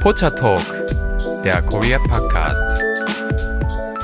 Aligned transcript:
Pocha 0.00 0.30
Talk, 0.30 0.64
der 1.44 1.60
Korea 1.60 1.98
Podcast. 1.98 2.82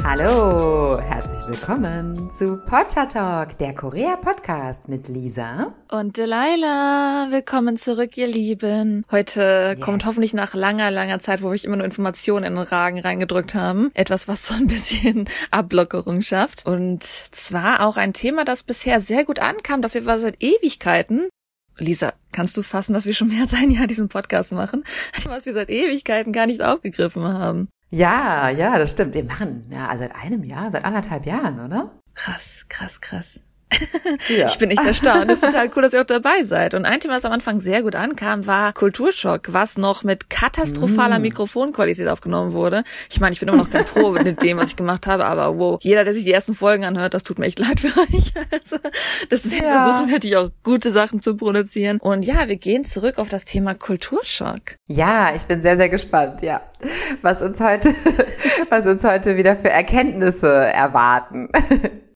Hallo, 0.05 1.01
herzlich 1.01 1.49
willkommen 1.49 2.31
zu 2.31 2.59
Pocha 2.59 3.07
Talk, 3.07 3.57
der 3.57 3.75
Korea 3.75 4.17
Podcast 4.17 4.91
mit 4.91 5.09
Lisa 5.09 5.73
und 5.91 6.19
Delilah. 6.19 7.29
Willkommen 7.31 7.79
zurück, 7.79 8.19
ihr 8.19 8.27
Lieben. 8.27 9.07
Heute 9.11 9.75
yes. 9.75 9.81
kommt 9.81 10.05
hoffentlich 10.05 10.35
nach 10.35 10.53
langer, 10.53 10.91
langer 10.91 11.19
Zeit, 11.19 11.43
wo 11.43 11.51
wir 11.51 11.65
immer 11.65 11.77
nur 11.77 11.87
Informationen 11.87 12.45
in 12.45 12.57
den 12.57 12.65
Ragen 12.65 13.01
reingedrückt 13.01 13.55
haben, 13.55 13.91
etwas, 13.95 14.29
was 14.29 14.47
so 14.47 14.55
ein 14.55 14.67
bisschen 14.67 15.31
Ablockerung 15.51 16.21
schafft. 16.21 16.67
Und 16.67 17.05
zwar 17.05 17.87
auch 17.87 17.97
ein 17.97 18.13
Thema, 18.13 18.45
das 18.45 18.65
bisher 18.65 19.01
sehr 19.01 19.25
gut 19.25 19.39
ankam, 19.39 19.81
dass 19.81 19.95
wir 19.95 20.19
seit 20.19 20.43
Ewigkeiten 20.43 21.31
Lisa, 21.79 22.13
kannst 22.33 22.57
du 22.57 22.63
fassen, 22.63 22.93
dass 22.93 23.07
wir 23.07 23.15
schon 23.15 23.29
mehr 23.29 23.43
als 23.43 23.55
ein 23.55 23.71
Jahr 23.71 23.87
diesen 23.87 24.09
Podcast 24.09 24.53
machen, 24.53 24.85
was 25.25 25.47
wir 25.47 25.53
seit 25.53 25.71
Ewigkeiten 25.71 26.33
gar 26.33 26.47
nicht 26.47 26.63
aufgegriffen 26.63 27.25
haben? 27.25 27.69
Ja, 27.91 28.49
ja, 28.49 28.79
das 28.79 28.91
stimmt. 28.91 29.15
Wir 29.15 29.25
machen 29.25 29.63
ja 29.71 29.97
seit 29.97 30.15
einem 30.15 30.43
Jahr, 30.43 30.71
seit 30.71 30.85
anderthalb 30.85 31.25
Jahren, 31.25 31.65
oder? 31.65 31.93
Krass, 32.15 32.67
krass, 32.69 33.01
krass. 33.01 33.41
Ja. 34.29 34.47
Ich 34.47 34.59
bin 34.59 34.71
echt 34.71 34.85
erstaunt. 34.85 35.31
Es 35.31 35.43
ist 35.43 35.53
total 35.53 35.71
cool, 35.75 35.83
dass 35.83 35.93
ihr 35.93 36.01
auch 36.01 36.07
dabei 36.07 36.45
seid. 36.45 36.75
Und 36.75 36.85
ein 36.85 37.01
Thema, 37.01 37.15
das 37.15 37.25
am 37.25 37.33
Anfang 37.33 37.61
sehr 37.61 37.83
gut 37.83 37.95
ankam, 37.95 38.47
war 38.47 38.73
Kulturschock, 38.73 39.53
was 39.53 39.79
noch 39.79 40.05
mit 40.05 40.31
katastrophaler 40.31 41.19
mm. 41.19 41.23
Mikrofonqualität 41.23 42.09
aufgenommen 42.09 42.53
wurde. 42.53 42.85
Ich 43.11 43.21
meine, 43.21 43.33
ich 43.33 43.41
bin 43.41 43.49
immer 43.49 43.59
noch 43.59 43.71
kein 43.71 43.85
Pro 43.85 44.11
mit 44.25 44.43
dem, 44.43 44.59
was 44.59 44.71
ich 44.71 44.77
gemacht 44.77 45.07
habe, 45.07 45.25
aber 45.27 45.59
wow, 45.59 45.79
jeder, 45.83 46.05
der 46.05 46.15
sich 46.15 46.25
die 46.25 46.33
ersten 46.33 46.55
Folgen 46.55 46.85
anhört, 46.85 47.15
das 47.15 47.23
tut 47.23 47.39
mir 47.39 47.47
echt 47.47 47.59
leid 47.59 47.81
für 47.81 47.99
euch. 48.01 48.33
Also, 48.51 48.77
deswegen 49.31 49.65
ja. 49.65 49.85
versuchen 49.85 50.09
wir 50.09 50.15
natürlich 50.15 50.37
auch 50.37 50.51
gute 50.63 50.93
Sachen 50.93 51.21
zu 51.21 51.37
produzieren. 51.37 51.99
Und 51.99 52.25
ja, 52.25 52.49
wir 52.49 52.57
gehen 52.57 52.85
zurück 52.85 53.19
auf 53.19 53.29
das 53.29 53.45
Thema 53.45 53.75
Kulturschock. 53.75 54.77
Ja, 54.89 55.35
ich 55.35 55.45
bin 55.45 55.61
sehr, 55.61 55.77
sehr 55.77 55.89
gespannt, 55.89 56.43
ja. 56.43 56.63
Was 57.23 57.43
uns 57.43 57.61
heute, 57.61 57.95
was 58.71 58.87
uns 58.87 59.05
heute 59.05 59.37
wieder 59.37 59.57
für 59.57 59.71
Erkenntnisse 59.71 60.53
erwarten 60.53 61.49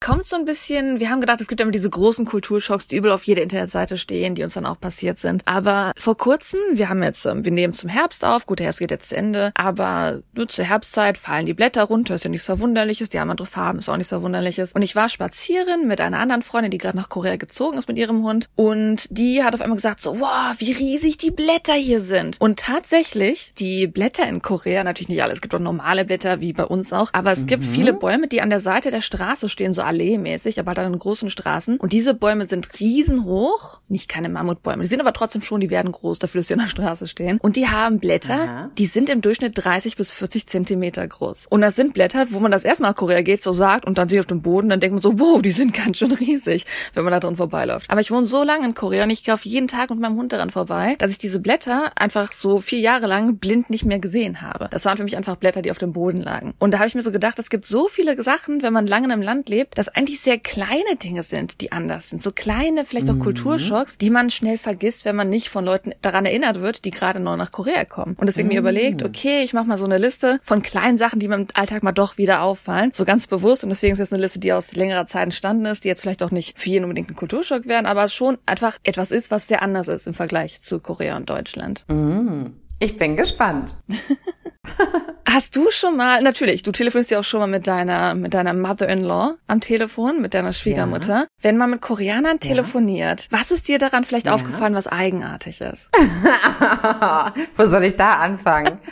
kommt 0.01 0.27
so 0.27 0.37
ein 0.37 0.47
bisschen, 0.47 0.99
wir 0.99 1.11
haben 1.11 1.21
gedacht, 1.21 1.43
es 1.43 1.47
gibt 1.47 1.61
immer 1.61 1.71
diese 1.71 1.91
großen 1.91 2.25
Kulturschocks, 2.25 2.89
die 2.89 2.97
übel 2.97 3.13
auf 3.13 3.25
jeder 3.25 3.43
Internetseite 3.43 3.99
stehen, 3.99 4.35
die 4.35 4.43
uns 4.43 4.55
dann 4.55 4.65
auch 4.65 4.81
passiert 4.81 5.19
sind. 5.19 5.43
Aber 5.45 5.93
vor 5.99 6.17
kurzem, 6.17 6.59
wir 6.73 6.89
haben 6.89 7.03
jetzt, 7.03 7.27
ähm, 7.27 7.45
wir 7.45 7.53
nehmen 7.53 7.75
zum 7.75 7.91
Herbst 7.91 8.25
auf, 8.25 8.47
gut, 8.47 8.61
der 8.61 8.67
Herbst 8.67 8.81
geht 8.81 8.91
jetzt 8.91 9.11
zu 9.11 9.17
Ende, 9.17 9.53
aber 9.55 10.23
nur 10.33 10.49
zur 10.49 10.65
Herbstzeit 10.65 11.19
fallen 11.19 11.45
die 11.45 11.53
Blätter 11.53 11.85
runter, 11.85 12.15
ist 12.15 12.25
ja 12.25 12.31
nichts 12.31 12.47
Verwunderliches, 12.47 13.11
die 13.11 13.21
haben 13.21 13.31
andere 13.31 13.47
Farben, 13.47 13.79
ist 13.79 13.91
auch 13.91 13.97
nichts 13.99 14.09
Verwunderliches. 14.09 14.73
Und 14.73 14.81
ich 14.81 14.97
war 14.97 15.11
spazieren 15.11 15.87
mit 15.87 16.01
einer 16.01 16.19
anderen 16.19 16.41
Freundin, 16.41 16.71
die 16.71 16.79
gerade 16.79 16.97
nach 16.97 17.11
Korea 17.11 17.37
gezogen 17.37 17.77
ist 17.77 17.87
mit 17.87 17.99
ihrem 17.99 18.23
Hund 18.23 18.47
und 18.57 19.07
die 19.11 19.45
hat 19.45 19.55
auf 19.55 19.61
einmal 19.61 19.77
gesagt 19.77 20.01
so, 20.01 20.19
wow, 20.19 20.55
wie 20.57 20.73
riesig 20.73 21.19
die 21.19 21.31
Blätter 21.31 21.75
hier 21.75 22.01
sind. 22.01 22.41
Und 22.41 22.59
tatsächlich, 22.59 23.53
die 23.59 23.87
Blätter 23.87 24.27
in 24.27 24.41
Korea, 24.41 24.83
natürlich 24.83 25.11
nicht 25.11 25.23
alle, 25.23 25.35
es 25.35 25.43
gibt 25.43 25.55
auch 25.55 25.59
normale 25.59 26.07
Blätter, 26.07 26.41
wie 26.41 26.55
bei 26.55 26.65
uns 26.65 26.91
auch, 26.95 27.11
aber 27.13 27.33
es 27.33 27.41
mhm. 27.41 27.47
gibt 27.47 27.67
viele 27.67 27.93
Bäume, 27.93 28.29
die 28.29 28.41
an 28.41 28.49
der 28.49 28.61
Seite 28.61 28.91
der 28.91 29.03
Straße 29.03 29.51
stehen, 29.51 29.75
so 29.75 29.90
Allee-mäßig, 29.91 30.61
aber 30.61 30.69
halt 30.69 30.79
an 30.79 30.97
großen 30.97 31.31
Straßen. 31.31 31.79
Und 31.79 31.93
diese 31.93 32.15
Bäume 32.15 32.47
sind 32.47 32.79
riesenhoch. 32.79 33.81
Nicht 33.89 34.09
keine 34.09 34.29
Mammutbäume. 34.29 34.83
Die 34.83 34.89
sind 34.89 35.01
aber 35.01 35.13
trotzdem 35.13 35.43
schon, 35.43 35.61
die 35.61 35.71
werden 35.71 35.91
groß, 35.91 36.21
dafür, 36.21 36.41
dass 36.41 36.49
sie 36.49 36.55
an 36.55 36.61
der 36.61 36.69
Straße 36.69 37.09
stehen. 37.09 37.39
Und 37.41 37.57
die 37.57 37.69
haben 37.69 37.99
Blätter, 37.99 38.35
Aha. 38.35 38.71
die 38.79 38.87
sind 38.87 39.09
im 39.11 39.21
Durchschnitt 39.21 39.53
30 39.57 39.97
bis 39.97 40.13
40 40.13 40.47
Zentimeter 40.47 41.07
groß. 41.07 41.47
Und 41.51 41.61
das 41.61 41.75
sind 41.75 41.93
Blätter, 41.93 42.29
wo 42.31 42.39
man 42.39 42.53
das 42.53 42.63
erstmal 42.63 42.95
Korea 42.95 43.23
geht, 43.23 43.43
so 43.43 43.53
sagt 43.53 43.85
und 43.85 43.99
dann 43.99 44.09
sieht 44.09 44.21
auf 44.21 44.27
dem 44.27 44.43
Boden, 44.43 44.69
dann 44.69 44.79
denkt 44.79 44.95
man 44.95 45.03
so, 45.03 45.19
wow, 45.19 45.43
die 45.43 45.51
sind 45.51 45.75
ganz 45.75 45.99
schön 45.99 46.13
riesig, 46.13 46.67
wenn 46.95 47.03
man 47.03 47.13
da 47.13 47.19
drin 47.19 47.37
vorbeiläuft. 47.37 47.91
Aber 47.91 48.01
ich 48.01 48.11
wohne 48.11 48.27
so 48.27 48.45
lange 48.45 48.67
in 48.67 48.75
Korea 48.75 49.05
und 49.05 49.11
ich 49.11 49.27
laufe 49.27 49.49
jeden 49.49 49.67
Tag 49.69 49.91
mit 49.91 49.99
meinem 49.99 50.17
Hund 50.17 50.33
daran 50.33 50.51
vorbei, 50.51 50.95
dass 50.99 51.11
ich 51.11 51.19
diese 51.19 51.41
Blätter 51.41 51.93
einfach 51.97 52.33
so 52.33 52.61
vier 52.61 52.79
Jahre 52.81 53.07
lang 53.07 53.39
blind 53.39 53.71
nicht 53.71 53.85
mehr 53.85 53.99
gesehen 53.99 54.41
habe. 54.41 54.69
Das 54.71 54.85
waren 54.85 54.97
für 54.97 55.05
mich 55.05 55.17
einfach 55.17 55.37
Blätter, 55.37 55.63
die 55.63 55.71
auf 55.71 55.79
dem 55.79 55.93
Boden 55.93 56.19
lagen. 56.19 56.55
Und 56.59 56.73
da 56.73 56.79
habe 56.79 56.89
ich 56.89 56.95
mir 56.95 57.03
so 57.03 57.11
gedacht, 57.11 57.39
es 57.39 57.51
gibt 57.51 57.67
so 57.67 57.89
viele 57.89 58.21
Sachen, 58.23 58.63
wenn 58.63 58.73
man 58.73 58.87
lange 58.87 59.13
im 59.13 59.23
Land 59.23 59.49
lebt, 59.49 59.79
dass 59.81 59.89
eigentlich 59.89 60.21
sehr 60.21 60.39
kleine 60.39 60.97
Dinge 61.03 61.23
sind, 61.23 61.63
die 61.63 61.73
anders 61.73 62.11
sind. 62.11 62.23
So 62.23 62.33
kleine, 62.33 62.85
vielleicht 62.85 63.09
auch 63.09 63.15
mhm. 63.15 63.21
Kulturschocks, 63.21 63.97
die 63.97 64.11
man 64.11 64.31
schnell 64.31 64.59
vergisst, 64.59 65.07
wenn 65.07 65.17
man 65.17 65.31
nicht 65.31 65.49
von 65.49 65.65
Leuten 65.65 65.95
daran 66.03 66.27
erinnert 66.27 66.61
wird, 66.61 66.85
die 66.85 66.91
gerade 66.91 67.19
neu 67.19 67.39
nach 67.39 67.51
Korea 67.51 67.87
kommen. 67.87 68.15
Und 68.21 68.27
deswegen 68.27 68.49
mhm. 68.49 68.57
mir 68.57 68.61
überlegt, 68.61 69.03
okay, 69.03 69.43
ich 69.43 69.55
mache 69.55 69.65
mal 69.65 69.79
so 69.79 69.87
eine 69.87 69.97
Liste 69.97 70.39
von 70.43 70.61
kleinen 70.61 70.99
Sachen, 70.99 71.19
die 71.19 71.29
mir 71.29 71.37
im 71.37 71.47
Alltag 71.55 71.83
mal 71.83 71.93
doch 71.93 72.19
wieder 72.19 72.43
auffallen. 72.43 72.91
So 72.93 73.07
ganz 73.07 73.27
bewusst. 73.27 73.65
Und 73.65 73.71
deswegen 73.71 73.95
ist 73.95 74.01
jetzt 74.01 74.13
eine 74.13 74.21
Liste, 74.21 74.39
die 74.39 74.53
aus 74.53 74.77
längerer 74.77 75.07
Zeit 75.07 75.23
entstanden 75.23 75.65
ist, 75.65 75.85
die 75.85 75.89
jetzt 75.89 76.03
vielleicht 76.03 76.23
auch 76.23 76.31
nicht 76.31 76.59
für 76.59 76.69
jeden 76.69 76.85
unbedingt 76.85 77.09
ein 77.09 77.17
Kulturschock 77.17 77.67
werden, 77.67 77.87
aber 77.87 78.11
schon 78.11 78.37
einfach 78.45 78.77
etwas 78.83 79.11
ist, 79.11 79.31
was 79.31 79.49
sehr 79.49 79.63
anders 79.63 79.89
ist 79.89 80.07
im 80.07 80.13
Vergleich 80.13 80.61
zu 80.61 80.81
Korea 80.81 81.17
und 81.17 81.31
Deutschland. 81.31 81.87
Mhm. 81.89 82.53
Ich 82.81 82.99
bin 82.99 83.17
gespannt. 83.17 83.77
Hast 85.27 85.57
du 85.57 85.71
schon 85.71 85.97
mal, 85.97 86.23
natürlich, 86.23 86.63
du 86.63 86.73
telefonierst 86.73 87.11
ja 87.11 87.21
auch 87.21 87.25
schon 87.25 87.41
mal 87.41 87.47
mit 87.47 87.67
deiner, 87.67 88.15
mit 88.15 88.35
deiner 88.35 88.55
Mother-in-law 88.55 89.35
am 89.47 89.61
Telefon, 89.61 90.21
mit 90.21 90.35
deiner 90.35 90.53
Schwiegermutter. 90.53 91.21
Ja. 91.21 91.27
Wenn 91.41 91.57
man 91.57 91.71
mit 91.71 91.81
Koreanern 91.81 92.41
telefoniert, 92.41 93.29
ja. 93.31 93.39
was 93.39 93.51
ist 93.51 93.69
dir 93.69 93.79
daran 93.79 94.05
vielleicht 94.05 94.27
ja. 94.27 94.35
aufgefallen, 94.35 94.75
was 94.75 94.87
eigenartig 94.87 95.61
ist? 95.61 95.89
Wo 97.57 97.67
soll 97.67 97.85
ich 97.85 97.97
da 97.97 98.19
anfangen? 98.19 98.79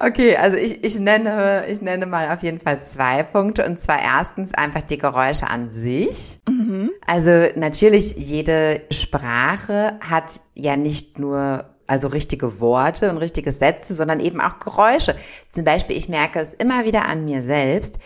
Okay, 0.00 0.36
also 0.36 0.58
ich, 0.58 0.84
ich 0.84 0.98
nenne, 0.98 1.64
ich 1.68 1.80
nenne 1.80 2.04
mal 2.04 2.30
auf 2.30 2.42
jeden 2.42 2.60
Fall 2.60 2.84
zwei 2.84 3.22
Punkte. 3.22 3.64
Und 3.64 3.80
zwar 3.80 4.02
erstens 4.02 4.52
einfach 4.52 4.82
die 4.82 4.98
Geräusche 4.98 5.48
an 5.48 5.70
sich. 5.70 6.40
Mhm. 6.48 6.90
Also 7.06 7.30
natürlich 7.56 8.14
jede 8.16 8.82
Sprache 8.90 9.98
hat 10.00 10.40
ja 10.54 10.76
nicht 10.76 11.18
nur 11.18 11.64
also 11.86 12.08
richtige 12.08 12.60
Worte 12.60 13.10
und 13.10 13.18
richtige 13.18 13.52
Sätze, 13.52 13.94
sondern 13.94 14.20
eben 14.20 14.40
auch 14.40 14.58
Geräusche. 14.58 15.14
Zum 15.48 15.64
Beispiel, 15.64 15.96
ich 15.96 16.08
merke 16.08 16.40
es 16.40 16.54
immer 16.54 16.84
wieder 16.84 17.04
an 17.06 17.24
mir 17.24 17.42
selbst, 17.42 17.98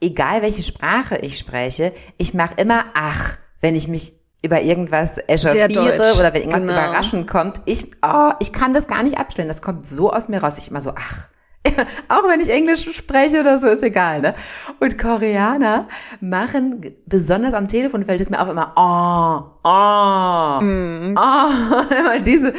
egal 0.00 0.42
welche 0.42 0.62
Sprache 0.62 1.16
ich 1.18 1.38
spreche, 1.38 1.92
ich 2.18 2.34
mache 2.34 2.54
immer 2.56 2.86
ach, 2.94 3.36
wenn 3.60 3.74
ich 3.74 3.88
mich 3.88 4.12
über 4.42 4.60
irgendwas 4.60 5.18
echauffiere 5.26 6.14
oder 6.18 6.32
wenn 6.32 6.42
irgendwas 6.42 6.62
genau. 6.62 6.74
überraschend 6.74 7.26
kommt. 7.26 7.60
Ich, 7.64 7.90
oh, 8.02 8.30
ich 8.38 8.52
kann 8.52 8.74
das 8.74 8.86
gar 8.86 9.02
nicht 9.02 9.18
abstellen. 9.18 9.48
Das 9.48 9.62
kommt 9.62 9.86
so 9.86 10.12
aus 10.12 10.28
mir 10.28 10.42
raus. 10.42 10.58
Ich 10.58 10.70
immer 10.70 10.80
so, 10.80 10.92
ach. 10.94 11.28
auch 12.08 12.28
wenn 12.28 12.40
ich 12.40 12.48
Englisch 12.48 12.88
spreche 12.94 13.40
oder 13.40 13.58
so, 13.58 13.66
ist 13.66 13.82
egal, 13.82 14.20
ne? 14.20 14.34
Und 14.78 14.98
Koreaner 14.98 15.88
machen, 16.20 16.94
besonders 17.06 17.54
am 17.54 17.66
Telefon 17.66 18.04
fällt 18.04 18.20
es 18.20 18.30
mir 18.30 18.40
auch 18.40 18.48
immer, 18.48 18.72
oh, 18.76 19.68
oh, 19.68 20.64
mm. 20.64 21.18
oh, 21.18 21.94
immer 21.98 22.20
diese, 22.20 22.52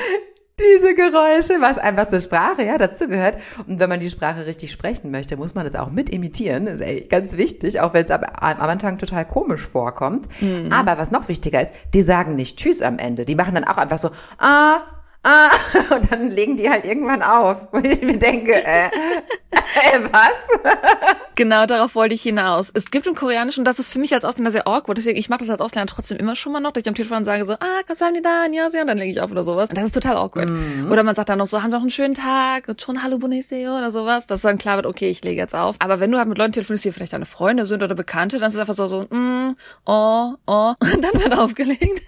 diese 0.60 0.96
Geräusche, 0.96 1.62
was 1.62 1.78
einfach 1.78 2.08
zur 2.08 2.20
Sprache 2.20 2.64
ja 2.64 2.78
dazugehört. 2.78 3.38
Und 3.68 3.80
wenn 3.80 3.90
man 3.90 4.00
die 4.00 4.10
Sprache 4.10 4.46
richtig 4.46 4.72
sprechen 4.72 5.12
möchte, 5.12 5.38
muss 5.38 5.54
man 5.54 5.66
das 5.66 5.76
auch 5.76 5.92
mit 5.92 6.10
imitieren. 6.10 6.66
Das 6.66 6.80
ist 6.80 7.10
ganz 7.10 7.38
wichtig, 7.38 7.80
auch 7.80 7.94
wenn 7.94 8.06
es 8.06 8.12
am, 8.12 8.24
Anfang 8.24 8.98
total 8.98 9.26
komisch 9.26 9.62
vorkommt. 9.62 10.28
Mhm. 10.42 10.72
Aber 10.72 10.98
was 10.98 11.12
noch 11.12 11.28
wichtiger 11.28 11.62
ist, 11.62 11.74
die 11.94 12.02
sagen 12.02 12.36
nicht 12.36 12.58
Tschüss 12.58 12.82
am 12.82 12.98
Ende. 12.98 13.26
Die 13.26 13.36
machen 13.36 13.54
dann 13.54 13.66
auch 13.66 13.78
einfach 13.78 14.00
so, 14.00 14.10
ah, 14.40 14.80
ah, 15.24 15.50
und 15.96 16.12
dann 16.12 16.32
legen 16.32 16.58
die 16.58 16.70
halt 16.70 16.86
irgendwann 16.86 17.22
auf. 17.22 17.68
Und 17.78 17.86
ich 17.86 18.02
mir 18.02 18.18
denke, 18.18 18.54
äh, 18.54 18.88
äh 18.88 20.00
was? 20.12 20.48
genau, 21.36 21.66
darauf 21.66 21.96
wollte 21.96 22.14
ich 22.14 22.22
hinaus. 22.22 22.72
Es 22.74 22.92
gibt 22.92 23.08
im 23.08 23.16
Koreanischen, 23.16 23.66
das 23.66 23.80
ist 23.80 23.92
für 23.92 24.00
mich 24.00 24.14
als 24.14 24.26
Ausländer 24.26 24.52
sehr 24.52 24.68
awkward, 24.68 24.98
deswegen, 24.98 25.18
ich 25.18 25.30
mache 25.30 25.42
das 25.42 25.50
als 25.50 25.62
Ausländer 25.62 25.92
trotzdem 25.94 26.18
immer 26.18 26.36
schon 26.36 26.54
mal 26.54 26.60
noch, 26.60 26.72
dass 26.72 26.82
ich 26.82 26.88
am 26.88 26.96
Telefon 26.96 27.26
sage 27.26 27.46
so, 27.46 27.54
ah, 27.54 27.82
da, 27.88 28.46
ja, 28.52 28.66
und 28.68 28.88
dann 28.88 28.98
lege 28.98 29.12
ich 29.12 29.22
auf 29.22 29.32
oder 29.32 29.44
sowas. 29.44 29.70
Und 29.70 29.78
das 29.78 29.86
ist 29.86 29.94
total 29.94 30.18
awkward. 30.18 30.50
Mhm. 30.50 30.92
Oder 30.92 31.04
man 31.04 31.16
sagt 31.16 31.30
dann 31.30 31.38
noch 31.38 31.48
so, 31.48 31.62
haben 31.62 31.72
doch 31.72 31.82
einen 31.82 31.90
schönen 31.90 32.14
Tag, 32.14 32.68
und 32.68 32.82
schon 32.82 33.04
Hallo 33.04 33.18
Boniseo 33.18 33.78
oder 33.78 33.92
sowas, 33.92 34.28
dass 34.28 34.42
dann 34.42 34.58
klar 34.58 34.78
wird, 34.78 34.86
okay, 34.86 35.10
ich 35.10 35.24
lege 35.24 35.40
jetzt 35.40 35.56
auf. 35.56 35.76
Aber 35.80 36.00
wenn 36.00 36.12
du 36.12 36.18
halt 36.18 36.28
mit 36.28 36.38
Leuten 36.38 36.54
telefonierst, 36.54 36.86
die 36.86 36.92
vielleicht 36.92 37.14
deine 37.14 37.26
Freunde 37.26 37.66
sind 37.66 37.84
oder 37.84 37.96
Bekannte, 37.96 38.40
dann 38.40 38.48
ist 38.48 38.56
es 38.56 38.60
einfach 38.60 38.76
so, 38.76 38.88
so, 38.88 39.02
mm, 39.02 39.56
oh, 39.86 40.34
oh, 40.46 40.74
und 40.80 41.04
dann 41.04 41.22
wird 41.22 41.38
aufgelegt. 41.38 42.02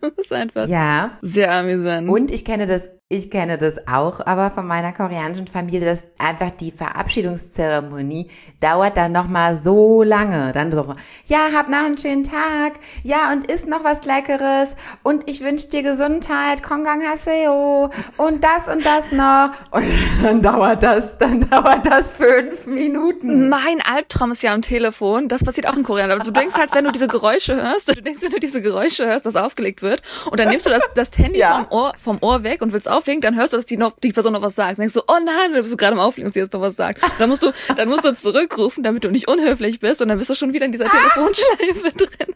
das 0.00 0.12
ist 0.16 0.32
einfach 0.32 0.68
ja. 0.68 1.18
sehr 1.20 1.52
amüsant. 1.52 2.08
Und 2.08 2.30
ich 2.30 2.39
kenne 2.44 2.66
das, 2.66 2.90
ich 3.08 3.28
kenne 3.28 3.58
das 3.58 3.88
auch, 3.88 4.24
aber 4.24 4.52
von 4.52 4.64
meiner 4.64 4.92
koreanischen 4.92 5.48
Familie, 5.48 5.84
dass 5.84 6.06
einfach 6.16 6.52
die 6.52 6.70
Verabschiedungszeremonie 6.70 8.30
dauert 8.60 8.96
dann 8.96 9.10
noch 9.10 9.26
mal 9.26 9.56
so 9.56 10.04
lange. 10.04 10.52
Dann 10.52 10.70
so, 10.72 10.94
ja, 11.26 11.48
hab 11.52 11.68
noch 11.68 11.84
einen 11.84 11.98
schönen 11.98 12.22
Tag. 12.22 12.74
Ja, 13.02 13.32
und 13.32 13.50
isst 13.50 13.68
noch 13.68 13.82
was 13.82 14.04
Leckeres. 14.04 14.76
Und 15.02 15.28
ich 15.28 15.40
wünsche 15.40 15.68
dir 15.68 15.82
Gesundheit. 15.82 16.62
Kongang 16.62 17.02
Haseo. 17.02 17.90
Und 18.16 18.44
das 18.44 18.68
und 18.68 18.86
das 18.86 19.10
noch. 19.10 19.50
Und 19.72 19.84
dann 20.22 20.40
dauert 20.40 20.82
das, 20.84 21.18
dann 21.18 21.50
dauert 21.50 21.86
das 21.86 22.12
fünf 22.12 22.66
Minuten. 22.66 23.48
Mein 23.48 23.80
Albtraum 23.82 24.30
ist 24.30 24.42
ja 24.42 24.54
am 24.54 24.62
Telefon. 24.62 25.26
Das 25.26 25.42
passiert 25.42 25.66
auch 25.66 25.76
in 25.76 25.82
Korea. 25.82 26.04
Aber 26.04 26.22
du 26.22 26.30
denkst 26.30 26.54
halt, 26.54 26.72
wenn 26.74 26.84
du 26.84 26.92
diese 26.92 27.08
Geräusche 27.08 27.56
hörst, 27.56 27.88
du 27.88 28.00
denkst, 28.00 28.22
wenn 28.22 28.30
du 28.30 28.38
diese 28.38 28.62
Geräusche 28.62 29.06
hörst, 29.06 29.26
dass 29.26 29.34
aufgelegt 29.34 29.82
wird. 29.82 30.02
Und 30.30 30.38
dann 30.38 30.48
nimmst 30.48 30.66
du 30.66 30.70
das, 30.70 30.84
das 30.94 31.10
Handy 31.18 31.40
ja. 31.40 31.66
vom, 31.68 31.78
Ohr, 31.78 31.92
vom 31.98 32.18
Ohr 32.20 32.29
weg 32.42 32.62
und 32.62 32.72
willst 32.72 32.88
auflegen, 32.88 33.20
dann 33.20 33.36
hörst 33.36 33.52
du, 33.52 33.56
dass 33.56 33.66
die 33.66 33.76
noch, 33.76 33.98
die 33.98 34.12
Person 34.12 34.32
noch 34.32 34.42
was 34.42 34.54
sagt. 34.54 34.78
Dann 34.78 34.84
denkst 34.84 34.94
du, 34.94 35.02
oh 35.06 35.18
nein, 35.24 35.52
du 35.52 35.62
bist 35.62 35.76
gerade 35.76 35.92
am 35.92 36.00
Auflegen, 36.00 36.26
dass 36.26 36.32
die 36.34 36.40
jetzt 36.40 36.52
noch 36.52 36.60
was 36.60 36.76
sagt. 36.76 37.02
Dann 37.18 37.28
musst 37.28 37.42
du, 37.42 37.52
dann 37.76 37.88
musst 37.88 38.04
du 38.04 38.14
zurückrufen, 38.14 38.82
damit 38.82 39.04
du 39.04 39.10
nicht 39.10 39.28
unhöflich 39.28 39.80
bist 39.80 40.00
und 40.00 40.08
dann 40.08 40.18
bist 40.18 40.30
du 40.30 40.34
schon 40.34 40.52
wieder 40.52 40.66
in 40.66 40.72
dieser 40.72 40.84
Telefonschleife 40.90 41.92
drin. 41.92 42.34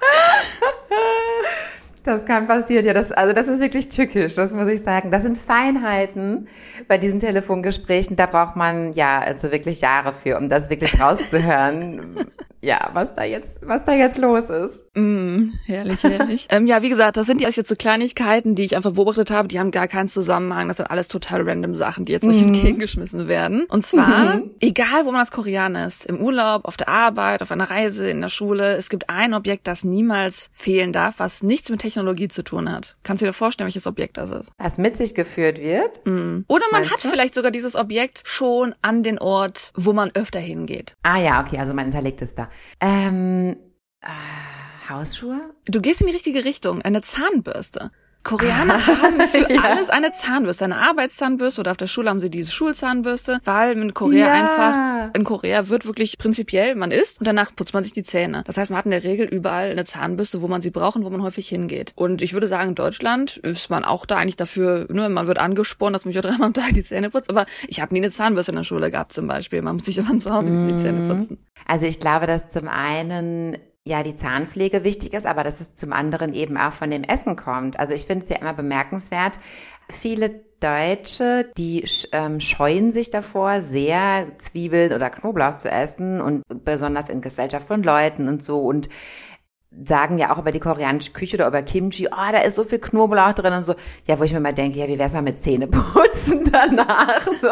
Das 2.08 2.24
kann 2.24 2.46
passieren, 2.46 2.86
ja. 2.86 2.94
Das, 2.94 3.12
also 3.12 3.34
das 3.34 3.48
ist 3.48 3.60
wirklich 3.60 3.90
tückisch, 3.90 4.34
das 4.34 4.54
muss 4.54 4.66
ich 4.68 4.80
sagen. 4.80 5.10
Das 5.10 5.24
sind 5.24 5.36
Feinheiten 5.36 6.48
bei 6.88 6.96
diesen 6.96 7.20
Telefongesprächen. 7.20 8.16
Da 8.16 8.24
braucht 8.24 8.56
man 8.56 8.94
ja 8.94 9.18
also 9.20 9.52
wirklich 9.52 9.82
Jahre 9.82 10.14
für, 10.14 10.38
um 10.38 10.48
das 10.48 10.70
wirklich 10.70 10.98
rauszuhören. 10.98 12.16
ja, 12.62 12.88
was 12.94 13.14
da 13.14 13.24
jetzt, 13.24 13.60
was 13.62 13.84
da 13.84 13.92
jetzt 13.92 14.16
los 14.16 14.48
ist. 14.48 14.84
Mm, 14.96 15.50
herrlich, 15.66 16.02
herrlich. 16.02 16.46
ähm, 16.50 16.66
ja, 16.66 16.80
wie 16.80 16.88
gesagt, 16.88 17.18
das 17.18 17.26
sind 17.26 17.42
jetzt 17.42 17.68
so 17.68 17.74
Kleinigkeiten, 17.76 18.54
die 18.54 18.64
ich 18.64 18.74
einfach 18.74 18.92
beobachtet 18.92 19.30
habe. 19.30 19.48
Die 19.48 19.60
haben 19.60 19.70
gar 19.70 19.86
keinen 19.86 20.08
Zusammenhang. 20.08 20.68
Das 20.68 20.78
sind 20.78 20.90
alles 20.90 21.08
total 21.08 21.42
random 21.42 21.76
Sachen, 21.76 22.06
die 22.06 22.12
jetzt 22.12 22.26
euch 22.26 22.42
mm. 22.42 22.48
entgegengeschmissen 22.48 23.28
werden. 23.28 23.66
Und 23.68 23.84
zwar, 23.84 24.36
mm. 24.36 24.50
egal 24.60 25.04
wo 25.04 25.10
man 25.10 25.20
als 25.20 25.30
Koreaner 25.30 25.86
ist, 25.86 26.06
im 26.06 26.22
Urlaub, 26.22 26.64
auf 26.64 26.78
der 26.78 26.88
Arbeit, 26.88 27.42
auf 27.42 27.52
einer 27.52 27.70
Reise, 27.70 28.08
in 28.08 28.22
der 28.22 28.28
Schule, 28.28 28.76
es 28.76 28.88
gibt 28.88 29.10
ein 29.10 29.34
Objekt, 29.34 29.66
das 29.66 29.84
niemals 29.84 30.48
fehlen 30.50 30.94
darf, 30.94 31.16
was 31.18 31.42
nichts 31.42 31.70
mit 31.70 31.80
Technologie 31.80 31.97
zu 32.28 32.42
tun 32.42 32.70
hat. 32.70 32.96
Kannst 33.02 33.22
du 33.22 33.26
dir 33.26 33.32
vorstellen, 33.32 33.66
welches 33.66 33.86
Objekt 33.86 34.16
das 34.16 34.30
ist? 34.30 34.50
Was 34.58 34.78
mit 34.78 34.96
sich 34.96 35.14
geführt 35.14 35.60
wird? 35.60 36.04
Mm. 36.06 36.40
Oder 36.48 36.64
man 36.70 36.82
Meinst 36.82 36.92
hat 36.92 37.04
du? 37.04 37.08
vielleicht 37.08 37.34
sogar 37.34 37.50
dieses 37.50 37.74
Objekt 37.76 38.22
schon 38.24 38.74
an 38.82 39.02
den 39.02 39.18
Ort, 39.18 39.72
wo 39.76 39.92
man 39.92 40.10
öfter 40.14 40.40
hingeht. 40.40 40.94
Ah 41.02 41.18
ja, 41.18 41.40
okay, 41.44 41.58
also 41.58 41.74
man 41.74 41.84
hinterlegt 41.86 42.22
es 42.22 42.34
da. 42.34 42.48
Ähm, 42.80 43.56
äh, 44.00 44.08
Hausschuhe? 44.88 45.40
Du 45.66 45.80
gehst 45.80 46.00
in 46.00 46.06
die 46.06 46.12
richtige 46.12 46.44
Richtung. 46.44 46.82
Eine 46.82 47.02
Zahnbürste. 47.02 47.90
Koreaner 48.28 48.86
haben 49.02 49.20
für 49.22 49.50
ja. 49.50 49.62
alles 49.62 49.88
eine 49.88 50.12
Zahnbürste, 50.12 50.66
eine 50.66 50.76
Arbeitszahnbürste 50.76 51.62
oder 51.62 51.70
auf 51.70 51.76
der 51.78 51.86
Schule 51.86 52.10
haben 52.10 52.20
sie 52.20 52.28
diese 52.28 52.52
Schulzahnbürste, 52.52 53.40
weil 53.44 53.72
in 53.72 53.94
Korea 53.94 54.26
ja. 54.26 54.34
einfach, 54.34 55.14
in 55.14 55.24
Korea 55.24 55.68
wird 55.68 55.86
wirklich 55.86 56.18
prinzipiell, 56.18 56.74
man 56.74 56.90
isst 56.90 57.20
und 57.20 57.26
danach 57.26 57.56
putzt 57.56 57.72
man 57.72 57.84
sich 57.84 57.94
die 57.94 58.02
Zähne. 58.02 58.44
Das 58.46 58.58
heißt, 58.58 58.70
man 58.70 58.78
hat 58.78 58.84
in 58.84 58.90
der 58.90 59.02
Regel 59.02 59.26
überall 59.26 59.70
eine 59.70 59.86
Zahnbürste, 59.86 60.42
wo 60.42 60.48
man 60.48 60.60
sie 60.60 60.70
braucht 60.70 60.96
und 60.96 61.04
wo 61.04 61.10
man 61.10 61.22
häufig 61.22 61.48
hingeht. 61.48 61.92
Und 61.94 62.20
ich 62.20 62.34
würde 62.34 62.48
sagen, 62.48 62.70
in 62.70 62.74
Deutschland 62.74 63.38
ist 63.38 63.70
man 63.70 63.82
auch 63.82 64.04
da 64.04 64.16
eigentlich 64.16 64.36
dafür, 64.36 64.86
nur 64.90 65.08
man 65.08 65.26
wird 65.26 65.38
angespornt, 65.38 65.94
dass 65.94 66.04
man 66.04 66.12
sich 66.12 66.20
dreimal 66.20 66.48
am 66.48 66.54
Tag 66.54 66.74
die 66.74 66.84
Zähne 66.84 67.08
putzt, 67.08 67.30
aber 67.30 67.46
ich 67.66 67.80
habe 67.80 67.94
nie 67.94 68.00
eine 68.00 68.10
Zahnbürste 68.10 68.52
in 68.52 68.56
der 68.56 68.64
Schule 68.64 68.90
gehabt 68.90 69.14
zum 69.14 69.26
Beispiel. 69.26 69.62
Man 69.62 69.76
muss 69.76 69.86
sich 69.86 69.98
aber 69.98 70.18
zu 70.18 70.30
Hause 70.34 70.52
mm. 70.52 70.68
die 70.68 70.76
Zähne 70.76 70.98
mhm. 71.00 71.08
putzen. 71.08 71.38
Also 71.66 71.86
ich 71.86 71.98
glaube, 71.98 72.26
dass 72.26 72.50
zum 72.50 72.68
einen 72.68 73.56
ja 73.88 74.02
die 74.02 74.14
Zahnpflege 74.14 74.84
wichtig 74.84 75.14
ist, 75.14 75.26
aber 75.26 75.42
dass 75.42 75.60
es 75.60 75.72
zum 75.72 75.92
anderen 75.92 76.32
eben 76.32 76.56
auch 76.56 76.72
von 76.72 76.90
dem 76.90 77.02
Essen 77.02 77.36
kommt. 77.36 77.78
Also 77.78 77.94
ich 77.94 78.06
finde 78.06 78.24
es 78.24 78.30
ja 78.30 78.36
immer 78.36 78.54
bemerkenswert. 78.54 79.38
Viele 79.90 80.42
Deutsche, 80.60 81.50
die 81.56 81.84
ähm, 82.12 82.40
scheuen 82.40 82.90
sich 82.92 83.10
davor, 83.10 83.60
sehr 83.62 84.26
Zwiebeln 84.38 84.92
oder 84.92 85.08
Knoblauch 85.08 85.56
zu 85.56 85.70
essen 85.70 86.20
und 86.20 86.42
besonders 86.64 87.08
in 87.08 87.20
Gesellschaft 87.20 87.66
von 87.66 87.82
Leuten 87.82 88.28
und 88.28 88.42
so 88.42 88.60
und 88.60 88.88
sagen 89.70 90.18
ja 90.18 90.32
auch 90.32 90.38
über 90.38 90.50
die 90.50 90.60
koreanische 90.60 91.12
Küche 91.12 91.36
oder 91.36 91.48
über 91.48 91.62
Kimchi, 91.62 92.08
oh, 92.08 92.32
da 92.32 92.38
ist 92.38 92.54
so 92.54 92.64
viel 92.64 92.78
Knoblauch 92.78 93.32
drin 93.32 93.52
und 93.52 93.64
so. 93.64 93.74
Ja, 94.06 94.18
wo 94.18 94.24
ich 94.24 94.32
mir 94.32 94.40
mal 94.40 94.54
denke, 94.54 94.78
ja, 94.78 94.88
wie 94.88 94.98
wär's 94.98 95.12
mal 95.12 95.22
mit 95.22 95.38
Zähneputzen 95.38 96.44
danach? 96.52 97.20
So, 97.20 97.48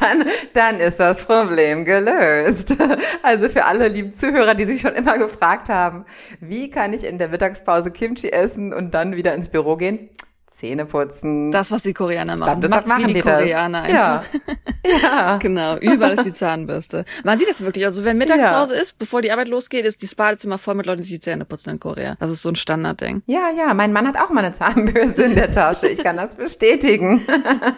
dann, 0.00 0.24
dann 0.52 0.76
ist 0.76 1.00
das 1.00 1.24
Problem 1.24 1.84
gelöst. 1.84 2.76
Also 3.22 3.48
für 3.48 3.64
alle 3.64 3.88
lieben 3.88 4.12
Zuhörer, 4.12 4.54
die 4.54 4.66
sich 4.66 4.80
schon 4.80 4.94
immer 4.94 5.18
gefragt 5.18 5.68
haben, 5.68 6.04
wie 6.40 6.70
kann 6.70 6.92
ich 6.92 7.04
in 7.04 7.18
der 7.18 7.28
Mittagspause 7.28 7.90
Kimchi 7.90 8.28
essen 8.28 8.72
und 8.72 8.92
dann 8.92 9.16
wieder 9.16 9.34
ins 9.34 9.48
Büro 9.48 9.76
gehen? 9.76 10.10
Zähne 10.56 10.86
putzen. 10.86 11.52
Das, 11.52 11.70
was 11.70 11.82
die 11.82 11.92
Koreaner 11.92 12.38
machen. 12.38 12.60
Glaub, 12.60 12.72
das 12.72 12.86
machen 12.86 13.02
wie 13.04 13.06
die, 13.08 13.14
die 13.14 13.20
Koreaner 13.20 13.82
das. 13.82 13.92
einfach. 13.92 14.56
Ja. 14.86 14.98
ja. 15.00 15.36
genau, 15.38 15.76
überall 15.78 16.12
ist 16.12 16.24
die 16.24 16.32
Zahnbürste. 16.32 17.04
Man 17.24 17.38
sieht 17.38 17.48
das 17.48 17.62
wirklich. 17.62 17.84
Also 17.84 18.04
wenn 18.04 18.18
Mittagspause 18.18 18.74
ja. 18.74 18.80
ist, 18.80 18.98
bevor 18.98 19.20
die 19.20 19.32
Arbeit 19.32 19.48
losgeht, 19.48 19.84
ist 19.84 20.02
das 20.02 20.14
Badezimmer 20.14 20.58
voll 20.58 20.76
mit 20.76 20.86
Leuten, 20.86 21.02
die 21.02 21.08
die 21.08 21.20
Zähne 21.20 21.44
putzen 21.44 21.70
in 21.70 21.80
Korea. 21.80 22.16
Das 22.20 22.30
ist 22.30 22.42
so 22.42 22.48
ein 22.48 22.56
Standardding. 22.56 23.22
Ja, 23.26 23.50
ja. 23.56 23.74
Mein 23.74 23.92
Mann 23.92 24.06
hat 24.06 24.16
auch 24.16 24.30
mal 24.30 24.44
eine 24.44 24.54
Zahnbürste 24.54 25.24
in 25.24 25.34
der 25.34 25.50
Tasche. 25.50 25.88
Ich 25.88 26.02
kann 26.02 26.16
das 26.16 26.36
bestätigen. 26.36 27.20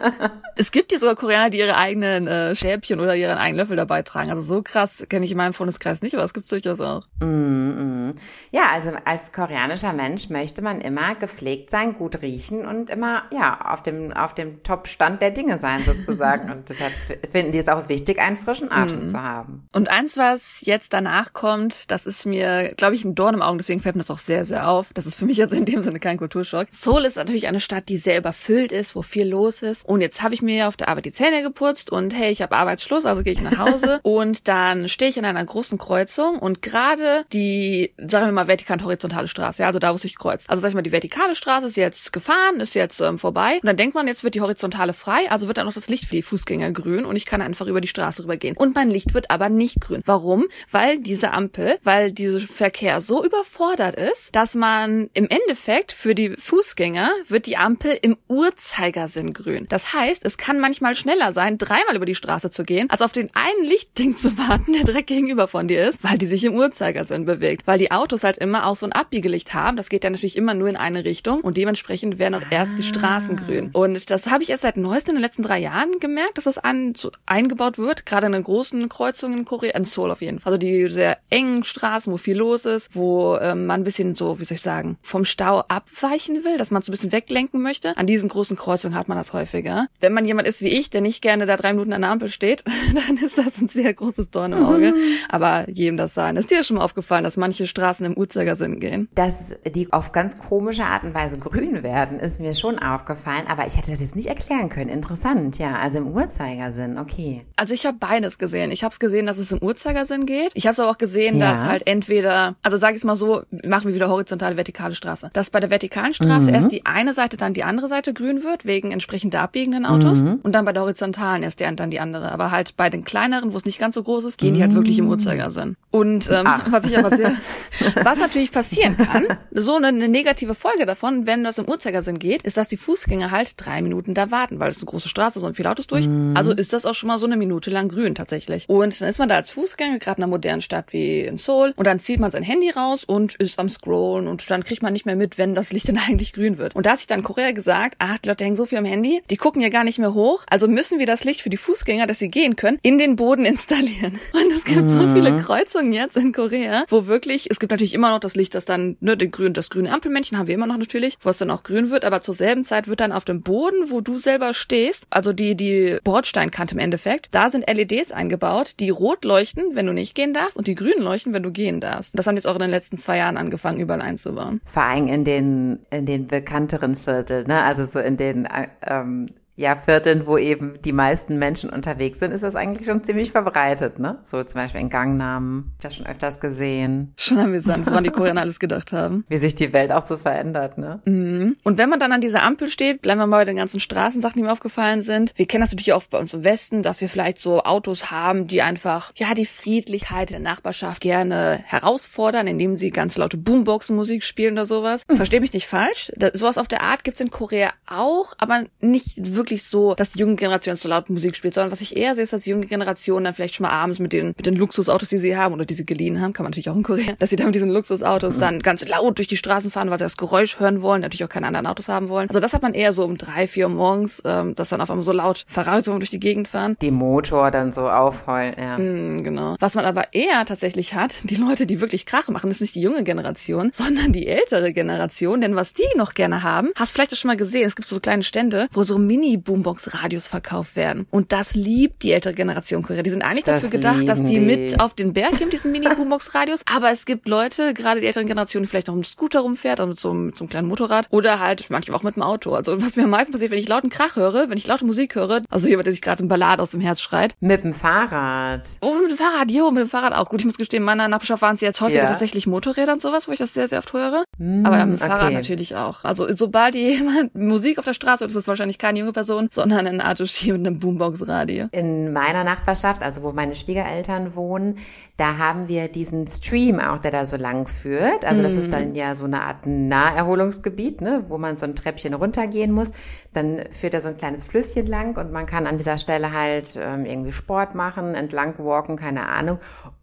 es 0.57 0.71
gibt 0.71 0.91
hier 0.91 0.99
sogar 0.99 1.17
Koreaner, 1.17 1.51
die 1.51 1.59
ihre 1.59 1.77
eigenen 1.77 2.27
äh, 2.27 2.55
Schäbchen 2.55 3.01
oder 3.01 3.17
ihren 3.17 3.39
eigenen 3.39 3.61
Löffel 3.61 3.77
dabei 3.77 4.03
tragen. 4.03 4.31
Also 4.31 4.43
so 4.43 4.63
krass 4.63 5.05
kenne 5.09 5.25
ich 5.25 5.33
in 5.33 5.39
meinem 5.39 5.55
Freundeskreis 5.55 6.03
nicht, 6.03 6.15
aber 6.15 6.25
es 6.25 6.35
gibt's 6.35 6.51
durchaus 6.51 6.81
auch. 6.81 7.07
Mm, 7.21 8.09
mm. 8.09 8.15
Ja, 8.51 8.63
also 8.73 8.93
als 9.05 9.33
koreanischer 9.33 9.93
Mensch 9.93 10.29
möchte 10.29 10.63
man 10.63 10.81
immer 10.81 11.15
gepflegt 11.15 11.71
sein, 11.71 11.95
gut 11.95 12.23
riechen 12.23 12.67
und 12.69 12.91
immer 12.91 13.25
ja 13.33 13.73
auf 13.73 13.83
dem 13.83 14.13
auf 14.13 14.35
dem 14.35 14.63
Top-Stand 14.63 15.23
der 15.23 15.31
Dinge 15.31 15.59
sein 15.59 15.81
sozusagen. 15.81 16.51
und 16.53 16.69
deshalb 16.69 16.93
finden 17.31 17.53
die 17.53 17.59
es 17.59 17.69
auch 17.69 17.89
wichtig, 17.89 18.21
einen 18.21 18.37
frischen 18.37 18.71
Atem 18.71 19.03
mm. 19.03 19.07
zu 19.07 19.23
haben. 19.23 19.69
Und 19.73 19.91
eins, 19.91 20.17
was 20.17 20.61
jetzt 20.65 20.93
danach 20.93 21.33
kommt, 21.33 21.91
das 21.91 22.07
ist 22.07 22.27
mir, 22.27 22.75
glaube 22.77 22.95
ich, 22.95 23.05
ein 23.05 23.15
Dorn 23.15 23.35
im 23.35 23.43
Auge. 23.43 23.59
Deswegen 23.59 23.81
fällt 23.81 23.97
mir 23.97 24.03
das 24.03 24.11
auch 24.11 24.19
sehr, 24.19 24.45
sehr 24.45 24.69
auf. 24.69 24.93
Das 24.95 25.07
ist 25.07 25.19
für 25.19 25.27
mich 25.27 25.37
jetzt 25.37 25.53
in 25.53 25.65
dem 25.65 25.81
Sinne 25.83 26.01
kein 26.01 26.19
Kulturschock. 26.19 26.69
Seoul 26.71 27.05
ist 27.05 27.17
natürlich 27.17 27.47
eine 27.47 27.61
Stadt, 27.61 27.89
die 27.89 27.97
sehr 27.97 28.19
überfüllt 28.19 28.73
ist, 28.73 28.95
wo 28.95 29.03
viel 29.03 29.29
los 29.29 29.63
ist. 29.63 29.85
Und 29.87 30.01
jetzt 30.01 30.23
habe 30.23 30.35
ich 30.35 30.43
mir 30.43 30.69
auf 30.69 30.77
der 30.77 30.89
Arbeit 30.89 31.07
die 31.07 31.13
Zähne 31.13 31.43
geputzt 31.43 31.91
und 31.91 32.15
hey, 32.15 32.31
ich 32.31 32.43
habe 32.43 32.57
Arbeitsschluss, 32.57 33.07
also 33.07 33.23
gehe 33.23 33.33
ich 33.33 33.43
nach 33.43 33.59
Hause. 33.59 34.01
und 34.03 34.49
dann 34.49 34.89
stehe 34.89 35.11
ich 35.11 35.17
in 35.17 35.25
einer 35.25 35.45
großen 35.45 35.79
Kreuzung 35.79 36.39
und 36.39 36.63
gerade 36.63 37.25
die, 37.33 37.95
sagen 37.99 38.27
wir 38.27 38.33
mal, 38.33 38.49
vertikal 38.49 38.83
horizontale 38.83 39.29
Straße, 39.29 39.63
ja, 39.63 39.69
also 39.69 39.79
da, 39.79 39.93
wo 39.93 39.99
sich 39.99 40.17
kreuzt. 40.17 40.51
Also 40.51 40.61
sag 40.61 40.69
ich 40.69 40.75
mal, 40.75 40.83
die 40.83 40.93
vertikale 40.93 41.35
Straße 41.35 41.67
ist 41.67 41.77
jetzt 41.77 42.13
gefahren, 42.13 42.58
ist 42.61 42.75
jetzt 42.75 43.01
ähm, 43.01 43.19
vorbei. 43.19 43.55
Und 43.63 43.67
dann 43.67 43.77
denkt 43.77 43.95
man, 43.95 44.07
jetzt 44.07 44.25
wird 44.25 44.35
die 44.35 44.41
horizontale 44.41 44.93
frei, 44.93 45.31
also 45.31 45.47
wird 45.47 45.59
dann 45.59 45.67
noch 45.67 45.75
das 45.75 45.89
Licht 45.89 46.05
für 46.05 46.17
die 46.17 46.23
Fußgänger 46.23 46.73
grün 46.73 47.05
und 47.05 47.17
ich 47.17 47.27
kann 47.27 47.41
einfach 47.41 47.67
über 47.67 47.81
die 47.81 47.89
Straße 47.89 48.23
rübergehen. 48.23 48.57
Und 48.57 48.75
mein 48.75 48.91
Licht 48.91 49.15
wird 49.15 49.31
aber 49.31 49.49
nicht 49.49 49.81
grün. 49.81 50.03
Warum? 50.05 50.47
Weil 50.71 50.99
diese 50.99 51.33
Ampel, 51.33 51.79
weil 51.83 52.13
dieser 52.13 52.41
Verkehr 52.41 53.01
so 53.01 53.25
überfordert 53.25 53.97
ist, 53.97 54.35
dass 54.35 54.55
man 54.55 55.11
im 55.15 55.29
Endeffekt 55.29 55.93
für 55.93 56.15
die 56.15 56.35
Fußgänger 56.37 57.11
wird 57.27 57.47
die 57.47 57.57
Ampel 57.57 57.99
im 58.01 58.17
Uhrzeigersinn 58.29 59.33
grün. 59.33 59.67
Das 59.69 59.93
heißt, 59.93 60.25
es 60.25 60.39
kann 60.39 60.61
manchmal 60.61 60.95
schneller 60.95 61.33
sein, 61.33 61.59
dreimal 61.59 61.97
über 61.97 62.07
die 62.07 62.15
Straße 62.15 62.51
zu 62.51 62.65
gehen, 62.65 62.91
als 62.91 63.03
auf 63.03 63.13
den 63.13 63.31
einen 63.35 63.65
Lichtding 63.65 64.17
zu 64.17 64.37
warten, 64.39 64.73
der 64.73 64.85
direkt 64.85 65.09
gegenüber 65.09 65.49
von 65.49 65.69
dir 65.69 65.89
ist, 65.89 66.03
weil 66.03 66.19
die 66.19 66.27
sich 66.27 66.45
im 66.45 66.55
Uhrzeigersinn 66.55 67.25
bewegt. 67.25 67.67
Weil 67.67 67.79
die 67.79 67.91
Autos 67.91 68.25
halt 68.25 68.39
immer 68.39 68.67
auch 68.67 68.77
so 68.77 68.87
ein 68.87 68.93
Abbiegelicht 68.93 69.55
haben. 69.55 69.77
Das 69.77 69.89
geht 69.89 70.05
ja 70.05 70.11
natürlich 70.11 70.37
immer 70.37 70.55
nur 70.55 70.69
in 70.69 70.77
eine 70.77 71.05
Richtung 71.05 71.41
und 71.41 71.57
dementsprechend 71.57 72.19
werden 72.19 72.35
auch 72.35 72.48
erst 72.51 72.73
die 72.79 72.83
Straßen 72.83 73.37
grün. 73.37 73.71
Und 73.73 74.11
das 74.11 74.31
habe 74.31 74.43
ich 74.43 74.51
erst 74.51 74.63
seit 74.63 74.77
neuestem 74.77 75.13
in 75.13 75.17
den 75.17 75.25
letzten 75.25 75.43
drei 75.43 75.59
Jahren 75.59 75.99
gemerkt, 76.01 76.37
dass 76.39 76.45
das 76.45 76.59
an, 76.59 76.95
so 76.97 77.11
eingebaut 77.27 77.79
wird, 77.79 78.07
gerade 78.07 78.27
in 78.27 78.33
den 78.33 78.43
großen 78.43 78.89
Kreuzungen 78.89 79.39
in 79.39 79.45
Korea, 79.45 79.77
in 79.77 79.85
Seoul 79.85 80.11
auf 80.11 80.21
jeden 80.21 80.41
Fall. 80.41 80.53
Also 80.53 80.59
die 80.59 80.89
sehr 80.89 81.19
engen 81.31 81.65
Straßen, 81.65 82.13
wo 82.13 82.17
viel 82.17 82.39
los 82.39 82.65
ist, 82.65 82.95
wo 82.95 83.37
ähm, 83.37 83.67
man 83.67 83.81
ein 83.81 83.85
bisschen 83.85 84.15
so, 84.15 84.41
wie 84.41 84.45
soll 84.45 84.57
ich 84.57 84.63
sagen, 84.63 84.99
vom 85.03 85.25
Stau 85.25 85.61
abweichen 85.69 86.45
will, 86.45 86.57
dass 86.57 86.71
man 86.71 86.83
so 86.83 86.91
ein 86.91 86.95
bisschen 86.95 87.13
weglenken 87.13 87.61
möchte. 87.63 87.97
An 87.97 88.07
diesen 88.07 88.29
großen 88.29 88.57
Kreuzungen 88.57 88.97
hat 88.97 89.09
man 89.09 89.19
das 89.19 89.33
häufiger. 89.33 89.89
Wenn 90.01 90.13
man 90.13 90.25
jemand 90.25 90.49
ist 90.49 90.63
wie 90.63 90.69
ich, 90.69 90.91
der 90.91 91.01
nicht 91.01 91.23
gerne 91.23 91.47
da 91.47 91.57
drei 91.57 91.73
Minuten 91.73 91.93
an 91.93 92.03
der 92.03 92.11
Ampel 92.11 92.29
steht, 92.29 92.65
dann 92.95 93.17
ist 93.19 93.39
das 93.39 93.61
ein 93.61 93.69
sehr 93.69 93.93
großes 93.93 94.31
Dorn 94.31 94.53
im 94.53 94.65
Auge. 94.65 94.93
Mhm. 94.93 95.03
Aber 95.29 95.69
jedem 95.69 95.97
das 95.97 96.15
sein. 96.15 96.37
Ist 96.37 96.51
dir 96.51 96.65
schon 96.65 96.77
mal 96.77 96.85
aufgefallen, 96.85 97.25
dass 97.25 97.37
manche 97.37 97.67
Straßen 97.67 98.07
im 98.07 98.15
Uhrzeigersinn 98.15 98.81
gehen? 98.81 99.09
Dass 99.15 99.53
die 99.67 99.93
auf 99.93 100.13
ganz 100.13 100.39
komische 100.39 100.85
Art 100.85 101.05
und 101.05 101.15
Weise 101.15 101.39
grün 101.39 101.83
werden, 101.83 102.21
ist 102.29 102.41
mir 102.41 102.55
schon 102.55 102.79
aufgefallen. 102.79 103.47
Aber 103.49 103.67
ich 103.67 103.77
hätte 103.77 103.91
das 103.91 104.01
jetzt 104.01 104.15
nicht 104.15 104.29
erklären 104.29 104.69
können. 104.69 104.91
Interessant, 104.91 105.59
ja. 105.59 105.77
Also 105.77 105.99
im 105.99 106.09
Uhrzeigersinn, 106.09 106.99
okay. 106.99 107.45
Also 107.57 107.75
ich 107.75 107.87
habe 107.87 107.97
beides 107.99 108.39
gesehen. 108.39 108.71
Ich 108.71 108.85
habe 108.85 108.93
es 108.93 109.01
gesehen, 109.01 109.27
dass 109.27 109.39
es 109.39 109.51
im 109.51 109.59
Uhrzeigersinn 109.59 110.27
geht. 110.27 110.51
Ich 110.55 110.67
habe 110.67 110.73
es 110.73 110.81
aber 110.81 110.91
auch 110.91 110.99
gesehen, 110.99 111.39
ja. 111.39 111.53
dass 111.53 111.65
halt 111.65 111.87
entweder, 111.87 112.57
also 112.63 112.77
sage 112.77 112.93
ich 112.93 112.99
es 112.99 113.05
mal 113.05 113.17
so, 113.17 113.43
machen 113.65 113.89
wir 113.89 113.95
wieder 113.95 114.09
horizontale, 114.09 114.57
vertikale 114.57 114.95
Straße. 114.95 115.31
Dass 115.33 115.51
bei 115.51 115.61
der 115.61 115.71
vertikalen 115.71 116.15
Straße 116.15 116.49
mhm. 116.49 116.55
erst 116.55 116.73
die 116.73 116.87
eine 116.87 117.15
Seite, 117.15 117.37
dann 117.37 117.55
die 117.55 117.65
andere 117.65 117.89
Seite 117.89 118.13
grün 118.13 118.43
wird, 118.43 118.65
wegen 118.67 118.93
entsprechend 118.93 119.35
abbiegenden 119.35 119.87
Autos. 119.87 120.23
Mhm. 120.23 120.41
Und 120.43 120.53
dann 120.53 120.65
bei 120.65 120.73
der 120.73 120.83
horizontalen 120.83 121.43
erst 121.43 121.61
die 121.61 121.65
eine, 121.65 121.77
dann 121.77 121.91
die 121.91 122.01
andere. 122.01 122.31
Aber 122.31 122.51
halt 122.51 122.77
bei 122.77 122.91
den 122.91 123.05
kleineren, 123.05 123.53
wo 123.55 123.57
es 123.57 123.65
nicht 123.65 123.79
ganz 123.79 123.95
so 123.95 124.03
groß 124.03 124.25
ist, 124.25 124.39
gehen 124.39 124.55
die 124.55 124.63
halt 124.63 124.75
wirklich 124.75 124.99
im 124.99 125.07
mhm. 125.07 125.13
Uhrzeigersinn. 125.13 125.77
Und 125.91 126.31
ähm, 126.31 126.47
was 126.71 126.85
ich 126.85 126.99
aber 126.99 127.17
sehr, 127.17 127.33
was 128.03 128.19
natürlich 128.19 128.53
passieren 128.53 128.97
kann, 128.97 129.25
so 129.53 129.77
eine, 129.77 129.89
eine 129.89 130.09
negative 130.09 130.55
Folge 130.55 130.85
davon, 130.85 131.27
wenn 131.27 131.45
das 131.45 131.59
im 131.59 131.69
Uhrzeigersinn 131.69 132.18
geht, 132.19 132.43
ist, 132.43 132.57
dass 132.57 132.69
die 132.69 132.77
Fußgänger 132.77 133.31
halt 133.31 133.55
drei 133.57 133.83
Minuten 133.83 134.15
da 134.15 134.31
warten, 134.31 134.61
weil 134.61 134.71
es 134.71 134.79
eine 134.79 134.87
große 134.87 135.09
Straße 135.09 135.39
ist 135.39 135.45
und 135.45 135.57
viele 135.57 135.71
Autos 135.71 135.87
durch. 135.87 136.07
Mhm. 136.07 136.37
Also 136.37 136.53
ist 136.53 136.73
das 136.73 136.87
auch 136.87 136.95
schon 136.95 137.09
mal 137.09 137.19
so 137.19 137.27
eine 137.27 137.37
Minute 137.37 137.71
lang 137.71 137.89
grün 137.89 138.15
tatsächlich. 138.15 138.69
Und 138.69 139.01
dann 139.01 139.09
ist 139.09 139.19
man 139.19 139.29
da 139.29 139.37
als 139.37 139.51
Fußgänger, 139.51 139.99
gerade 139.99 140.19
in 140.19 140.25
einer 140.25 140.31
modernen 140.31 140.63
Stadt 140.63 140.93
wie 140.93 141.21
in 141.23 141.39
Seoul, 141.39 141.73
und 141.77 141.87
dann 141.87 141.99
zieht 141.99 142.21
man 142.21 142.31
sein 142.31 142.43
Handy 142.43 142.71
raus 142.71 143.05
und 143.05 143.35
ist 143.37 143.59
am 143.59 143.69
Scrollen 143.69 144.29
und 144.29 144.51
dann 144.51 144.65
kriegt 144.65 144.83
man 144.83 144.93
nicht 144.93 145.07
mehr 145.07 145.17
mit, 145.17 145.39
wenn 145.39 145.55
das 145.55 145.73
Licht 145.73 145.89
dann 145.89 145.99
eigentlich 146.09 146.33
grün 146.33 146.59
wird. 146.59 146.75
Und 146.75 146.87
da 146.87 146.93
hat 146.93 146.99
sich 146.99 147.07
dann 147.07 147.23
Korea 147.23 147.53
gesagt, 147.53 147.97
ach, 147.99 148.19
die 148.19 148.29
Leute 148.29 148.45
hängen 148.45 148.57
so 148.57 148.67
viel 148.67 148.79
am 148.79 148.85
Handy, 148.85 149.23
die 149.31 149.37
gucken 149.37 149.63
ja 149.63 149.69
gar 149.69 149.85
nicht 149.85 149.99
mehr 149.99 150.15
hoch, 150.15 150.45
also 150.49 150.69
müssen 150.69 150.99
wir 150.99 151.07
das 151.07 151.25
Licht 151.25 151.41
für 151.41 151.51
die 151.51 151.57
Fußgänger, 151.57 152.07
dass 152.07 152.19
sie 152.19 152.31
gehen 152.31 152.57
können, 152.57 152.79
in 152.83 152.99
den 152.99 153.17
Boden 153.17 153.45
installieren. 153.45 154.19
Und 154.33 154.53
es 154.53 154.65
gibt 154.65 154.83
mhm. 154.83 154.89
so 154.89 155.13
viele 155.13 155.39
Kreuzungen 155.39 155.93
jetzt 155.93 156.17
in 156.17 156.33
Korea, 156.33 156.85
wo 156.89 157.07
wirklich, 157.07 157.51
es 157.51 157.59
gibt 157.59 157.71
natürlich 157.71 157.95
immer 157.95 158.11
noch 158.11 158.21
das 158.21 158.37
Licht, 158.37 158.55
das 158.55 158.65
dann, 158.65 158.97
ne, 159.01 159.17
den 159.17 159.31
grün, 159.31 159.53
das 159.53 159.71
grüne 159.71 159.93
Ampelmännchen 159.93 160.39
haben 160.39 160.49
wir 160.49 160.55
immer 160.55 160.67
noch 160.67 160.77
natürlich, 160.77 161.19
wo 161.23 161.31
es 161.31 161.39
dann 161.39 161.51
auch 161.51 161.63
grün 161.63 161.91
wird, 161.91 162.05
aber 162.09 162.21
zur 162.21 162.35
selben 162.35 162.65
Zeit 162.65 162.89
wird 162.89 163.01
dann 163.01 163.13
auf 163.13 163.25
dem 163.25 163.43
Boden, 163.43 163.91
wo 163.91 164.01
du 164.01 164.19
selber 164.19 164.55
stehst, 164.55 165.07
also 165.11 165.33
die, 165.33 165.55
die 165.55 165.99
Bordsteinkante 166.03 166.75
im 166.75 166.81
Endeffekt, 166.81 167.29
da 167.33 167.51
sind 167.51 167.69
LEDs 167.69 168.13
eingebaut, 168.13 168.75
die 168.81 168.91
rot 168.91 169.25
leuchten, 169.25 169.75
wenn 169.75 169.87
du 169.87 169.93
nicht 169.93 170.15
gehen 170.15 170.33
darfst 170.33 170.57
und 170.57 170.67
die 170.67 170.75
grün 170.75 170.99
leuchten, 170.99 171.35
wenn 171.35 171.43
du 171.43 171.53
gehen 171.53 171.81
darfst. 171.81 172.19
Das 172.19 172.27
haben 172.27 172.37
jetzt 172.37 172.47
auch 172.47 172.55
in 172.55 172.61
den 172.63 172.71
letzten 172.71 172.99
zwei 172.99 173.19
Jahren 173.19 173.37
angefangen, 173.37 173.79
überall 173.79 174.01
einzubauen. 174.01 174.61
Vor 174.65 174.83
allem 174.83 175.07
in 175.07 175.25
den, 175.25 175.79
in 175.91 176.07
den 176.07 176.27
bekannteren 176.27 176.97
Vierteln, 176.97 177.47
ne? 177.47 177.63
Also 177.63 177.85
so 177.85 177.99
in 177.99 178.17
den 178.17 178.47
äh, 178.47 178.69
ähm, 178.83 179.27
ja, 179.59 179.75
Vierteln, 179.75 180.29
wo 180.29 180.39
eben 180.39 180.81
die 180.85 180.93
meisten 180.93 181.37
Menschen 181.37 181.69
unterwegs 181.69 182.21
sind, 182.21 182.31
ist 182.31 182.45
das 182.45 182.55
eigentlich 182.55 182.87
schon 182.87 183.03
ziemlich 183.03 183.33
verbreitet, 183.33 183.99
ne? 183.99 184.19
So 184.23 184.43
zum 184.45 184.61
Beispiel 184.61 184.81
in 184.81 184.89
Gangnam, 184.89 185.73
das 185.81 185.97
schon 185.97 186.07
öfters 186.07 186.39
gesehen. 186.39 187.13
Schon 187.17 187.41
amüsant, 187.41 187.85
woran 187.87 188.05
die 188.05 188.11
Koreaner 188.11 188.43
alles 188.43 188.61
gedacht 188.61 188.93
haben. 188.93 189.25
Wie 189.29 189.37
sich 189.37 189.57
die 189.57 189.73
Welt 189.73 189.91
auch 189.91 190.07
so 190.07 190.17
verändert, 190.17 190.79
ne? 190.79 191.03
Mhm. 191.07 191.57
Und 191.65 191.77
wenn 191.77 191.91
man 191.91 191.99
dann 191.99 192.13
an 192.13 192.21
dieser 192.21 192.45
Ampel 192.45 192.69
steht, 192.69 193.03
bleiben 193.03 193.19
wir 193.21 193.27
mal 193.27 193.39
bei 193.39 193.47
den 193.47 193.57
ganzen 193.57 193.81
Straßensachen, 193.81 194.37
die 194.37 194.45
mir 194.45 194.53
aufgefallen 194.53 195.03
sind. 195.03 195.33
Wir 195.35 195.47
kennen 195.47 195.63
das 195.63 195.73
natürlich 195.73 195.93
auch 195.93 196.05
bei 196.05 196.19
uns 196.19 196.33
im 196.35 196.45
Westen, 196.45 196.83
dass 196.83 197.01
wir 197.01 197.09
vielleicht 197.09 197.39
so 197.39 197.65
Autos 197.65 198.13
haben, 198.13 198.47
die 198.47 198.63
einfach, 198.63 199.11
ja, 199.17 199.35
die 199.35 199.45
Friedlichkeit 199.45 200.31
der 200.31 200.39
Nachbarschaft 200.39 201.01
gerne 201.01 201.59
herausfordern, 201.65 202.47
indem 202.47 202.77
sie 202.77 202.91
ganz 202.91 203.17
laute 203.17 203.37
Boomboxen-Musik 203.37 204.23
spielen 204.23 204.53
oder 204.53 204.67
sowas. 204.67 205.03
Versteh 205.09 205.41
mich 205.41 205.53
nicht 205.53 205.67
falsch. 205.67 206.13
Das, 206.15 206.39
sowas 206.39 206.59
auf 206.59 206.69
der 206.69 206.83
Art 206.83 207.03
gibt's 207.03 207.21
in 207.21 207.31
Korea 207.31 207.73
auch, 207.89 208.35
aber 208.39 208.63
nicht 208.81 209.35
wirklich 209.35 209.48
wirklich 209.49 209.65
so, 209.65 209.95
dass 209.95 210.11
die 210.11 210.19
junge 210.19 210.37
Generation 210.37 210.77
so 210.77 210.91
laut 210.91 211.09
Musik 211.09 211.35
spielt, 211.35 211.55
sondern 211.55 211.73
was 211.73 211.81
ich 211.81 211.97
eher 211.97 212.15
sehe, 212.15 212.25
ist, 212.25 212.35
dass 212.35 212.43
die 212.43 212.51
junge 212.51 212.67
Generation 212.67 213.25
dann 213.25 213.33
vielleicht 213.33 213.55
schon 213.55 213.65
mal 213.65 213.73
abends 213.73 213.99
mit 213.99 214.13
den, 214.13 214.29
mit 214.29 214.45
den 214.45 214.57
Luxusautos, 214.57 215.09
die 215.09 215.17
sie 215.17 215.39
haben 215.39 215.55
oder 215.55 215.65
die 215.65 215.73
sie 215.73 215.87
geliehen 215.87 216.21
haben, 216.21 216.35
kann 216.35 216.45
man 216.45 216.51
natürlich 216.51 216.69
auch 216.69 216.77
in 216.77 216.83
Korea, 216.83 217.15
dass 217.19 217.31
sie 217.31 217.37
dann 217.37 217.47
mit 217.47 217.55
diesen 217.55 217.71
Luxusautos 217.71 218.39
dann 218.39 218.61
ganz 218.61 218.87
laut 218.87 219.17
durch 219.17 219.27
die 219.27 219.39
Straßen 219.39 219.71
fahren, 219.71 219.89
weil 219.89 219.97
sie 219.97 220.05
das 220.05 220.19
Geräusch 220.19 220.61
hören 220.61 220.83
wollen, 220.83 221.01
natürlich 221.01 221.25
auch 221.25 221.31
keine 221.31 221.47
anderen 221.47 221.67
Autos 221.67 221.89
haben 221.89 222.11
wollen. 222.11 222.29
Also 222.29 222.41
das 222.41 222.53
hat 222.53 222.61
man 222.61 222.75
eher 222.75 222.93
so 222.93 223.05
um 223.05 223.17
drei, 223.17 223.49
vier 223.49 223.69
Uhr 223.69 223.75
morgens, 223.75 224.23
ähm, 224.27 224.55
dass 224.55 224.69
dann 224.69 224.83
auf 224.83 224.91
einmal 224.91 225.07
so 225.07 225.13
laut 225.13 225.47
Ferraris 225.49 225.85
durch 225.85 226.11
die 226.11 226.21
Gegend 226.21 226.47
fahren. 226.47 226.77
Die 226.83 226.91
Motor 226.91 227.51
dann 227.51 227.73
so 227.73 227.89
aufheulen, 227.89 228.55
ja. 228.59 228.77
Mm, 228.77 229.25
genau. 229.25 229.57
Was 229.61 229.75
man 229.75 229.87
aber 229.87 230.13
eher 230.13 230.45
tatsächlich 230.45 230.93
hat, 230.93 231.21
die 231.23 231.37
Leute, 231.37 231.65
die 231.65 231.81
wirklich 231.81 232.05
Krach 232.05 232.29
machen, 232.29 232.51
ist 232.51 232.61
nicht 232.61 232.75
die 232.75 232.83
junge 232.83 233.03
Generation, 233.03 233.71
sondern 233.73 234.13
die 234.13 234.27
ältere 234.27 234.75
Generation, 234.75 235.41
denn 235.41 235.57
was 235.57 235.73
die 235.73 235.87
noch 235.97 236.13
gerne 236.13 236.43
haben, 236.43 236.69
hast 236.75 236.93
vielleicht 236.93 237.15
auch 237.15 237.17
schon 237.17 237.29
mal 237.29 237.39
gesehen, 237.39 237.67
es 237.67 237.77
gibt 237.77 237.89
so 237.89 237.99
kleine 238.01 238.23
Stände, 238.23 238.69
wo 238.73 238.83
so 238.83 238.99
Mini 238.99 239.38
Boombox-Radios 239.43 240.29
verkauft 240.29 240.77
werden. 240.77 241.07
Und 241.11 241.33
das 241.33 241.55
liebt 241.55 242.03
die 242.03 242.13
ältere 242.13 242.35
Generation 242.35 242.83
Korea. 242.83 243.03
Die 243.03 243.11
sind 243.11 243.23
eigentlich 243.23 243.45
das 243.45 243.63
dafür 243.63 243.79
gedacht, 243.79 244.09
dass 244.09 244.23
die, 244.23 244.35
die, 244.35 244.41
mit 244.41 244.81
auf 244.81 244.95
den 244.95 245.13
Berg 245.13 245.39
gehen, 245.39 245.51
diesen 245.51 245.73
Mini-Boombox-Radios. 245.73 246.63
Aber 246.75 246.91
es 246.91 247.07
gibt 247.07 247.29
Leute, 247.29 247.75
gerade 247.75 248.01
die 248.01 248.07
ältere 248.07 248.25
Generation, 248.25 248.63
die 248.63 248.69
vielleicht 248.69 248.89
noch 248.89 248.95
mit 248.95 249.05
einem 249.05 249.11
Scooter 249.11 249.41
rumfährt, 249.41 249.81
also 249.81 249.89
mit 249.89 250.01
so, 250.01 250.11
einem, 250.11 250.27
mit 250.27 250.37
so 250.37 250.45
einem 250.45 250.51
kleinen 250.51 250.69
Motorrad. 250.69 251.07
Oder 251.11 251.41
halt 251.41 251.71
manchmal 251.71 251.99
auch 251.99 252.03
mit 252.03 252.17
dem 252.17 252.23
Auto. 252.23 252.53
Also 252.55 252.81
was 252.83 252.97
mir 252.97 253.05
am 253.05 253.11
meisten 253.11 253.33
passiert, 253.33 253.51
wenn 253.51 253.59
ich 253.59 253.69
lauten 253.69 253.91
Krach 253.91 254.17
höre, 254.17 254.49
wenn 254.49 254.59
ich 254.59 254.67
laute 254.67 254.85
Musik 254.85 255.15
höre, 255.15 255.43
also 255.51 255.69
jemand, 255.69 255.87
der 255.87 255.93
sich 255.93 256.03
gerade 256.03 256.25
ein 256.25 256.29
Ballad 256.29 256.61
aus 256.61 256.71
dem 256.71 256.81
Herz 256.81 257.01
schreit. 257.01 257.35
Mit 257.41 257.65
dem 257.65 257.75
Fahrrad. 257.75 258.69
Oh, 258.81 258.95
mit 259.01 259.11
dem 259.11 259.17
Fahrrad, 259.17 259.51
jo, 259.51 259.71
mit 259.71 259.85
dem 259.85 259.89
Fahrrad 259.89 260.15
auch. 260.15 260.29
Gut, 260.29 260.41
ich 260.41 260.47
muss 260.47 260.59
gestehen, 260.59 260.83
in 260.83 260.85
meiner 260.85 261.09
Nachbarschaft 261.09 261.43
waren 261.43 261.55
es 261.55 261.61
jetzt 261.61 261.81
häufiger 261.81 262.03
ja. 262.03 262.09
tatsächlich 262.09 262.47
Motorräder 262.47 262.93
und 262.93 263.03
sowas, 263.03 263.29
wo 263.29 263.33
ich 263.33 263.39
das 263.39 263.55
sehr, 263.55 263.69
sehr 263.69 263.79
oft 263.79 263.93
höre. 263.93 264.25
Mm, 264.39 264.67
Aber 264.67 264.85
mit 264.85 265.01
dem 265.01 265.03
okay. 265.03 265.11
Fahrrad 265.11 265.33
natürlich 265.33 265.77
auch. 265.77 266.05
Also 266.05 266.27
sobald 266.33 266.75
jemand 266.75 267.35
Musik 267.35 267.79
auf 267.79 267.85
der 267.85 267.95
Straße, 267.95 268.25
das 268.25 268.35
ist 268.35 268.49
wahrscheinlich 268.49 268.79
keine 268.79 268.99
junge 268.99 269.13
Person, 269.13 269.28
sondern 269.29 269.87
eine 269.87 270.05
Art 270.05 270.19
Artushi 270.19 270.53
mit 270.53 270.67
einem 270.67 270.79
Boombox-Radio. 270.81 271.69
In 271.73 272.13
meiner 272.13 272.45
Nachbarschaft, 272.45 273.03
also 273.03 273.23
wo 273.23 273.33
meine 273.33 273.55
Schwiegereltern 273.55 274.35
wohnen, 274.35 274.79
da 275.17 275.39
haben 275.39 275.69
wir 275.69 275.89
diesen 275.89 276.27
Stream 276.27 276.81
auch, 276.81 276.99
der 276.99 277.11
da 277.11 277.27
so 277.27 277.37
lang 277.37 277.67
führt. 277.67 278.25
Also 278.25 278.43
das 278.43 278.55
ist 278.55 278.73
dann 278.73 278.91
mhm. 278.91 278.95
ja 278.95 279.15
so 279.15 279.25
eine 279.25 279.43
Art 279.43 279.67
Naherholungsgebiet, 279.67 281.01
ne, 281.01 281.25
wo 281.29 281.39
man 281.39 281.57
so 281.57 281.67
ein 281.67 281.75
Treppchen 281.75 282.15
runtergehen 282.15 282.73
muss. 282.73 282.93
Dann 283.33 283.65
führt 283.71 283.95
er 283.95 284.01
so 284.01 284.09
ein 284.09 284.17
kleines 284.17 284.45
Flüsschen 284.45 284.87
lang 284.87 285.17
und 285.17 285.33
man 285.33 285.47
kann 285.47 285.67
an 285.67 285.77
dieser 285.77 285.99
Stelle 285.99 286.33
halt 286.33 286.79
ähm, 286.81 287.05
irgendwie 287.05 287.33
Sport 287.33 287.75
machen, 287.75 288.15
entlang 288.15 288.59
walken, 288.59 288.97
keine 288.97 289.29
Ahnung. 289.29 289.59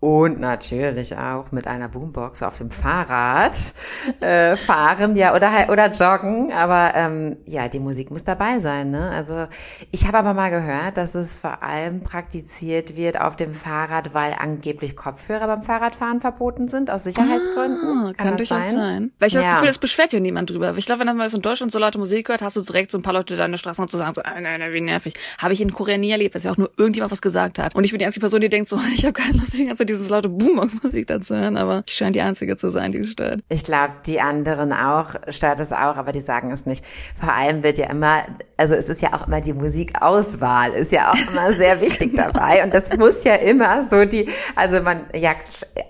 Und 0.05 0.39
natürlich 0.39 1.17
auch 1.17 1.51
mit 1.51 1.65
einer 1.65 1.89
Boombox 1.89 2.43
auf 2.43 2.59
dem 2.59 2.69
Fahrrad 2.69 3.57
äh, 4.19 4.55
fahren, 4.55 5.15
ja, 5.15 5.33
oder 5.33 5.51
halt, 5.51 5.69
oder 5.69 5.89
joggen. 5.89 6.53
Aber 6.53 6.91
ähm, 6.93 7.37
ja, 7.45 7.67
die 7.69 7.79
Musik 7.79 8.11
muss 8.11 8.23
dabei 8.23 8.59
sein. 8.59 8.91
Ne? 8.91 9.09
Also 9.09 9.47
ich 9.89 10.05
habe 10.05 10.19
aber 10.19 10.35
mal 10.35 10.51
gehört, 10.51 10.97
dass 10.97 11.15
es 11.15 11.39
vor 11.39 11.63
allem 11.63 12.01
praktiziert 12.01 12.95
wird 12.95 13.19
auf 13.19 13.35
dem 13.35 13.55
Fahrrad, 13.55 14.13
weil 14.13 14.35
angeblich 14.37 14.95
Kopfhörer 14.95 15.47
beim 15.47 15.63
Fahrradfahren 15.63 16.21
verboten 16.21 16.67
sind, 16.67 16.91
aus 16.91 17.03
Sicherheitsgründen. 17.05 17.81
Ah, 17.83 18.13
kann, 18.15 18.27
kann 18.27 18.37
durchaus 18.37 18.63
sein? 18.63 18.75
sein. 18.75 19.11
Weil 19.17 19.29
ich 19.29 19.33
ja. 19.33 19.41
das 19.41 19.49
Gefühl, 19.53 19.69
es 19.69 19.79
beschwert 19.79 20.11
sich 20.11 20.21
niemand 20.21 20.51
drüber. 20.51 20.75
Ich 20.77 20.85
glaube, 20.85 21.03
wenn 21.03 21.17
man 21.17 21.27
in 21.27 21.41
Deutschland 21.41 21.71
so 21.71 21.79
laute 21.79 21.97
Musik 21.97 22.29
hört, 22.29 22.43
hast 22.43 22.57
du 22.57 22.61
direkt 22.61 22.91
so 22.91 22.99
ein 22.99 23.01
paar 23.01 23.13
Leute 23.13 23.35
da 23.35 23.45
in 23.45 23.51
der 23.53 23.57
Straße 23.57 23.81
noch 23.81 23.89
zu 23.89 23.97
sagen, 23.97 24.13
so, 24.13 24.21
ah, 24.21 24.39
nein, 24.39 24.59
nein, 24.59 24.71
wie 24.71 24.81
nervig. 24.81 25.15
Habe 25.39 25.55
ich 25.55 25.61
in 25.61 25.73
Korea 25.73 25.97
nie 25.97 26.11
erlebt, 26.11 26.35
dass 26.35 26.43
ja 26.43 26.51
auch 26.51 26.57
nur 26.57 26.69
irgendjemand 26.77 27.11
was 27.11 27.23
gesagt 27.23 27.57
hat. 27.57 27.73
Und 27.73 27.85
ich 27.85 27.89
bin 27.89 27.97
die 27.97 28.05
einzige 28.05 28.21
Person, 28.21 28.41
die 28.41 28.49
denkt 28.49 28.69
so, 28.69 28.79
ich 28.93 29.03
habe 29.03 29.13
keine 29.13 29.39
Lust, 29.39 29.57
die 29.57 29.65
ganze 29.65 29.79
Zeit 29.79 29.94
dieses 29.95 30.09
laute 30.09 30.29
Boombox-Musik 30.29 31.07
da 31.07 31.19
zu 31.19 31.37
hören, 31.37 31.57
aber 31.57 31.83
ich 31.87 31.93
scheine 31.93 32.11
die 32.11 32.21
Einzige 32.21 32.57
zu 32.57 32.69
sein, 32.69 32.91
die 32.91 32.99
es 32.99 33.11
stört. 33.11 33.41
Ich 33.49 33.63
glaube, 33.63 33.93
die 34.05 34.21
anderen 34.21 34.73
auch, 34.73 35.15
stört 35.29 35.59
es 35.59 35.71
auch, 35.71 35.95
aber 35.95 36.11
die 36.11 36.21
sagen 36.21 36.51
es 36.51 36.65
nicht. 36.65 36.83
Vor 37.19 37.33
allem 37.33 37.63
wird 37.63 37.77
ja 37.77 37.89
immer, 37.89 38.23
also 38.57 38.75
es 38.75 38.89
ist 38.89 39.01
ja 39.01 39.13
auch 39.13 39.27
immer 39.27 39.41
die 39.41 39.53
Musikauswahl, 39.53 40.71
ist 40.71 40.91
ja 40.91 41.11
auch 41.11 41.31
immer 41.31 41.53
sehr 41.53 41.81
wichtig 41.85 42.15
dabei. 42.15 42.63
Und 42.63 42.73
das 42.73 42.95
muss 42.95 43.23
ja 43.23 43.35
immer 43.35 43.83
so 43.83 44.05
die, 44.05 44.29
also 44.55 44.81
man, 44.81 45.05
ja, 45.13 45.35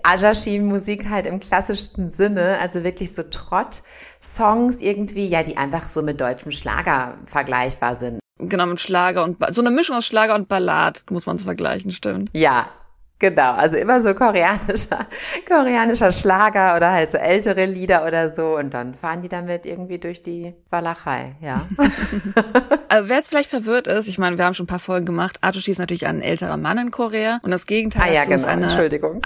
Ajashin-Musik 0.02 1.08
halt 1.10 1.26
im 1.26 1.40
klassischsten 1.40 2.10
Sinne, 2.10 2.58
also 2.60 2.84
wirklich 2.84 3.14
so 3.14 3.22
Trott-Songs 3.22 4.80
irgendwie, 4.80 5.28
ja, 5.28 5.42
die 5.42 5.56
einfach 5.56 5.88
so 5.88 6.02
mit 6.02 6.20
deutschem 6.20 6.52
Schlager 6.52 7.18
vergleichbar 7.26 7.94
sind. 7.94 8.20
Genau, 8.38 8.66
mit 8.66 8.80
Schlager 8.80 9.24
und, 9.24 9.38
so 9.50 9.62
eine 9.62 9.70
Mischung 9.70 9.96
aus 9.96 10.06
Schlager 10.06 10.34
und 10.34 10.48
Ballad, 10.48 11.04
muss 11.10 11.24
man 11.24 11.36
es 11.36 11.44
vergleichen, 11.44 11.90
stimmt. 11.90 12.30
Ja, 12.34 12.68
Genau, 13.18 13.52
also 13.52 13.76
immer 13.76 14.00
so 14.02 14.14
koreanischer, 14.14 15.06
koreanischer 15.48 16.12
Schlager 16.12 16.76
oder 16.76 16.92
halt 16.92 17.10
so 17.10 17.16
ältere 17.16 17.64
Lieder 17.64 18.06
oder 18.06 18.28
so 18.28 18.56
und 18.56 18.74
dann 18.74 18.94
fahren 18.94 19.22
die 19.22 19.28
damit 19.28 19.64
irgendwie 19.64 19.98
durch 19.98 20.22
die 20.22 20.54
Walachei, 20.70 21.34
ja. 21.40 21.66
also 22.88 23.08
wer 23.08 23.16
jetzt 23.16 23.28
vielleicht 23.28 23.48
verwirrt 23.48 23.86
ist, 23.86 24.08
ich 24.08 24.18
meine, 24.18 24.36
wir 24.36 24.44
haben 24.44 24.54
schon 24.54 24.64
ein 24.64 24.68
paar 24.68 24.78
Folgen 24.78 25.06
gemacht, 25.06 25.38
Ajushi 25.40 25.70
ist 25.70 25.78
natürlich 25.78 26.06
ein 26.06 26.20
älterer 26.20 26.58
Mann 26.58 26.76
in 26.78 26.90
Korea 26.90 27.40
und 27.42 27.50
das 27.50 27.66
Gegenteil 27.66 28.10
ah, 28.10 28.12
ja, 28.12 28.24
genau, 28.24 28.36
ist 28.36 28.44
eine 28.44 28.66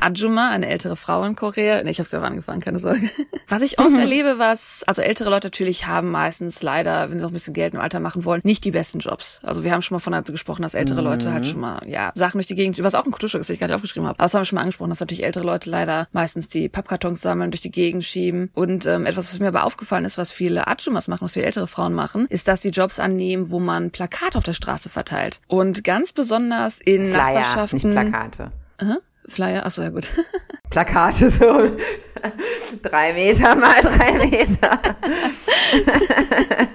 Ajuma, 0.00 0.50
eine 0.50 0.68
ältere 0.68 0.97
Frau 0.97 1.25
in 1.25 1.37
Korea. 1.37 1.82
Nee, 1.82 1.90
ich 1.90 1.99
habe 1.99 2.09
sie 2.09 2.18
auch 2.18 2.23
angefangen, 2.23 2.61
keine 2.61 2.78
Sorge. 2.78 3.00
Was 3.49 3.62
ich 3.62 3.78
oft 3.78 3.90
mhm. 3.90 3.99
erlebe, 3.99 4.38
was, 4.38 4.85
also 4.87 5.02
ältere 5.02 5.28
Leute 5.28 5.49
natürlich 5.49 5.87
haben 5.88 6.11
meistens 6.11 6.62
leider, 6.62 7.11
wenn 7.11 7.18
sie 7.18 7.25
auch 7.25 7.30
ein 7.30 7.32
bisschen 7.32 7.52
Geld 7.52 7.75
im 7.75 7.80
Alter 7.80 7.99
machen 7.99 8.25
wollen, 8.25 8.40
nicht 8.44 8.64
die 8.64 8.70
besten 8.70 9.00
Jobs. 9.00 9.40
Also 9.42 9.64
wir 9.64 9.73
haben 9.73 9.82
schon 9.82 9.97
mal 9.97 9.99
von 9.99 10.23
gesprochen, 10.25 10.62
dass 10.62 10.75
ältere 10.75 11.00
mhm. 11.00 11.09
Leute 11.09 11.32
halt 11.32 11.47
schon 11.47 11.59
mal, 11.59 11.80
ja, 11.87 12.12
Sachen 12.14 12.38
durch 12.38 12.47
die 12.47 12.54
Gegend, 12.54 12.80
was 12.82 12.94
auch 12.94 13.04
ein 13.04 13.11
Kulturstück 13.11 13.40
ist, 13.40 13.50
ich 13.50 13.59
gar 13.59 13.66
nicht 13.66 13.80
aufgeschrieben 13.81 14.07
habe. 14.07 14.19
Aber 14.19 14.25
das 14.25 14.35
haben 14.35 14.43
wir 14.43 14.45
schon 14.47 14.57
mal 14.57 14.63
angesprochen, 14.63 14.91
dass 14.91 15.01
natürlich 15.01 15.25
ältere 15.25 15.45
Leute 15.45 15.71
leider 15.71 16.07
meistens 16.13 16.49
die 16.49 16.69
Pappkartons 16.69 17.21
sammeln, 17.21 17.51
durch 17.51 17.63
die 17.63 17.71
Gegend 17.71 18.05
schieben. 18.05 18.51
Und 18.55 18.87
ähm, 18.87 19.07
etwas, 19.07 19.33
was 19.33 19.41
mir 19.41 19.49
aber 19.49 19.65
aufgefallen 19.65 20.05
ist, 20.05 20.19
was 20.19 20.33
viele 20.33 20.67
Ajumas 20.67 21.09
machen, 21.09 21.23
was 21.23 21.33
viele 21.33 21.47
ältere 21.47 21.67
Frauen 21.67 21.95
machen, 21.95 22.27
ist, 22.29 22.49
dass 22.49 22.63
sie 22.63 22.71
Jobs 22.71 22.99
annehmen, 22.99 23.51
wo 23.51 23.59
man 23.59 23.91
Plakate 23.91 24.39
auf 24.39 24.45
der 24.45 24.53
Straße 24.53 24.89
verteilt. 24.89 25.41
Und 25.47 25.85
ganz 25.85 26.13
besonders 26.13 26.81
in 26.81 27.05
Flyer, 27.05 27.41
Nachbarschaften. 27.41 27.91
Nicht 27.91 27.91
Plakate. 27.91 28.51
Aha. 28.79 28.99
Flyer, 29.27 29.65
achso, 29.65 29.83
ja 29.83 29.91
gut. 29.91 30.09
Plakate 30.71 31.31
so 31.31 31.45
drei 32.83 33.13
Meter 33.13 33.55
mal 33.55 33.81
drei 33.83 34.13
Meter. 34.27 34.81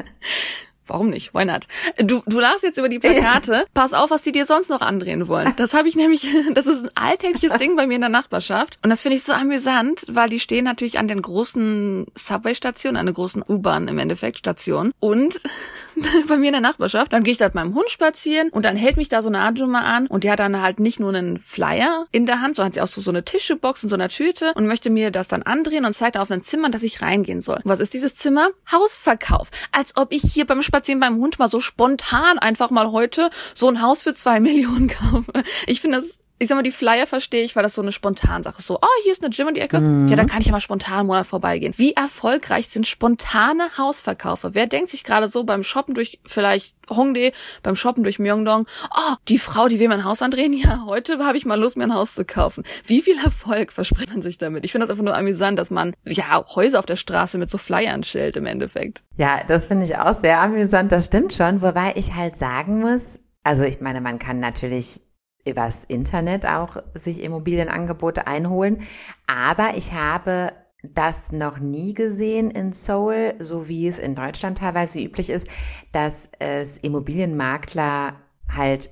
Warum 0.95 1.09
nicht? 1.09 1.33
Why 1.33 1.43
not? 1.43 1.67
Du, 1.97 2.23
du 2.25 2.39
lachst 2.39 2.63
jetzt 2.63 2.77
über 2.77 2.87
die 2.87 2.99
Plakate. 2.99 3.51
Ja. 3.51 3.63
Pass 3.73 3.91
auf, 3.91 4.11
was 4.11 4.21
die 4.21 4.31
dir 4.31 4.45
sonst 4.45 4.69
noch 4.69 4.79
andrehen 4.79 5.27
wollen. 5.27 5.51
Das 5.57 5.73
habe 5.73 5.89
ich 5.89 5.97
nämlich, 5.97 6.25
das 6.53 6.67
ist 6.67 6.85
ein 6.85 6.89
alltägliches 6.95 7.57
Ding 7.57 7.75
bei 7.75 7.85
mir 7.85 7.95
in 7.95 8.01
der 8.01 8.09
Nachbarschaft. 8.09 8.79
Und 8.81 8.91
das 8.91 9.01
finde 9.01 9.17
ich 9.17 9.23
so 9.23 9.33
amüsant, 9.33 10.05
weil 10.07 10.29
die 10.29 10.39
stehen 10.39 10.63
natürlich 10.63 10.97
an 10.97 11.09
den 11.09 11.21
großen 11.21 12.05
Subway-Stationen, 12.15 12.95
an 12.95 13.07
der 13.07 13.13
großen 13.13 13.43
U-Bahn 13.45 13.89
im 13.89 13.99
Endeffekt 13.99 14.37
Station. 14.37 14.93
Und 15.01 15.41
bei 16.29 16.37
mir 16.37 16.47
in 16.47 16.53
der 16.53 16.61
Nachbarschaft, 16.61 17.11
dann 17.11 17.23
gehe 17.23 17.33
ich 17.33 17.39
da 17.39 17.47
mit 17.47 17.55
meinem 17.55 17.75
Hund 17.75 17.89
spazieren 17.89 18.47
und 18.51 18.63
dann 18.63 18.77
hält 18.77 18.95
mich 18.95 19.09
da 19.09 19.21
so 19.21 19.27
eine 19.27 19.39
Ajuma 19.39 19.81
an 19.81 20.07
und 20.07 20.23
die 20.23 20.31
hat 20.31 20.39
dann 20.39 20.61
halt 20.61 20.79
nicht 20.79 21.01
nur 21.01 21.09
einen 21.09 21.39
Flyer 21.39 22.05
in 22.13 22.25
der 22.25 22.39
Hand, 22.39 22.55
sondern 22.55 22.67
hat 22.67 22.75
sie 22.75 22.81
auch 22.81 22.87
so, 22.87 23.01
so 23.01 23.11
eine 23.11 23.25
Tischebox 23.25 23.83
und 23.83 23.89
so 23.89 23.97
eine 23.97 24.07
Tüte 24.07 24.53
und 24.55 24.65
möchte 24.65 24.89
mir 24.89 25.11
das 25.11 25.27
dann 25.27 25.43
andrehen 25.43 25.83
und 25.83 25.91
zeigt 25.91 26.15
auf 26.15 26.31
ein 26.31 26.41
Zimmer, 26.41 26.69
dass 26.69 26.83
ich 26.83 27.01
reingehen 27.01 27.41
soll. 27.41 27.57
Und 27.57 27.65
was 27.65 27.81
ist 27.81 27.93
dieses 27.93 28.15
Zimmer? 28.15 28.47
Hausverkauf. 28.71 29.51
Als 29.73 29.97
ob 29.97 30.13
ich 30.13 30.21
hier 30.21 30.45
beim 30.45 30.61
Spazieren 30.61 30.84
beim 30.99 31.17
Hund 31.17 31.39
mal 31.39 31.49
so 31.49 31.59
spontan 31.59 32.39
einfach 32.39 32.69
mal 32.69 32.91
heute 32.91 33.29
so 33.53 33.67
ein 33.67 33.81
Haus 33.81 34.03
für 34.03 34.13
zwei 34.13 34.39
Millionen 34.45 34.87
kaufe. 34.87 35.31
Ich 35.67 35.81
finde 35.81 36.01
das 36.01 36.19
ich 36.37 36.49
sag 36.49 36.55
mal, 36.55 36.63
die 36.63 36.71
Flyer 36.71 37.07
verstehe 37.07 37.43
ich, 37.43 37.55
weil 37.55 37.63
das 37.63 37.75
so 37.75 37.81
eine 37.81 37.93
Spontansache 37.93 38.59
ist. 38.59 38.67
So, 38.67 38.77
oh, 38.81 39.03
hier 39.03 39.13
ist 39.13 39.23
eine 39.23 39.33
Gym 39.33 39.47
um 39.47 39.53
die 39.53 39.61
Ecke. 39.61 39.79
Mhm. 39.79 40.09
Ja, 40.09 40.17
da 40.17 40.25
kann 40.25 40.41
ich 40.41 40.47
ja 40.47 40.51
mal 40.51 40.59
spontan 40.59 41.07
Monat 41.07 41.25
vorbeigehen. 41.25 41.73
Wie 41.77 41.93
erfolgreich 41.93 42.67
sind 42.67 42.87
spontane 42.87 43.77
Hausverkaufe? 43.77 44.53
Wer 44.53 44.67
denkt 44.67 44.89
sich 44.89 45.03
gerade 45.03 45.29
so 45.29 45.45
beim 45.45 45.63
Shoppen 45.63 45.95
durch 45.95 46.19
vielleicht 46.25 46.75
Hongdae, 46.89 47.31
beim 47.63 47.75
Shoppen 47.75 48.03
durch 48.03 48.19
Myeongdong, 48.19 48.67
oh, 48.95 49.15
die 49.27 49.39
Frau, 49.39 49.67
die 49.67 49.79
will 49.79 49.87
mein 49.87 50.03
Haus 50.03 50.21
andrehen, 50.21 50.53
ja, 50.53 50.83
heute 50.85 51.17
habe 51.25 51.37
ich 51.37 51.45
mal 51.45 51.59
Lust, 51.59 51.77
mir 51.77 51.85
ein 51.85 51.93
Haus 51.93 52.15
zu 52.15 52.25
kaufen. 52.25 52.63
Wie 52.85 53.01
viel 53.01 53.17
Erfolg 53.23 53.71
verspricht 53.71 54.09
man 54.09 54.21
sich 54.21 54.37
damit? 54.37 54.65
Ich 54.65 54.71
finde 54.71 54.85
das 54.85 54.91
einfach 54.91 55.05
nur 55.05 55.17
amüsant, 55.17 55.57
dass 55.57 55.71
man, 55.71 55.93
ja, 56.05 56.45
Häuser 56.53 56.79
auf 56.79 56.85
der 56.85 56.95
Straße 56.95 57.37
mit 57.37 57.49
so 57.49 57.57
Flyern 57.57 58.03
stellt 58.03 58.35
im 58.35 58.45
Endeffekt. 58.45 59.03
Ja, 59.17 59.39
das 59.47 59.67
finde 59.67 59.85
ich 59.85 59.97
auch 59.97 60.13
sehr 60.13 60.41
amüsant, 60.41 60.91
das 60.91 61.07
stimmt 61.07 61.33
schon, 61.33 61.61
wobei 61.61 61.93
ich 61.95 62.13
halt 62.13 62.37
sagen 62.37 62.81
muss, 62.81 63.19
also 63.43 63.63
ich 63.63 63.79
meine, 63.79 64.01
man 64.01 64.19
kann 64.19 64.39
natürlich 64.39 65.01
übers 65.45 65.83
Internet 65.83 66.45
auch 66.45 66.77
sich 66.93 67.21
Immobilienangebote 67.21 68.27
einholen. 68.27 68.81
Aber 69.27 69.75
ich 69.75 69.93
habe 69.93 70.51
das 70.93 71.31
noch 71.31 71.59
nie 71.59 71.93
gesehen 71.93 72.51
in 72.51 72.73
Seoul, 72.73 73.35
so 73.39 73.67
wie 73.67 73.87
es 73.87 73.99
in 73.99 74.15
Deutschland 74.15 74.59
teilweise 74.59 74.99
üblich 74.99 75.29
ist, 75.29 75.47
dass 75.91 76.29
es 76.39 76.77
Immobilienmakler 76.77 78.15
halt 78.53 78.89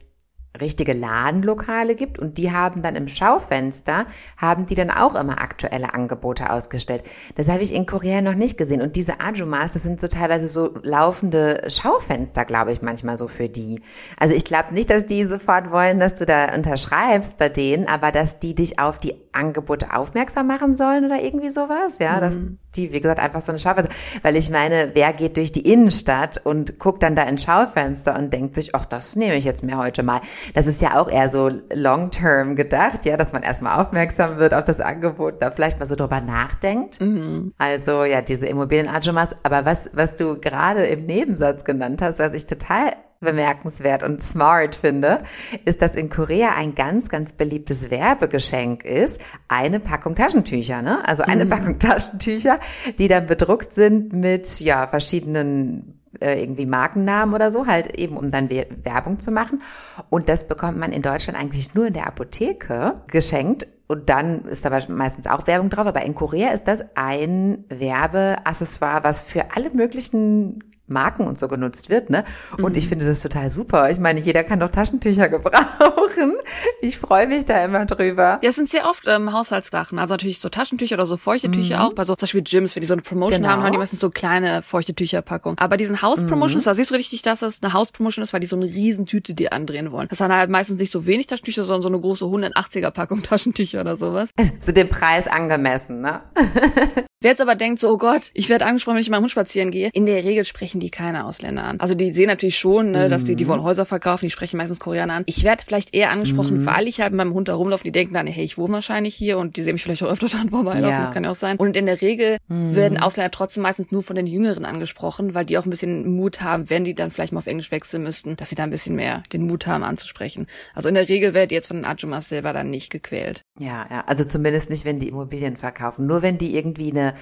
richtige 0.62 0.94
Ladenlokale 0.94 1.96
gibt 1.96 2.20
und 2.20 2.38
die 2.38 2.52
haben 2.52 2.84
dann 2.84 2.96
im 2.96 3.08
Schaufenster, 3.08 4.06
haben 4.38 4.68
die 4.68 4.76
dann 4.76 4.92
auch 4.92 5.16
immer 5.16 5.42
aktuelle 5.42 5.94
Angebote 5.94 6.52
ausgestellt. 6.52 7.04
Das 7.36 7.50
habe 7.50 7.64
ich 7.64 7.74
in 7.74 7.88
Korea 7.88 8.22
noch 8.22 8.36
nicht 8.36 8.58
gesehen. 8.58 8.82
Und 8.82 8.96
diese 8.96 9.20
Ajumas, 9.20 9.74
das 9.74 9.84
sind 9.84 10.00
so 10.00 10.08
teilweise 10.08 10.48
so 10.48 10.76
laufende 10.84 11.64
Schaufenster, 11.70 12.46
glaube 12.46 12.72
ich, 12.72 12.84
manchmal 12.84 13.18
so 13.18 13.28
für 13.28 13.50
die. 13.50 13.82
Also 14.20 14.36
ich 14.36 14.46
glaube 14.46 14.74
nicht, 14.74 14.92
dass 14.92 15.08
die 15.08 15.24
sofort 15.24 15.72
wollen, 15.72 16.00
dass 16.00 16.16
du 16.20 16.26
da 16.26 16.54
unterschreibst 16.54 17.38
bei 17.40 17.50
denen, 17.50 17.88
aber 17.88 18.12
dass 18.12 18.38
die 18.38 18.54
dich 18.54 18.78
auf 18.80 19.00
die 19.00 19.16
Angebote 19.32 19.96
aufmerksam 19.96 20.46
machen 20.46 20.76
sollen 20.76 21.06
oder 21.06 21.22
irgendwie 21.22 21.50
sowas, 21.50 21.98
ja, 22.00 22.18
mhm. 22.18 22.22
dass 22.22 22.40
die, 22.76 22.94
wie 22.94 23.02
gesagt, 23.02 23.20
einfach 23.20 23.42
so 23.42 23.52
eine 23.52 23.60
Schaufenster, 23.60 23.94
weil 24.22 24.36
ich 24.36 24.50
meine, 24.50 24.92
wer 24.94 25.14
geht 25.14 25.38
durch 25.38 25.52
die 25.52 25.72
Innenstadt 25.72 26.40
und 26.44 26.80
guckt 26.80 27.04
dann 27.04 27.16
da 27.16 27.24
ins 27.24 27.44
Schaufenster 27.44 28.18
und 28.18 28.32
denkt 28.32 28.56
sich, 28.56 28.76
ach, 28.76 28.86
das 28.86 29.16
nehme 29.16 29.36
ich 29.36 29.46
jetzt 29.46 29.64
mir 29.64 29.78
heute 29.78 30.04
mal. 30.04 30.22
Das 30.54 30.68
ist 30.68 30.82
ja 30.82 31.00
auch 31.00 31.10
eher 31.10 31.30
so 31.30 31.50
long-term 31.74 32.56
gedacht, 32.56 33.06
ja, 33.06 33.18
dass 33.18 33.34
man 33.34 33.44
erstmal 33.44 33.80
aufmerksam 33.80 34.38
wird 34.38 34.54
auf 34.54 34.64
das 34.64 34.80
Angebot, 34.80 35.42
da 35.42 35.52
vielleicht 35.52 35.80
mal 35.80 35.86
so 35.86 35.96
drüber 35.96 36.22
nachdenkt. 36.22 37.02
Mhm. 37.02 37.54
Also 37.58 38.04
ja, 38.04 38.22
diese 38.22 38.48
Immobilien-Ajumas, 38.48 39.36
aber 39.44 39.66
was, 39.66 39.90
was 39.94 40.16
du 40.16 40.40
gerade 40.40 40.86
im 40.86 41.06
Nebensatz 41.06 41.64
genannt 41.64 42.02
hast, 42.02 42.20
was 42.20 42.34
ich 42.34 42.46
total 42.46 42.92
bemerkenswert 43.24 44.04
und 44.04 44.22
smart 44.22 44.76
finde, 44.76 45.24
ist, 45.66 45.82
dass 45.82 45.96
in 45.96 46.10
Korea 46.10 46.54
ein 46.56 46.76
ganz, 46.76 47.10
ganz 47.10 47.34
beliebtes 47.34 47.90
Werbegeschenk 47.90 48.86
ist, 48.86 49.20
eine 49.48 49.80
Packung 49.80 50.16
Taschentücher, 50.16 50.82
ne? 50.82 51.08
Also 51.08 51.24
eine 51.24 51.46
mhm. 51.46 51.50
Packung 51.50 51.80
Taschentücher, 51.80 52.60
die 53.00 53.08
dann 53.08 53.26
bedruckt 53.26 53.74
sind 53.74 54.14
mit, 54.14 54.60
ja, 54.60 54.86
verschiedenen 54.88 55.93
äh, 56.20 56.42
irgendwie 56.42 56.66
Markennamen 56.66 57.34
oder 57.34 57.52
so, 57.52 57.66
halt 57.66 57.96
eben, 57.98 58.18
um 58.18 58.32
dann 58.32 58.50
Werbung 58.50 59.20
zu 59.20 59.32
machen. 59.32 59.62
Und 60.10 60.30
das 60.30 60.48
bekommt 60.48 60.78
man 60.78 60.92
in 60.92 61.02
Deutschland 61.02 61.40
eigentlich 61.40 61.74
nur 61.74 61.88
in 61.88 61.94
der 61.94 62.08
Apotheke 62.08 63.02
geschenkt. 63.08 63.68
Und 63.88 64.10
dann 64.10 64.46
ist 64.46 64.66
da 64.66 64.80
meistens 64.88 65.28
auch 65.28 65.46
Werbung 65.48 65.70
drauf. 65.70 65.88
Aber 65.88 66.04
in 66.04 66.16
Korea 66.16 66.52
ist 66.52 66.68
das 66.68 66.84
ein 66.96 67.66
Werbeaccessoire, 67.70 69.04
was 69.04 69.26
für 69.26 69.56
alle 69.56 69.72
möglichen 69.74 70.64
Marken 70.88 71.28
und 71.28 71.40
so 71.40 71.48
genutzt 71.48 71.90
wird, 71.90 72.10
ne? 72.10 72.26
Und 72.58 72.72
mhm. 72.74 72.78
ich 72.78 72.88
finde 72.88 73.06
das 73.06 73.22
total 73.22 73.50
super. 73.50 73.90
Ich 73.90 74.00
meine, 74.00 74.20
jeder 74.20 74.44
kann 74.44 74.60
doch 74.60 74.72
Taschentücher 74.72 75.30
gebrauchen. 75.30 76.34
Ich 76.82 76.98
freue 76.98 77.28
mich 77.28 77.46
da 77.46 77.64
immer 77.64 77.86
drüber. 77.86 78.40
Ja, 78.42 78.50
es 78.50 78.56
sind 78.56 78.70
sehr 78.70 78.90
oft 78.90 79.04
ähm, 79.08 79.32
Haushaltssachen. 79.32 79.98
Also 79.98 80.14
natürlich 80.14 80.40
so 80.40 80.50
Taschentücher 80.50 80.96
oder 80.96 81.06
so 81.06 81.16
feuchte 81.18 81.50
Tücher 81.52 81.78
mhm. 81.78 81.84
auch. 81.84 81.94
Bei 81.94 82.04
so 82.04 82.16
zum 82.16 82.26
Beispiel 82.26 82.44
Gyms, 82.44 82.76
wenn 82.76 82.82
die 82.82 82.88
so 82.88 82.94
eine 82.94 83.02
Promotion 83.02 83.42
genau. 83.42 83.54
haben, 83.54 83.64
haben 83.64 83.72
die 83.72 83.78
meistens 83.78 84.02
so 84.02 84.10
kleine 84.10 84.62
feuchte 84.62 84.94
Tücherpackungen. 84.94 85.58
Aber 85.58 85.78
diesen 85.78 86.02
Hauspromotions, 86.02 86.66
mhm. 86.66 86.70
da 86.70 86.74
siehst 86.74 86.92
du 86.92 86.96
richtig, 86.96 87.22
dass 87.22 87.40
das 87.40 87.64
eine 87.64 87.74
Hauspromotion 87.74 88.24
ist, 88.24 88.34
weil 88.34 88.42
die 88.42 88.48
so 88.48 88.56
eine 88.56 88.66
Riesentüte 88.66 89.34
die 89.34 89.52
andrehen 89.52 89.92
wollen. 89.92 90.08
Das 90.10 90.18
sind 90.18 90.32
halt 90.32 90.50
meistens 90.50 90.80
nicht 90.80 90.92
so 90.92 91.06
wenig 91.06 91.28
Taschentücher, 91.28 91.64
sondern 91.64 91.82
so 91.82 91.88
eine 91.88 92.00
große 92.00 92.26
180er 92.26 92.92
Packung 92.92 93.24
Taschentücher 93.24 93.82
oder 93.82 93.96
sowas. 93.96 94.30
Zu 94.60 94.74
dem 94.74 94.90
Preis 94.90 95.28
angemessen, 95.28 96.02
ne? 96.02 96.22
Wer 97.24 97.32
jetzt 97.32 97.40
aber 97.40 97.56
denkt, 97.56 97.80
so, 97.80 97.90
oh 97.92 97.98
Gott, 97.98 98.32
ich 98.34 98.50
werde 98.50 98.66
angesprochen, 98.66 98.96
wenn 98.96 99.02
ich 99.02 99.10
mal 99.10 99.22
Hund 99.22 99.32
spazieren 99.32 99.72
gehe, 99.72 99.90
in 99.94 100.06
der 100.06 100.26
Regel 100.26 100.44
sprechen 100.74 100.80
die 100.80 100.90
keine 100.90 101.26
Ausländer 101.26 101.64
an. 101.64 101.80
Also 101.80 101.94
die 101.94 102.14
sehen 102.14 102.28
natürlich 102.28 102.58
schon, 102.58 102.92
ne, 102.92 103.06
mhm. 103.06 103.12
dass 103.12 103.26
die, 103.26 103.36
die 103.36 103.48
wollen 103.48 103.62
Häuser 103.62 103.86
verkaufen, 103.86 104.26
die 104.26 104.32
sprechen 104.32 104.58
meistens 104.58 104.80
Koreaner 104.80 105.14
an. 105.14 105.24
Ich 105.28 105.44
werde 105.44 105.64
vielleicht 105.64 105.94
eher 105.94 106.10
angesprochen, 106.10 106.62
mhm. 106.62 106.66
weil 106.66 106.88
ich 106.88 107.00
halt 107.00 107.12
mit 107.12 107.18
meinem 107.18 107.34
Hund 107.34 107.48
da 107.48 107.54
rumlaufe, 107.54 107.84
die 107.84 107.92
denken 107.92 108.16
dann, 108.16 108.26
hey, 108.26 108.44
ich 108.44 108.58
wohne 108.58 108.74
wahrscheinlich 108.74 109.14
hier 109.14 109.38
und 109.38 109.56
die 109.56 109.62
sehen 109.62 109.74
mich 109.74 109.84
vielleicht 109.84 110.02
auch 110.04 110.10
öfter 110.10 110.28
dran 110.28 110.50
vorbeilaufen, 110.50 110.90
ja. 110.90 111.02
das 111.02 111.12
kann 111.12 111.24
ja 111.24 111.32
auch 111.32 111.36
sein. 111.36 111.58
Und 111.58 111.78
in 111.78 111.86
der 111.86 112.02
Regel 112.02 112.38
mhm. 112.48 112.76
werden 112.76 112.98
Ausländer 113.00 113.30
trotzdem 113.30 113.62
meistens 113.64 113.92
nur 113.92 114.02
von 114.02 114.16
den 114.16 114.26
Jüngeren 114.26 114.66
angesprochen, 114.66 115.36
weil 115.36 115.46
die 115.46 115.58
auch 115.60 115.66
ein 115.66 115.70
bisschen 115.70 116.16
Mut 116.16 116.42
haben, 116.42 116.70
wenn 116.70 116.84
die 116.84 116.96
dann 116.96 117.12
vielleicht 117.12 117.34
mal 117.34 117.40
auf 117.40 117.48
Englisch 117.48 117.72
wechseln 117.72 118.04
müssten, 118.04 118.36
dass 118.36 118.50
sie 118.50 118.56
da 118.56 118.64
ein 118.64 118.72
bisschen 118.72 118.96
mehr 118.96 119.22
den 119.32 119.46
Mut 119.46 119.68
haben 119.68 119.84
anzusprechen. 119.84 120.48
Also 120.74 120.90
in 120.90 120.96
der 120.96 121.08
Regel 121.08 121.34
werdet 121.36 121.52
ihr 121.52 121.58
jetzt 121.58 121.68
von 121.68 121.78
den 121.78 121.86
Ajumas 121.86 122.30
selber 122.30 122.54
dann 122.54 122.72
nicht 122.72 122.90
gequält. 122.90 123.44
Ja, 123.60 123.86
ja, 123.90 124.04
also 124.08 124.24
zumindest 124.24 124.72
nicht, 124.72 124.86
wenn 124.86 124.98
die 124.98 125.10
Immobilien 125.10 125.56
verkaufen. 125.56 126.08
Nur 126.08 126.24
wenn 126.24 126.40
die 126.40 126.56
irgendwie 126.56 126.90
eine 126.90 127.14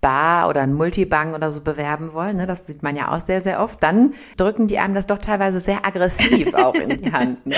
Bar 0.00 0.48
oder 0.48 0.62
ein 0.62 0.72
Multibank 0.72 1.34
oder 1.34 1.52
so 1.52 1.60
bewerben 1.60 2.12
wollen, 2.12 2.36
ne, 2.36 2.46
das 2.46 2.66
sieht 2.66 2.82
man 2.82 2.96
ja 2.96 2.99
auch 3.08 3.20
sehr, 3.20 3.40
sehr 3.40 3.60
oft, 3.60 3.82
dann 3.82 4.14
drücken 4.36 4.68
die 4.68 4.78
einem 4.78 4.94
das 4.94 5.06
doch 5.06 5.18
teilweise 5.18 5.60
sehr 5.60 5.86
aggressiv 5.86 6.54
auch 6.54 6.74
in 6.74 7.02
die 7.02 7.12
Hand. 7.12 7.46
Ne? 7.46 7.56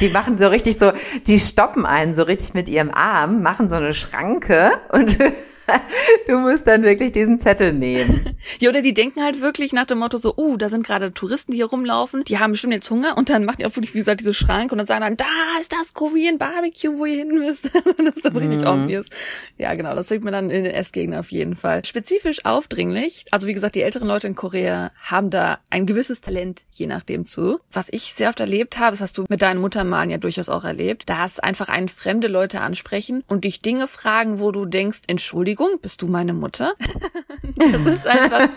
Die 0.00 0.08
machen 0.08 0.38
so 0.38 0.48
richtig 0.48 0.78
so, 0.78 0.92
die 1.26 1.38
stoppen 1.38 1.84
einen 1.84 2.14
so 2.14 2.22
richtig 2.22 2.54
mit 2.54 2.68
ihrem 2.68 2.90
Arm, 2.90 3.42
machen 3.42 3.68
so 3.68 3.76
eine 3.76 3.94
Schranke 3.94 4.72
und 4.92 5.18
du 6.26 6.38
musst 6.38 6.66
dann 6.66 6.82
wirklich 6.82 7.12
diesen 7.12 7.38
Zettel 7.38 7.72
nehmen. 7.72 8.36
ja, 8.60 8.70
oder 8.70 8.82
die 8.82 8.94
denken 8.94 9.22
halt 9.22 9.40
wirklich 9.40 9.72
nach 9.72 9.86
dem 9.86 9.98
Motto 9.98 10.16
so, 10.16 10.34
uh, 10.36 10.56
da 10.56 10.68
sind 10.68 10.86
gerade 10.86 11.12
Touristen, 11.12 11.52
die 11.52 11.58
hier 11.58 11.66
rumlaufen, 11.66 12.24
die 12.24 12.38
haben 12.38 12.52
bestimmt 12.52 12.74
jetzt 12.74 12.90
Hunger 12.90 13.16
und 13.16 13.28
dann 13.28 13.44
machen 13.44 13.58
die 13.60 13.66
auch 13.66 13.76
wirklich, 13.76 13.94
wie 13.94 13.98
gesagt, 13.98 14.20
diese 14.20 14.34
Schrank 14.34 14.72
und 14.72 14.78
dann 14.78 14.86
sagen 14.86 15.02
dann, 15.02 15.16
da 15.16 15.24
ist 15.60 15.72
das 15.72 15.94
Korean 15.94 16.38
Barbecue, 16.38 16.98
wo 16.98 17.04
ihr 17.04 17.18
hin 17.18 17.28
müsst. 17.28 17.70
das 17.98 18.16
ist 18.16 18.24
dann 18.24 18.36
richtig 18.36 18.60
mhm. 18.60 18.66
obvious. 18.66 19.08
Ja, 19.56 19.74
genau, 19.74 19.94
das 19.94 20.08
sieht 20.08 20.24
man 20.24 20.32
dann 20.32 20.50
in 20.50 20.64
den 20.64 20.72
Essgegner 20.72 21.20
auf 21.20 21.30
jeden 21.30 21.56
Fall. 21.56 21.84
Spezifisch 21.84 22.44
aufdringlich, 22.44 23.26
also 23.30 23.46
wie 23.46 23.52
gesagt, 23.52 23.74
die 23.74 23.82
älteren 23.82 24.08
Leute 24.08 24.26
in 24.26 24.34
Korea 24.34 24.92
haben 25.02 25.30
da 25.30 25.58
ein 25.70 25.86
gewisses 25.86 26.20
Talent, 26.20 26.62
je 26.70 26.86
nachdem 26.86 27.26
zu. 27.26 27.60
Was 27.72 27.88
ich 27.90 28.14
sehr 28.14 28.28
oft 28.30 28.40
erlebt 28.40 28.78
habe, 28.78 28.92
das 28.92 29.00
hast 29.00 29.18
du 29.18 29.24
mit 29.28 29.42
deinen 29.42 29.60
Muttermalen 29.60 30.10
ja 30.10 30.18
durchaus 30.18 30.48
auch 30.48 30.64
erlebt, 30.64 31.08
dass 31.08 31.38
einfach 31.38 31.68
einen 31.68 31.88
fremde 31.88 32.28
Leute 32.28 32.60
ansprechen 32.60 33.24
und 33.26 33.44
dich 33.44 33.60
Dinge 33.60 33.88
fragen, 33.88 34.40
wo 34.40 34.52
du 34.52 34.64
denkst, 34.64 35.00
Entschuldigung, 35.06 35.57
Entschuldigung, 35.58 35.80
bist 35.80 36.02
du 36.02 36.06
meine 36.06 36.34
Mutter? 36.34 36.74
das 37.56 37.86
ist 37.86 38.06
einfach, 38.06 38.48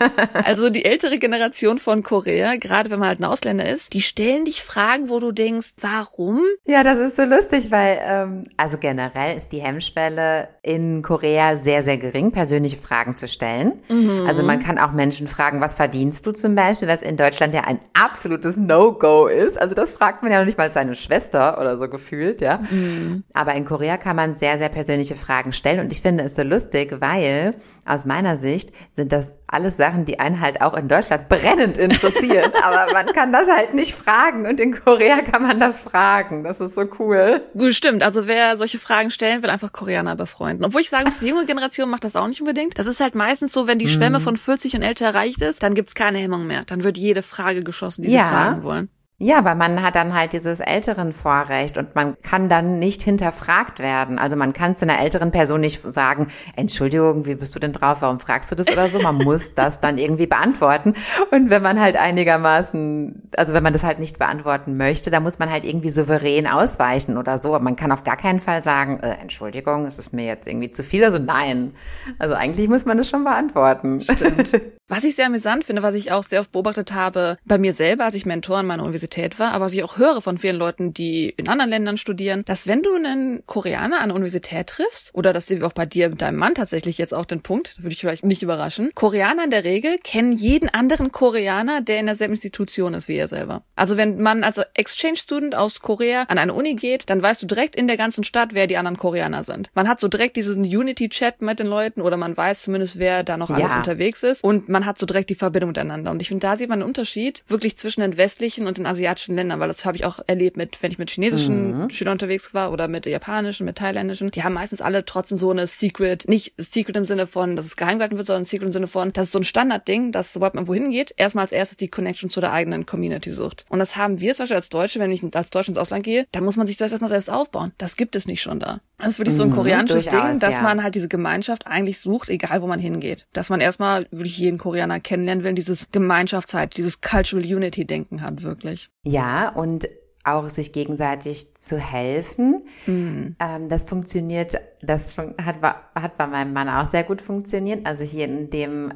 also 0.44 0.70
die 0.70 0.84
ältere 0.84 1.18
Generation 1.18 1.78
von 1.78 2.02
Korea, 2.02 2.56
gerade 2.56 2.90
wenn 2.90 3.00
man 3.00 3.08
halt 3.08 3.20
ein 3.20 3.24
Ausländer 3.24 3.68
ist, 3.68 3.92
die 3.92 4.02
stellen 4.02 4.44
dich 4.44 4.62
Fragen, 4.62 5.08
wo 5.08 5.18
du 5.18 5.32
denkst, 5.32 5.74
warum? 5.80 6.42
Ja, 6.64 6.84
das 6.84 7.00
ist 7.00 7.16
so 7.16 7.24
lustig, 7.24 7.70
weil, 7.70 7.98
ähm, 8.04 8.46
also 8.56 8.78
generell 8.78 9.36
ist 9.36 9.50
die 9.50 9.60
Hemmschwelle 9.60 10.48
in 10.62 11.02
Korea 11.02 11.56
sehr, 11.56 11.82
sehr 11.82 11.98
gering, 11.98 12.30
persönliche 12.30 12.76
Fragen 12.76 13.16
zu 13.16 13.26
stellen. 13.26 13.80
Mhm. 13.88 14.26
Also 14.28 14.44
man 14.44 14.62
kann 14.62 14.78
auch 14.78 14.92
Menschen 14.92 15.26
fragen, 15.26 15.60
was 15.60 15.74
verdienst 15.74 16.24
du 16.26 16.32
zum 16.32 16.54
Beispiel, 16.54 16.86
was 16.86 17.02
in 17.02 17.16
Deutschland 17.16 17.52
ja 17.52 17.62
ein 17.62 17.80
absolutes 17.94 18.56
No-Go 18.56 19.26
ist. 19.26 19.60
Also 19.60 19.74
das 19.74 19.90
fragt 19.90 20.22
man 20.22 20.30
ja 20.30 20.38
noch 20.38 20.46
nicht 20.46 20.58
mal 20.58 20.70
seine 20.70 20.94
Schwester 20.94 21.60
oder 21.60 21.78
so 21.78 21.88
gefühlt, 21.88 22.40
ja. 22.40 22.58
Mhm. 22.70 23.24
Aber 23.32 23.54
in 23.54 23.64
Korea 23.64 23.96
kann 23.96 24.14
man 24.14 24.36
sehr, 24.36 24.58
sehr 24.58 24.68
persönliche 24.68 25.16
Fragen 25.16 25.52
stellen 25.52 25.80
und 25.80 25.90
ich 25.90 26.00
finde 26.00 26.24
es 26.24 26.36
so 26.36 26.42
lustig, 26.42 26.91
weil 27.00 27.54
aus 27.84 28.04
meiner 28.04 28.36
Sicht 28.36 28.70
sind 28.94 29.12
das 29.12 29.32
alles 29.46 29.76
Sachen, 29.76 30.04
die 30.04 30.18
einen 30.18 30.40
halt 30.40 30.62
auch 30.62 30.74
in 30.74 30.88
Deutschland 30.88 31.28
brennend 31.28 31.78
interessieren. 31.78 32.50
Aber 32.62 32.92
man 32.92 33.06
kann 33.06 33.32
das 33.32 33.50
halt 33.50 33.74
nicht 33.74 33.94
fragen 33.94 34.46
und 34.46 34.60
in 34.60 34.72
Korea 34.72 35.20
kann 35.20 35.42
man 35.42 35.60
das 35.60 35.82
fragen. 35.82 36.42
Das 36.44 36.60
ist 36.60 36.74
so 36.74 36.84
cool. 36.98 37.42
Gut, 37.56 37.74
stimmt. 37.74 38.02
Also 38.02 38.26
wer 38.26 38.56
solche 38.56 38.78
Fragen 38.78 39.10
stellen 39.10 39.42
will, 39.42 39.50
einfach 39.50 39.72
Koreaner 39.72 40.16
befreunden. 40.16 40.64
Obwohl 40.64 40.80
ich 40.80 40.90
sagen 40.90 41.06
muss, 41.06 41.18
die 41.18 41.28
junge 41.28 41.46
Generation 41.46 41.90
macht 41.90 42.04
das 42.04 42.16
auch 42.16 42.26
nicht 42.26 42.40
unbedingt. 42.40 42.78
Das 42.78 42.86
ist 42.86 43.00
halt 43.00 43.14
meistens 43.14 43.52
so, 43.52 43.66
wenn 43.66 43.78
die 43.78 43.88
Schwemme 43.88 44.18
mhm. 44.18 44.22
von 44.22 44.36
40 44.36 44.76
und 44.76 44.82
älter 44.82 45.06
erreicht 45.06 45.42
ist, 45.42 45.62
dann 45.62 45.74
gibt's 45.74 45.94
keine 45.94 46.18
Hemmung 46.18 46.46
mehr. 46.46 46.62
Dann 46.64 46.82
wird 46.82 46.96
jede 46.96 47.22
Frage 47.22 47.62
geschossen, 47.62 48.02
die 48.02 48.10
ja. 48.10 48.22
sie 48.22 48.28
fragen 48.28 48.62
wollen. 48.62 48.88
Ja, 49.22 49.44
weil 49.44 49.54
man 49.54 49.82
hat 49.82 49.94
dann 49.94 50.14
halt 50.14 50.32
dieses 50.32 50.58
älteren 50.58 51.12
Vorrecht 51.12 51.78
und 51.78 51.94
man 51.94 52.16
kann 52.22 52.48
dann 52.48 52.80
nicht 52.80 53.02
hinterfragt 53.02 53.78
werden. 53.78 54.18
Also 54.18 54.36
man 54.36 54.52
kann 54.52 54.74
zu 54.74 54.84
einer 54.84 54.98
älteren 54.98 55.30
Person 55.30 55.60
nicht 55.60 55.80
sagen, 55.80 56.26
Entschuldigung, 56.56 57.24
wie 57.24 57.36
bist 57.36 57.54
du 57.54 57.60
denn 57.60 57.72
drauf? 57.72 57.98
Warum 58.00 58.18
fragst 58.18 58.50
du 58.50 58.56
das 58.56 58.66
oder 58.66 58.88
so? 58.88 58.98
Man 59.00 59.18
muss 59.18 59.54
das 59.54 59.78
dann 59.78 59.96
irgendwie 59.96 60.26
beantworten. 60.26 60.94
Und 61.30 61.50
wenn 61.50 61.62
man 61.62 61.78
halt 61.78 61.96
einigermaßen 61.96 63.30
also 63.36 63.54
wenn 63.54 63.62
man 63.62 63.72
das 63.72 63.84
halt 63.84 64.00
nicht 64.00 64.18
beantworten 64.18 64.76
möchte, 64.76 65.10
dann 65.10 65.22
muss 65.22 65.38
man 65.38 65.50
halt 65.50 65.64
irgendwie 65.64 65.90
souverän 65.90 66.48
ausweichen 66.48 67.16
oder 67.16 67.40
so. 67.40 67.54
Aber 67.54 67.62
man 67.62 67.76
kann 67.76 67.92
auf 67.92 68.02
gar 68.02 68.16
keinen 68.16 68.40
Fall 68.40 68.64
sagen, 68.64 68.98
äh, 69.00 69.14
Entschuldigung, 69.20 69.86
es 69.86 69.98
ist 69.98 70.12
mir 70.12 70.26
jetzt 70.26 70.48
irgendwie 70.48 70.72
zu 70.72 70.82
viel. 70.82 71.04
Also 71.04 71.18
nein. 71.18 71.74
Also 72.18 72.34
eigentlich 72.34 72.68
muss 72.68 72.86
man 72.86 72.98
das 72.98 73.08
schon 73.08 73.22
beantworten. 73.22 74.00
Stimmt. 74.00 74.60
Was 74.88 75.04
ich 75.04 75.14
sehr 75.14 75.26
amüsant 75.26 75.64
finde, 75.64 75.82
was 75.82 75.94
ich 75.94 76.12
auch 76.12 76.22
sehr 76.22 76.40
oft 76.40 76.52
beobachtet 76.52 76.92
habe, 76.92 77.38
bei 77.46 77.56
mir 77.56 77.72
selber, 77.72 78.04
als 78.04 78.14
ich 78.14 78.26
Mentor 78.26 78.58
an 78.58 78.66
meiner 78.66 78.82
Universität 78.82 79.11
war, 79.38 79.52
aber 79.52 79.66
was 79.66 79.74
ich 79.74 79.84
auch 79.84 79.98
höre 79.98 80.20
von 80.22 80.38
vielen 80.38 80.56
Leuten, 80.56 80.92
die 80.94 81.30
in 81.36 81.48
anderen 81.48 81.70
Ländern 81.70 81.96
studieren, 81.96 82.44
dass 82.46 82.66
wenn 82.66 82.82
du 82.82 82.94
einen 82.94 83.44
Koreaner 83.46 84.00
an 84.00 84.08
der 84.08 84.16
Universität 84.16 84.66
triffst, 84.66 85.10
oder 85.14 85.32
das 85.32 85.46
sehen 85.46 85.60
wir 85.60 85.66
auch 85.66 85.72
bei 85.72 85.86
dir 85.86 86.08
mit 86.08 86.22
deinem 86.22 86.38
Mann 86.38 86.54
tatsächlich 86.54 86.98
jetzt 86.98 87.14
auch 87.14 87.24
den 87.24 87.42
Punkt, 87.42 87.76
würde 87.78 87.92
ich 87.92 88.00
vielleicht 88.00 88.24
nicht 88.24 88.42
überraschen, 88.42 88.90
Koreaner 88.94 89.44
in 89.44 89.50
der 89.50 89.64
Regel 89.64 89.98
kennen 89.98 90.32
jeden 90.32 90.68
anderen 90.68 91.12
Koreaner, 91.12 91.80
der 91.80 92.00
in 92.00 92.06
derselben 92.06 92.34
Institution 92.34 92.94
ist 92.94 93.08
wie 93.08 93.16
er 93.16 93.28
selber. 93.28 93.62
Also 93.76 93.96
wenn 93.96 94.20
man 94.20 94.44
als 94.44 94.58
Exchange-Student 94.74 95.54
aus 95.54 95.80
Korea 95.80 96.22
an 96.24 96.38
eine 96.38 96.54
Uni 96.54 96.74
geht, 96.74 97.08
dann 97.10 97.22
weißt 97.22 97.42
du 97.42 97.46
direkt 97.46 97.76
in 97.76 97.86
der 97.86 97.96
ganzen 97.96 98.24
Stadt, 98.24 98.54
wer 98.54 98.66
die 98.66 98.76
anderen 98.76 98.96
Koreaner 98.96 99.44
sind. 99.44 99.70
Man 99.74 99.88
hat 99.88 100.00
so 100.00 100.08
direkt 100.08 100.36
diesen 100.36 100.64
Unity-Chat 100.64 101.42
mit 101.42 101.58
den 101.58 101.66
Leuten 101.66 102.00
oder 102.00 102.16
man 102.16 102.36
weiß 102.36 102.62
zumindest, 102.62 102.98
wer 102.98 103.22
da 103.22 103.36
noch 103.36 103.50
alles 103.50 103.72
ja. 103.72 103.78
unterwegs 103.78 104.22
ist 104.22 104.42
und 104.44 104.68
man 104.68 104.86
hat 104.86 104.98
so 104.98 105.06
direkt 105.06 105.30
die 105.30 105.34
Verbindung 105.34 105.70
miteinander. 105.70 106.10
Und 106.10 106.22
ich 106.22 106.28
finde, 106.28 106.46
da 106.46 106.56
sieht 106.56 106.68
man 106.68 106.80
einen 106.80 106.88
Unterschied 106.88 107.42
wirklich 107.48 107.76
zwischen 107.76 108.00
den 108.00 108.16
westlichen 108.16 108.66
und 108.66 108.78
den 108.78 108.86
asiatischen 108.92 109.34
Ländern, 109.34 109.60
weil 109.60 109.68
das 109.68 109.84
habe 109.84 109.96
ich 109.96 110.04
auch 110.04 110.20
erlebt 110.26 110.56
mit, 110.56 110.82
wenn 110.82 110.90
ich 110.90 110.98
mit 110.98 111.10
chinesischen 111.10 111.82
mhm. 111.82 111.90
Schülern 111.90 112.12
unterwegs 112.12 112.54
war 112.54 112.72
oder 112.72 112.88
mit 112.88 113.06
japanischen, 113.06 113.66
mit 113.66 113.76
thailändischen. 113.76 114.30
Die 114.30 114.42
haben 114.42 114.54
meistens 114.54 114.80
alle 114.80 115.04
trotzdem 115.04 115.38
so 115.38 115.50
eine 115.50 115.66
Secret, 115.66 116.28
nicht 116.28 116.54
Secret 116.56 116.96
im 116.96 117.04
Sinne 117.04 117.26
von, 117.26 117.56
dass 117.56 117.66
es 117.66 117.76
geheim 117.76 117.98
gehalten 117.98 118.16
wird, 118.16 118.26
sondern 118.26 118.44
Secret 118.44 118.68
im 118.68 118.72
Sinne 118.72 118.86
von, 118.86 119.12
das 119.12 119.26
ist 119.26 119.32
so 119.32 119.40
ein 119.40 119.44
Standardding, 119.44 120.12
dass 120.12 120.32
sobald 120.32 120.54
man 120.54 120.68
wohin 120.68 120.90
geht, 120.90 121.14
erstmal 121.16 121.42
als 121.42 121.52
erstes 121.52 121.76
die 121.76 121.88
Connection 121.88 122.30
zu 122.30 122.40
der 122.40 122.52
eigenen 122.52 122.86
Community 122.86 123.32
sucht. 123.32 123.64
Und 123.68 123.78
das 123.78 123.96
haben 123.96 124.20
wir 124.20 124.34
zum 124.34 124.44
Beispiel 124.44 124.56
als 124.56 124.68
Deutsche, 124.68 125.00
wenn 125.00 125.10
ich 125.10 125.22
als 125.34 125.50
Deutsche 125.50 125.72
ins 125.72 125.78
Ausland 125.78 126.04
gehe, 126.04 126.26
da 126.32 126.40
muss 126.40 126.56
man 126.56 126.66
sich 126.66 126.76
das 126.76 126.92
erstmal 126.92 127.10
selbst 127.10 127.30
aufbauen. 127.30 127.72
Das 127.78 127.96
gibt 127.96 128.16
es 128.16 128.26
nicht 128.26 128.42
schon 128.42 128.60
da. 128.60 128.80
Das 129.02 129.10
ist 129.10 129.18
wirklich 129.18 129.36
so 129.36 129.42
ein 129.42 129.48
mhm, 129.48 129.54
koreanisches 129.54 130.04
Durchaus, 130.04 130.30
Ding, 130.30 130.40
dass 130.40 130.54
ja. 130.54 130.62
man 130.62 130.82
halt 130.82 130.94
diese 130.94 131.08
Gemeinschaft 131.08 131.66
eigentlich 131.66 131.98
sucht, 131.98 132.28
egal 132.28 132.62
wo 132.62 132.68
man 132.68 132.78
hingeht. 132.78 133.26
Dass 133.32 133.50
man 133.50 133.60
erstmal 133.60 134.06
wirklich 134.12 134.38
jeden 134.38 134.58
Koreaner 134.58 135.00
kennenlernen 135.00 135.42
will, 135.42 135.54
dieses 135.54 135.90
Gemeinschaftszeit, 135.90 136.76
dieses 136.76 137.00
Cultural 137.00 137.44
Unity 137.44 137.84
Denken 137.84 138.22
hat, 138.22 138.44
wirklich. 138.44 138.90
Ja, 139.02 139.48
und 139.48 139.88
auch 140.22 140.48
sich 140.48 140.70
gegenseitig 140.70 141.56
zu 141.56 141.78
helfen. 141.78 142.62
Mhm. 142.86 143.34
Ähm, 143.40 143.68
das 143.68 143.86
funktioniert, 143.86 144.54
das 144.82 145.16
hat, 145.18 145.56
hat 145.62 146.16
bei 146.16 146.26
meinem 146.28 146.52
Mann 146.52 146.68
auch 146.68 146.86
sehr 146.86 147.02
gut 147.02 147.20
funktioniert. 147.22 147.84
Also 147.86 148.04
hier 148.04 148.26
in 148.26 148.50
dem 148.50 148.92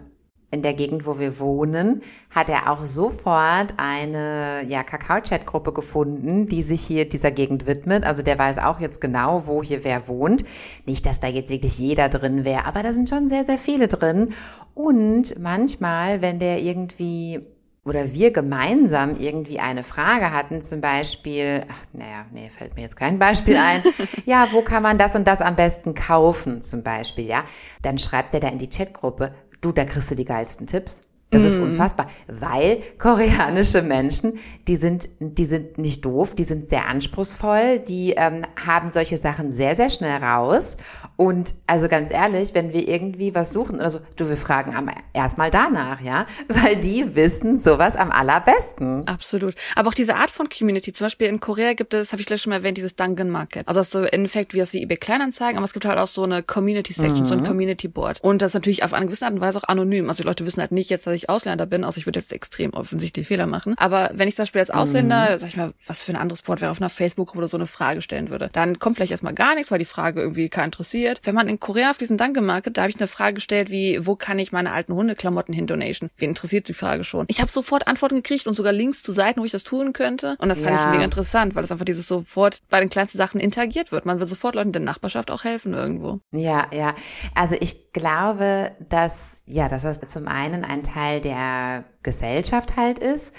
in 0.51 0.63
der 0.63 0.75
Gegend, 0.75 1.07
wo 1.07 1.19
wir 1.19 1.41
wohnen, 1.41 2.03
hat 2.31 2.49
er 2.49 2.71
auch 2.71 2.85
sofort 2.85 3.75
eine 3.77 4.65
ja, 4.69 4.83
Kakao-Chat-Gruppe 4.85 5.73
gefunden, 5.73 6.49
die 6.49 6.63
sich 6.63 6.83
hier 6.83 7.09
dieser 7.09 7.33
Gegend 7.33 7.67
widmet. 7.67 8.05
Also 8.05 8.23
der 8.23 8.39
weiß 8.39 8.59
auch 8.59 8.79
jetzt 8.81 9.01
genau, 9.01 9.47
wo 9.47 9.63
hier 9.63 9.85
wer 9.85 10.07
wohnt. 10.09 10.45
Nicht, 10.87 11.05
dass 11.05 11.21
da 11.21 11.27
jetzt 11.27 11.51
wirklich 11.51 11.79
jeder 11.79 12.09
drin 12.09 12.45
wäre, 12.45 12.65
aber 12.65 12.83
da 12.83 12.93
sind 12.93 13.09
schon 13.09 13.29
sehr, 13.29 13.45
sehr 13.45 13.59
viele 13.59 13.89
drin. 13.89 14.35
Und 14.75 15.39
manchmal, 15.39 16.23
wenn 16.23 16.39
der 16.39 16.61
irgendwie 16.61 17.41
oder 17.87 18.13
wir 18.13 18.33
gemeinsam 18.33 19.17
irgendwie 19.17 19.61
eine 19.61 19.85
Frage 19.85 20.33
hatten, 20.33 20.61
zum 20.61 20.81
Beispiel, 20.81 21.65
ach, 21.69 21.81
naja, 21.93 22.27
nee, 22.33 22.51
fällt 22.51 22.75
mir 22.75 22.83
jetzt 22.83 22.97
kein 22.97 23.21
Beispiel 23.21 23.57
ein. 23.57 23.81
ja, 24.27 24.49
wo 24.51 24.61
kann 24.63 24.83
man 24.83 24.99
das 24.99 25.15
und 25.15 25.27
das 25.27 25.41
am 25.41 25.55
besten 25.55 25.95
kaufen, 25.95 26.63
zum 26.63 26.83
Beispiel, 26.83 27.27
ja? 27.27 27.45
Dann 27.83 27.99
schreibt 27.99 28.35
er 28.35 28.41
da 28.41 28.49
in 28.49 28.59
die 28.59 28.69
Chatgruppe, 28.69 29.33
du, 29.61 29.73
da 29.73 29.85
kriegst 29.85 30.11
du 30.11 30.15
die 30.15 30.25
geilsten 30.25 30.67
Tipps. 30.67 31.03
Das 31.31 31.43
ist 31.43 31.59
mhm. 31.59 31.65
unfassbar, 31.65 32.07
weil 32.29 32.83
koreanische 32.99 33.83
Menschen, 33.83 34.39
die 34.69 34.77
sind, 34.77 35.09
die 35.19 35.45
sind 35.45 35.77
nicht 35.77 36.05
doof, 36.05 36.37
die 36.37 36.45
sind 36.45 36.65
sehr 36.65 36.87
anspruchsvoll, 36.87 37.81
die 37.81 38.13
ähm, 38.17 38.43
haben 38.65 38.91
solche 38.91 39.17
Sachen 39.17 39.51
sehr, 39.51 39.75
sehr 39.75 39.91
schnell 39.91 40.23
raus. 40.23 40.77
Und 41.17 41.55
also 41.67 41.89
ganz 41.89 42.13
ehrlich, 42.13 42.55
wenn 42.55 42.73
wir 42.73 42.87
irgendwie 42.87 43.35
was 43.35 43.53
suchen 43.53 43.81
oder 43.81 43.91
so, 43.91 43.99
du, 44.15 44.29
wir 44.29 44.37
fragen 44.37 44.73
erstmal 45.15 45.51
danach, 45.51 46.01
ja, 46.01 46.27
weil 46.49 46.77
die 46.77 47.17
wissen 47.17 47.59
sowas 47.59 47.97
am 47.97 48.13
allerbesten. 48.13 49.05
Absolut. 49.09 49.57
Aber 49.75 49.89
auch 49.89 49.95
diese 49.95 50.15
Art 50.15 50.31
von 50.31 50.49
Community, 50.49 50.93
zum 50.93 51.07
Beispiel 51.07 51.27
in 51.27 51.41
Korea 51.41 51.73
gibt 51.73 51.93
es, 51.93 52.13
habe 52.13 52.21
ich 52.21 52.27
gleich 52.27 52.43
schon 52.43 52.51
mal 52.51 52.59
erwähnt, 52.59 52.77
dieses 52.77 52.95
Dungeon 52.95 53.31
Market. 53.31 53.67
Also 53.67 53.81
das 53.81 53.89
ist 53.89 53.93
so 53.95 54.01
im 54.03 54.07
Endeffekt 54.07 54.55
wie 54.55 54.59
das 54.59 54.73
wie 54.73 54.83
eBay 54.83 54.97
Kleinanzeigen, 54.97 55.57
aber 55.57 55.65
es 55.65 55.73
gibt 55.73 55.87
halt 55.87 55.99
auch 55.99 56.07
so 56.07 56.23
eine 56.23 56.45
Community 56.45 56.93
Section, 56.93 57.23
mhm. 57.23 57.29
so 57.29 57.35
ein 57.35 57.41
mhm. 57.41 57.47
Community 57.47 57.89
Board. 57.89 58.23
Und 58.23 58.43
das 58.43 58.53
ist 58.53 58.55
natürlich 58.55 58.85
auf 58.85 58.93
eine 58.93 59.07
gewisse 59.07 59.25
Art 59.25 59.35
und 59.35 59.41
Weise 59.41 59.59
auch 59.59 59.69
anonym. 59.69 60.09
Also 60.09 60.23
die 60.23 60.29
Leute 60.29 60.47
wissen 60.47 60.61
halt 60.61 60.71
nicht 60.71 60.89
jetzt, 60.89 61.05
dass 61.05 61.16
ich 61.17 61.29
Ausländer 61.29 61.67
bin, 61.67 61.85
außer 61.85 61.99
ich 61.99 62.07
würde 62.07 62.21
jetzt 62.21 62.33
extrem 62.33 62.73
offensichtlich 62.73 63.27
Fehler 63.27 63.47
machen. 63.47 63.75
Aber 63.79 64.11
wenn 64.15 64.29
ich 64.29 64.37
zum 64.37 64.45
Beispiel 64.45 64.61
als 64.61 64.71
Ausländer, 64.71 65.33
mhm. 65.33 65.39
sag 65.39 65.49
ich 65.49 65.57
mal, 65.57 65.73
was 65.87 66.03
für 66.03 66.13
ein 66.13 66.17
anderes 66.17 66.43
Board 66.43 66.61
wäre 66.61 66.71
auf 66.71 66.81
einer 66.81 66.91
Facebook-Gruppe 66.91 67.39
oder 67.39 67.49
so 67.49 67.57
eine 67.57 67.67
Frage 67.67 68.03
stellen 68.03 68.31
würde, 68.31 68.51
dann 68.53 68.79
kommt 68.79 68.97
vielleicht 68.97 69.13
erstmal 69.13 69.35
gar 69.35 69.55
nichts, 69.55 69.71
weil 69.71 69.79
die 69.79 69.85
Frage 69.85 70.21
irgendwie 70.21 70.49
keinen 70.49 70.73
interessiert. 70.77 71.21
Wenn 71.25 71.35
man 71.35 71.49
in 71.49 71.59
Korea 71.59 71.91
auf 71.91 71.97
diesen 71.97 72.19
Danke 72.19 72.41
Market, 72.41 72.77
da 72.77 72.83
habe 72.83 72.91
ich 72.91 72.99
eine 72.99 73.07
Frage 73.07 73.35
gestellt 73.35 73.71
wie, 73.71 74.07
wo 74.07 74.17
kann 74.17 74.39
ich 74.39 74.53
meine 74.53 74.73
alten 74.73 74.95
Hundeklamotten 74.95 75.55
hin 75.55 75.67
donation? 75.67 76.11
Wen 76.19 76.31
interessiert 76.31 76.69
die 76.69 76.75
Frage 76.75 77.05
schon? 77.05 77.25
Ich 77.29 77.41
habe 77.41 77.51
sofort 77.51 77.87
Antworten 77.87 78.17
gekriegt 78.17 78.47
und 78.47 78.55
sogar 78.55 78.73
Links 78.73 79.03
zu 79.03 79.13
Seiten, 79.13 79.41
wo 79.41 79.45
ich 79.45 79.53
das 79.53 79.65
tun 79.65 79.93
könnte. 79.93 80.37
Und 80.39 80.49
das 80.49 80.61
fand 80.61 80.77
ja. 80.77 80.85
ich 80.85 80.91
mega 80.91 81.05
interessant, 81.05 81.55
weil 81.55 81.65
es 81.65 81.73
einfach 81.73 81.85
dieses 81.85 82.07
sofort 82.07 82.61
bei 82.69 82.81
den 82.81 82.91
kleinsten 82.91 83.19
Sachen 83.19 83.41
interagiert 83.41 83.93
wird. 83.93 84.05
Man 84.05 84.21
will 84.21 84.27
sofort 84.27 84.55
Leuten 84.55 84.69
in 84.69 84.73
der 84.73 84.83
Nachbarschaft 84.83 85.31
auch 85.31 85.45
helfen 85.45 85.73
irgendwo. 85.73 86.21
Ja, 86.33 86.67
ja. 86.73 86.95
Also 87.35 87.57
ich 87.59 87.93
glaube, 87.93 88.73
dass, 88.89 89.43
ja, 89.47 89.69
dass 89.69 89.83
das 89.83 90.01
zum 90.01 90.29
einen 90.29 90.65
ein 90.65 90.83
Teil 90.83 91.06
der 91.15 91.85
Gesellschaft 92.03 92.77
halt 92.77 92.99
ist, 92.99 93.35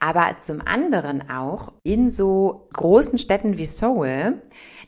aber 0.00 0.36
zum 0.38 0.60
anderen 0.66 1.30
auch 1.30 1.72
in 1.82 2.08
so 2.08 2.68
großen 2.72 3.18
Städten 3.18 3.58
wie 3.58 3.66
Seoul, 3.66 4.40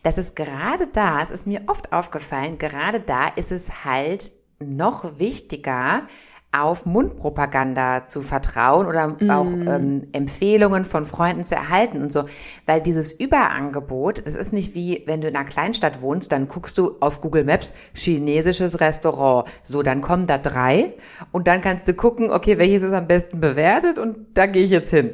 dass 0.03 0.19
es 0.19 0.35
gerade 0.35 0.87
da, 0.87 1.23
es 1.23 1.31
ist 1.31 1.47
mir 1.47 1.63
oft 1.67 1.93
aufgefallen, 1.93 2.59
gerade 2.59 3.01
da 3.01 3.29
ist 3.29 3.53
es 3.53 3.85
halt 3.85 4.33
noch 4.59 5.19
wichtiger, 5.19 6.07
auf 6.53 6.85
Mundpropaganda 6.85 8.05
zu 8.05 8.21
vertrauen 8.21 8.87
oder 8.87 9.09
mm. 9.09 9.31
auch 9.31 9.51
ähm, 9.51 10.09
Empfehlungen 10.13 10.85
von 10.85 11.07
Freunden 11.07 11.45
zu 11.45 11.55
erhalten 11.55 12.03
und 12.03 12.13
so. 12.13 12.25
Weil 12.67 12.83
dieses 12.83 13.13
Überangebot, 13.13 14.27
das 14.27 14.37
ist 14.37 14.53
nicht 14.53 14.75
wie, 14.75 15.03
wenn 15.07 15.23
du 15.23 15.29
in 15.29 15.35
einer 15.35 15.49
Kleinstadt 15.49 16.03
wohnst, 16.03 16.31
dann 16.31 16.49
guckst 16.49 16.77
du 16.77 16.97
auf 17.01 17.23
Google 17.23 17.45
Maps 17.45 17.73
chinesisches 17.95 18.81
Restaurant. 18.81 19.49
So, 19.63 19.83
dann 19.83 20.03
kommen 20.03 20.27
da 20.27 20.37
drei 20.37 20.93
und 21.33 21.49
dann 21.49 21.63
kannst 21.63 21.89
du 21.89 21.95
gucken, 21.95 22.31
okay, 22.31 22.59
welches 22.59 22.83
ist 22.83 22.93
am 22.93 23.07
besten 23.07 23.41
bewertet 23.41 23.99
und 23.99 24.19
da 24.35 24.45
gehe 24.45 24.65
ich 24.65 24.71
jetzt 24.71 24.91
hin. 24.91 25.13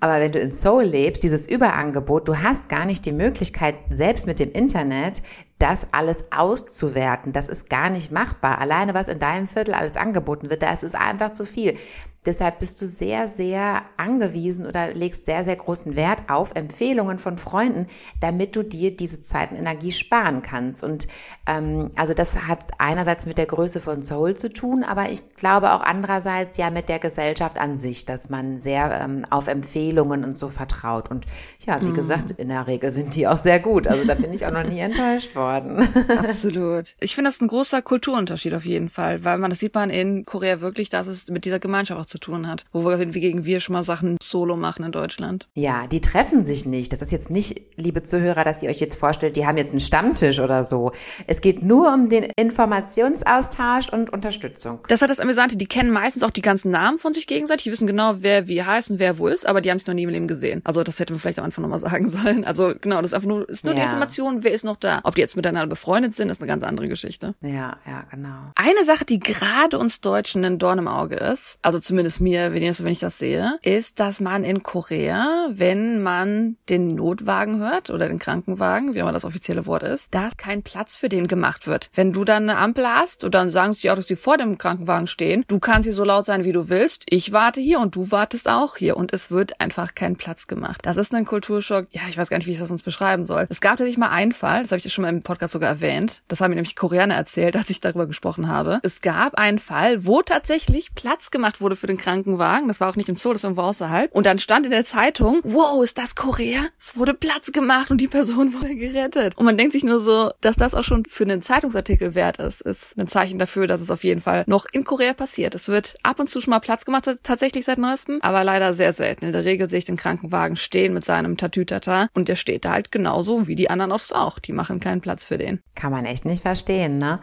Aber 0.00 0.20
wenn 0.20 0.32
du 0.32 0.40
in 0.40 0.50
Seoul 0.50 0.82
lebst, 0.82 1.22
dieses 1.22 1.48
Überangebot, 1.48 2.26
du 2.26 2.38
hast 2.42 2.68
gar 2.68 2.84
nicht 2.84 3.06
die 3.06 3.12
Möglichkeit, 3.12 3.76
selbst 3.90 4.26
mit 4.26 4.40
dem 4.40 4.50
Internet 4.50 5.22
das 5.60 5.86
alles 5.92 6.24
auszuwerten, 6.32 7.32
das 7.32 7.48
ist 7.48 7.70
gar 7.70 7.90
nicht 7.90 8.10
machbar. 8.10 8.58
Alleine 8.58 8.94
was 8.94 9.08
in 9.08 9.18
deinem 9.18 9.46
Viertel 9.46 9.74
alles 9.74 9.96
angeboten 9.96 10.50
wird, 10.50 10.62
das 10.62 10.82
ist 10.82 10.94
einfach 10.94 11.32
zu 11.34 11.46
viel. 11.46 11.76
Deshalb 12.26 12.58
bist 12.58 12.82
du 12.82 12.86
sehr, 12.86 13.26
sehr 13.28 13.82
angewiesen 13.96 14.66
oder 14.66 14.92
legst 14.92 15.24
sehr, 15.24 15.42
sehr 15.42 15.56
großen 15.56 15.96
Wert 15.96 16.28
auf 16.28 16.54
Empfehlungen 16.54 17.18
von 17.18 17.38
Freunden, 17.38 17.86
damit 18.20 18.56
du 18.56 18.62
dir 18.62 18.94
diese 18.94 19.20
Zeit 19.20 19.52
und 19.52 19.56
Energie 19.56 19.90
sparen 19.90 20.42
kannst. 20.42 20.84
Und 20.84 21.08
ähm, 21.46 21.90
also 21.96 22.12
das 22.12 22.36
hat 22.36 22.72
einerseits 22.76 23.24
mit 23.24 23.38
der 23.38 23.46
Größe 23.46 23.80
von 23.80 24.02
Soul 24.02 24.36
zu 24.36 24.52
tun, 24.52 24.84
aber 24.84 25.10
ich 25.10 25.30
glaube 25.30 25.72
auch 25.72 25.80
andererseits 25.80 26.58
ja 26.58 26.68
mit 26.68 26.90
der 26.90 26.98
Gesellschaft 26.98 27.58
an 27.58 27.78
sich, 27.78 28.04
dass 28.04 28.28
man 28.28 28.58
sehr 28.58 29.00
ähm, 29.00 29.24
auf 29.30 29.48
Empfehlungen 29.48 30.22
und 30.22 30.36
so 30.36 30.50
vertraut. 30.50 31.10
Und 31.10 31.24
ja, 31.66 31.80
wie 31.80 31.86
mhm. 31.86 31.94
gesagt, 31.94 32.32
in 32.32 32.48
der 32.48 32.66
Regel 32.66 32.90
sind 32.90 33.16
die 33.16 33.28
auch 33.28 33.38
sehr 33.38 33.60
gut. 33.60 33.86
Also 33.86 34.06
da 34.06 34.14
bin 34.14 34.34
ich 34.34 34.44
auch 34.44 34.52
noch 34.52 34.64
nie 34.64 34.80
enttäuscht 34.80 35.34
worden. 35.34 35.88
Absolut. 36.18 36.96
Ich 37.00 37.14
finde 37.14 37.30
das 37.30 37.40
ein 37.40 37.48
großer 37.48 37.80
Kulturunterschied 37.80 38.52
auf 38.52 38.66
jeden 38.66 38.90
Fall, 38.90 39.24
weil 39.24 39.38
man 39.38 39.48
das 39.48 39.60
sieht 39.60 39.74
man 39.74 39.88
in 39.88 40.26
Korea 40.26 40.60
wirklich, 40.60 40.90
dass 40.90 41.06
es 41.06 41.28
mit 41.28 41.46
dieser 41.46 41.58
Gemeinschaft 41.58 41.98
auch 41.98 42.09
zu 42.10 42.18
tun 42.18 42.48
hat, 42.48 42.64
wo 42.72 42.84
wir 42.84 42.98
gegen 43.06 43.44
wir 43.44 43.60
schon 43.60 43.74
mal 43.74 43.82
Sachen 43.82 44.16
solo 44.22 44.56
machen 44.56 44.84
in 44.84 44.92
Deutschland. 44.92 45.48
Ja, 45.54 45.86
die 45.86 46.00
treffen 46.00 46.44
sich 46.44 46.66
nicht. 46.66 46.92
Das 46.92 47.00
ist 47.02 47.12
jetzt 47.12 47.30
nicht, 47.30 47.60
liebe 47.76 48.02
Zuhörer, 48.02 48.44
dass 48.44 48.62
ihr 48.62 48.70
euch 48.70 48.80
jetzt 48.80 48.96
vorstellt, 48.96 49.36
die 49.36 49.46
haben 49.46 49.56
jetzt 49.56 49.70
einen 49.70 49.80
Stammtisch 49.80 50.40
oder 50.40 50.64
so. 50.64 50.92
Es 51.26 51.40
geht 51.40 51.62
nur 51.62 51.92
um 51.92 52.08
den 52.08 52.24
Informationsaustausch 52.36 53.88
und 53.90 54.10
Unterstützung. 54.10 54.80
Das 54.88 55.02
hat 55.02 55.10
das 55.10 55.20
Amüsante, 55.20 55.56
die 55.56 55.66
kennen 55.66 55.90
meistens 55.90 56.22
auch 56.22 56.30
die 56.30 56.42
ganzen 56.42 56.70
Namen 56.70 56.98
von 56.98 57.12
sich 57.12 57.26
gegenseitig, 57.26 57.64
die 57.64 57.72
wissen 57.72 57.86
genau, 57.86 58.16
wer 58.18 58.48
wie 58.48 58.62
heißt 58.62 58.90
und 58.90 58.98
wer 58.98 59.18
wo 59.18 59.28
ist, 59.28 59.46
aber 59.46 59.60
die 59.60 59.70
haben 59.70 59.78
es 59.78 59.86
noch 59.86 59.94
nie 59.94 60.02
im 60.02 60.10
Leben 60.10 60.28
gesehen. 60.28 60.60
Also 60.64 60.82
das 60.82 60.98
hätte 60.98 61.12
man 61.12 61.20
vielleicht 61.20 61.38
am 61.38 61.44
Anfang 61.44 61.62
nochmal 61.62 61.80
sagen 61.90 62.08
sollen. 62.08 62.44
Also 62.44 62.74
genau, 62.80 62.96
das 62.96 63.10
ist 63.10 63.14
einfach 63.14 63.28
nur, 63.28 63.48
ist 63.48 63.64
nur 63.64 63.74
ja. 63.74 63.80
die 63.80 63.84
Information, 63.84 64.42
wer 64.42 64.52
ist 64.52 64.64
noch 64.64 64.76
da. 64.76 65.00
Ob 65.04 65.14
die 65.14 65.20
jetzt 65.20 65.36
miteinander 65.36 65.68
befreundet 65.68 66.14
sind, 66.14 66.28
ist 66.28 66.40
eine 66.40 66.48
ganz 66.48 66.64
andere 66.64 66.88
Geschichte. 66.88 67.34
Ja, 67.40 67.78
ja, 67.86 68.04
genau. 68.10 68.50
Eine 68.56 68.84
Sache, 68.84 69.04
die 69.04 69.20
gerade 69.20 69.78
uns 69.78 70.00
Deutschen 70.00 70.44
ein 70.44 70.58
Dorn 70.58 70.78
im 70.78 70.88
Auge 70.88 71.16
ist, 71.16 71.58
also 71.62 71.78
zumindest 71.78 71.99
zumindest 72.00 72.22
mir, 72.22 72.54
wenn 72.54 72.92
ich, 72.92 72.98
das 72.98 73.18
sehe, 73.18 73.58
ist, 73.60 74.00
dass 74.00 74.20
man 74.20 74.42
in 74.42 74.62
Korea, 74.62 75.48
wenn 75.50 76.02
man 76.02 76.56
den 76.70 76.88
Notwagen 76.88 77.58
hört 77.58 77.90
oder 77.90 78.08
den 78.08 78.18
Krankenwagen, 78.18 78.94
wie 78.94 79.00
immer 79.00 79.12
das 79.12 79.26
offizielle 79.26 79.66
Wort 79.66 79.82
ist, 79.82 80.14
dass 80.14 80.38
kein 80.38 80.62
Platz 80.62 80.96
für 80.96 81.10
den 81.10 81.28
gemacht 81.28 81.66
wird. 81.66 81.90
Wenn 81.92 82.14
du 82.14 82.24
dann 82.24 82.48
eine 82.48 82.58
Ampel 82.58 82.86
hast 82.86 83.22
und 83.22 83.34
dann 83.34 83.50
sagen 83.50 83.74
sie 83.74 83.82
die 83.82 83.90
Autos, 83.90 84.06
die 84.06 84.16
vor 84.16 84.38
dem 84.38 84.56
Krankenwagen 84.56 85.08
stehen, 85.08 85.44
du 85.46 85.58
kannst 85.58 85.84
hier 85.84 85.92
so 85.92 86.04
laut 86.04 86.24
sein, 86.24 86.44
wie 86.44 86.52
du 86.52 86.70
willst, 86.70 87.04
ich 87.10 87.32
warte 87.32 87.60
hier 87.60 87.80
und 87.80 87.94
du 87.94 88.10
wartest 88.10 88.48
auch 88.48 88.78
hier 88.78 88.96
und 88.96 89.12
es 89.12 89.30
wird 89.30 89.60
einfach 89.60 89.94
kein 89.94 90.16
Platz 90.16 90.46
gemacht. 90.46 90.80
Das 90.84 90.96
ist 90.96 91.14
ein 91.14 91.26
Kulturschock. 91.26 91.86
Ja, 91.90 92.02
ich 92.08 92.16
weiß 92.16 92.30
gar 92.30 92.38
nicht, 92.38 92.46
wie 92.46 92.52
ich 92.52 92.58
das 92.58 92.68
sonst 92.68 92.82
beschreiben 92.82 93.26
soll. 93.26 93.46
Es 93.50 93.60
gab 93.60 93.72
tatsächlich 93.72 93.98
mal 93.98 94.08
einen 94.08 94.32
Fall, 94.32 94.62
das 94.62 94.70
habe 94.70 94.78
ich 94.78 94.84
dir 94.84 94.90
schon 94.90 95.02
mal 95.02 95.10
im 95.10 95.22
Podcast 95.22 95.52
sogar 95.52 95.68
erwähnt. 95.68 96.22
Das 96.28 96.40
haben 96.40 96.48
mir 96.48 96.56
nämlich 96.56 96.76
Koreaner 96.76 97.16
erzählt, 97.16 97.56
als 97.58 97.68
ich 97.68 97.80
darüber 97.80 98.06
gesprochen 98.06 98.48
habe. 98.48 98.80
Es 98.82 99.02
gab 99.02 99.34
einen 99.34 99.58
Fall, 99.58 100.06
wo 100.06 100.22
tatsächlich 100.22 100.94
Platz 100.94 101.30
gemacht 101.30 101.60
wurde 101.60 101.76
für 101.76 101.89
den 101.90 101.98
Krankenwagen. 101.98 102.68
Das 102.68 102.80
war 102.80 102.88
auch 102.88 102.96
nicht 102.96 103.08
in 103.08 103.16
Seoul, 103.16 103.34
das 103.34 103.44
war 103.44 103.64
außerhalb. 103.64 104.12
Und 104.12 104.26
dann 104.26 104.38
stand 104.38 104.66
in 104.66 104.72
der 104.72 104.84
Zeitung, 104.84 105.40
wow, 105.42 105.82
ist 105.82 105.98
das 105.98 106.14
Korea? 106.14 106.66
Es 106.78 106.96
wurde 106.96 107.14
Platz 107.14 107.52
gemacht 107.52 107.90
und 107.90 108.00
die 108.00 108.08
Person 108.08 108.52
wurde 108.60 108.76
gerettet. 108.76 109.36
Und 109.36 109.44
man 109.44 109.56
denkt 109.56 109.72
sich 109.72 109.84
nur 109.84 110.00
so, 110.00 110.30
dass 110.40 110.56
das 110.56 110.74
auch 110.74 110.84
schon 110.84 111.04
für 111.04 111.24
einen 111.24 111.42
Zeitungsartikel 111.42 112.14
wert 112.14 112.38
ist, 112.38 112.60
ist 112.62 112.96
ein 112.98 113.06
Zeichen 113.06 113.38
dafür, 113.38 113.66
dass 113.66 113.80
es 113.80 113.90
auf 113.90 114.04
jeden 114.04 114.20
Fall 114.20 114.44
noch 114.46 114.66
in 114.72 114.84
Korea 114.84 115.14
passiert. 115.14 115.54
Es 115.54 115.68
wird 115.68 115.96
ab 116.02 116.20
und 116.20 116.28
zu 116.28 116.40
schon 116.40 116.50
mal 116.50 116.60
Platz 116.60 116.84
gemacht, 116.84 117.08
tatsächlich 117.22 117.64
seit 117.64 117.78
neuestem, 117.78 118.18
aber 118.22 118.44
leider 118.44 118.74
sehr 118.74 118.92
selten. 118.92 119.26
In 119.26 119.32
der 119.32 119.44
Regel 119.44 119.68
sehe 119.68 119.78
ich 119.78 119.84
den 119.84 119.96
Krankenwagen 119.96 120.56
stehen 120.56 120.94
mit 120.94 121.04
seinem 121.04 121.36
Tatütata 121.36 122.08
und 122.14 122.28
der 122.28 122.36
steht 122.36 122.64
da 122.64 122.72
halt 122.72 122.92
genauso 122.92 123.46
wie 123.46 123.54
die 123.54 123.70
anderen 123.70 123.92
Autos 123.92 124.12
auch. 124.12 124.38
Die 124.38 124.52
machen 124.52 124.80
keinen 124.80 125.00
Platz 125.00 125.24
für 125.24 125.38
den. 125.38 125.60
Kann 125.74 125.92
man 125.92 126.04
echt 126.04 126.24
nicht 126.24 126.42
verstehen, 126.42 126.98
ne? 126.98 127.20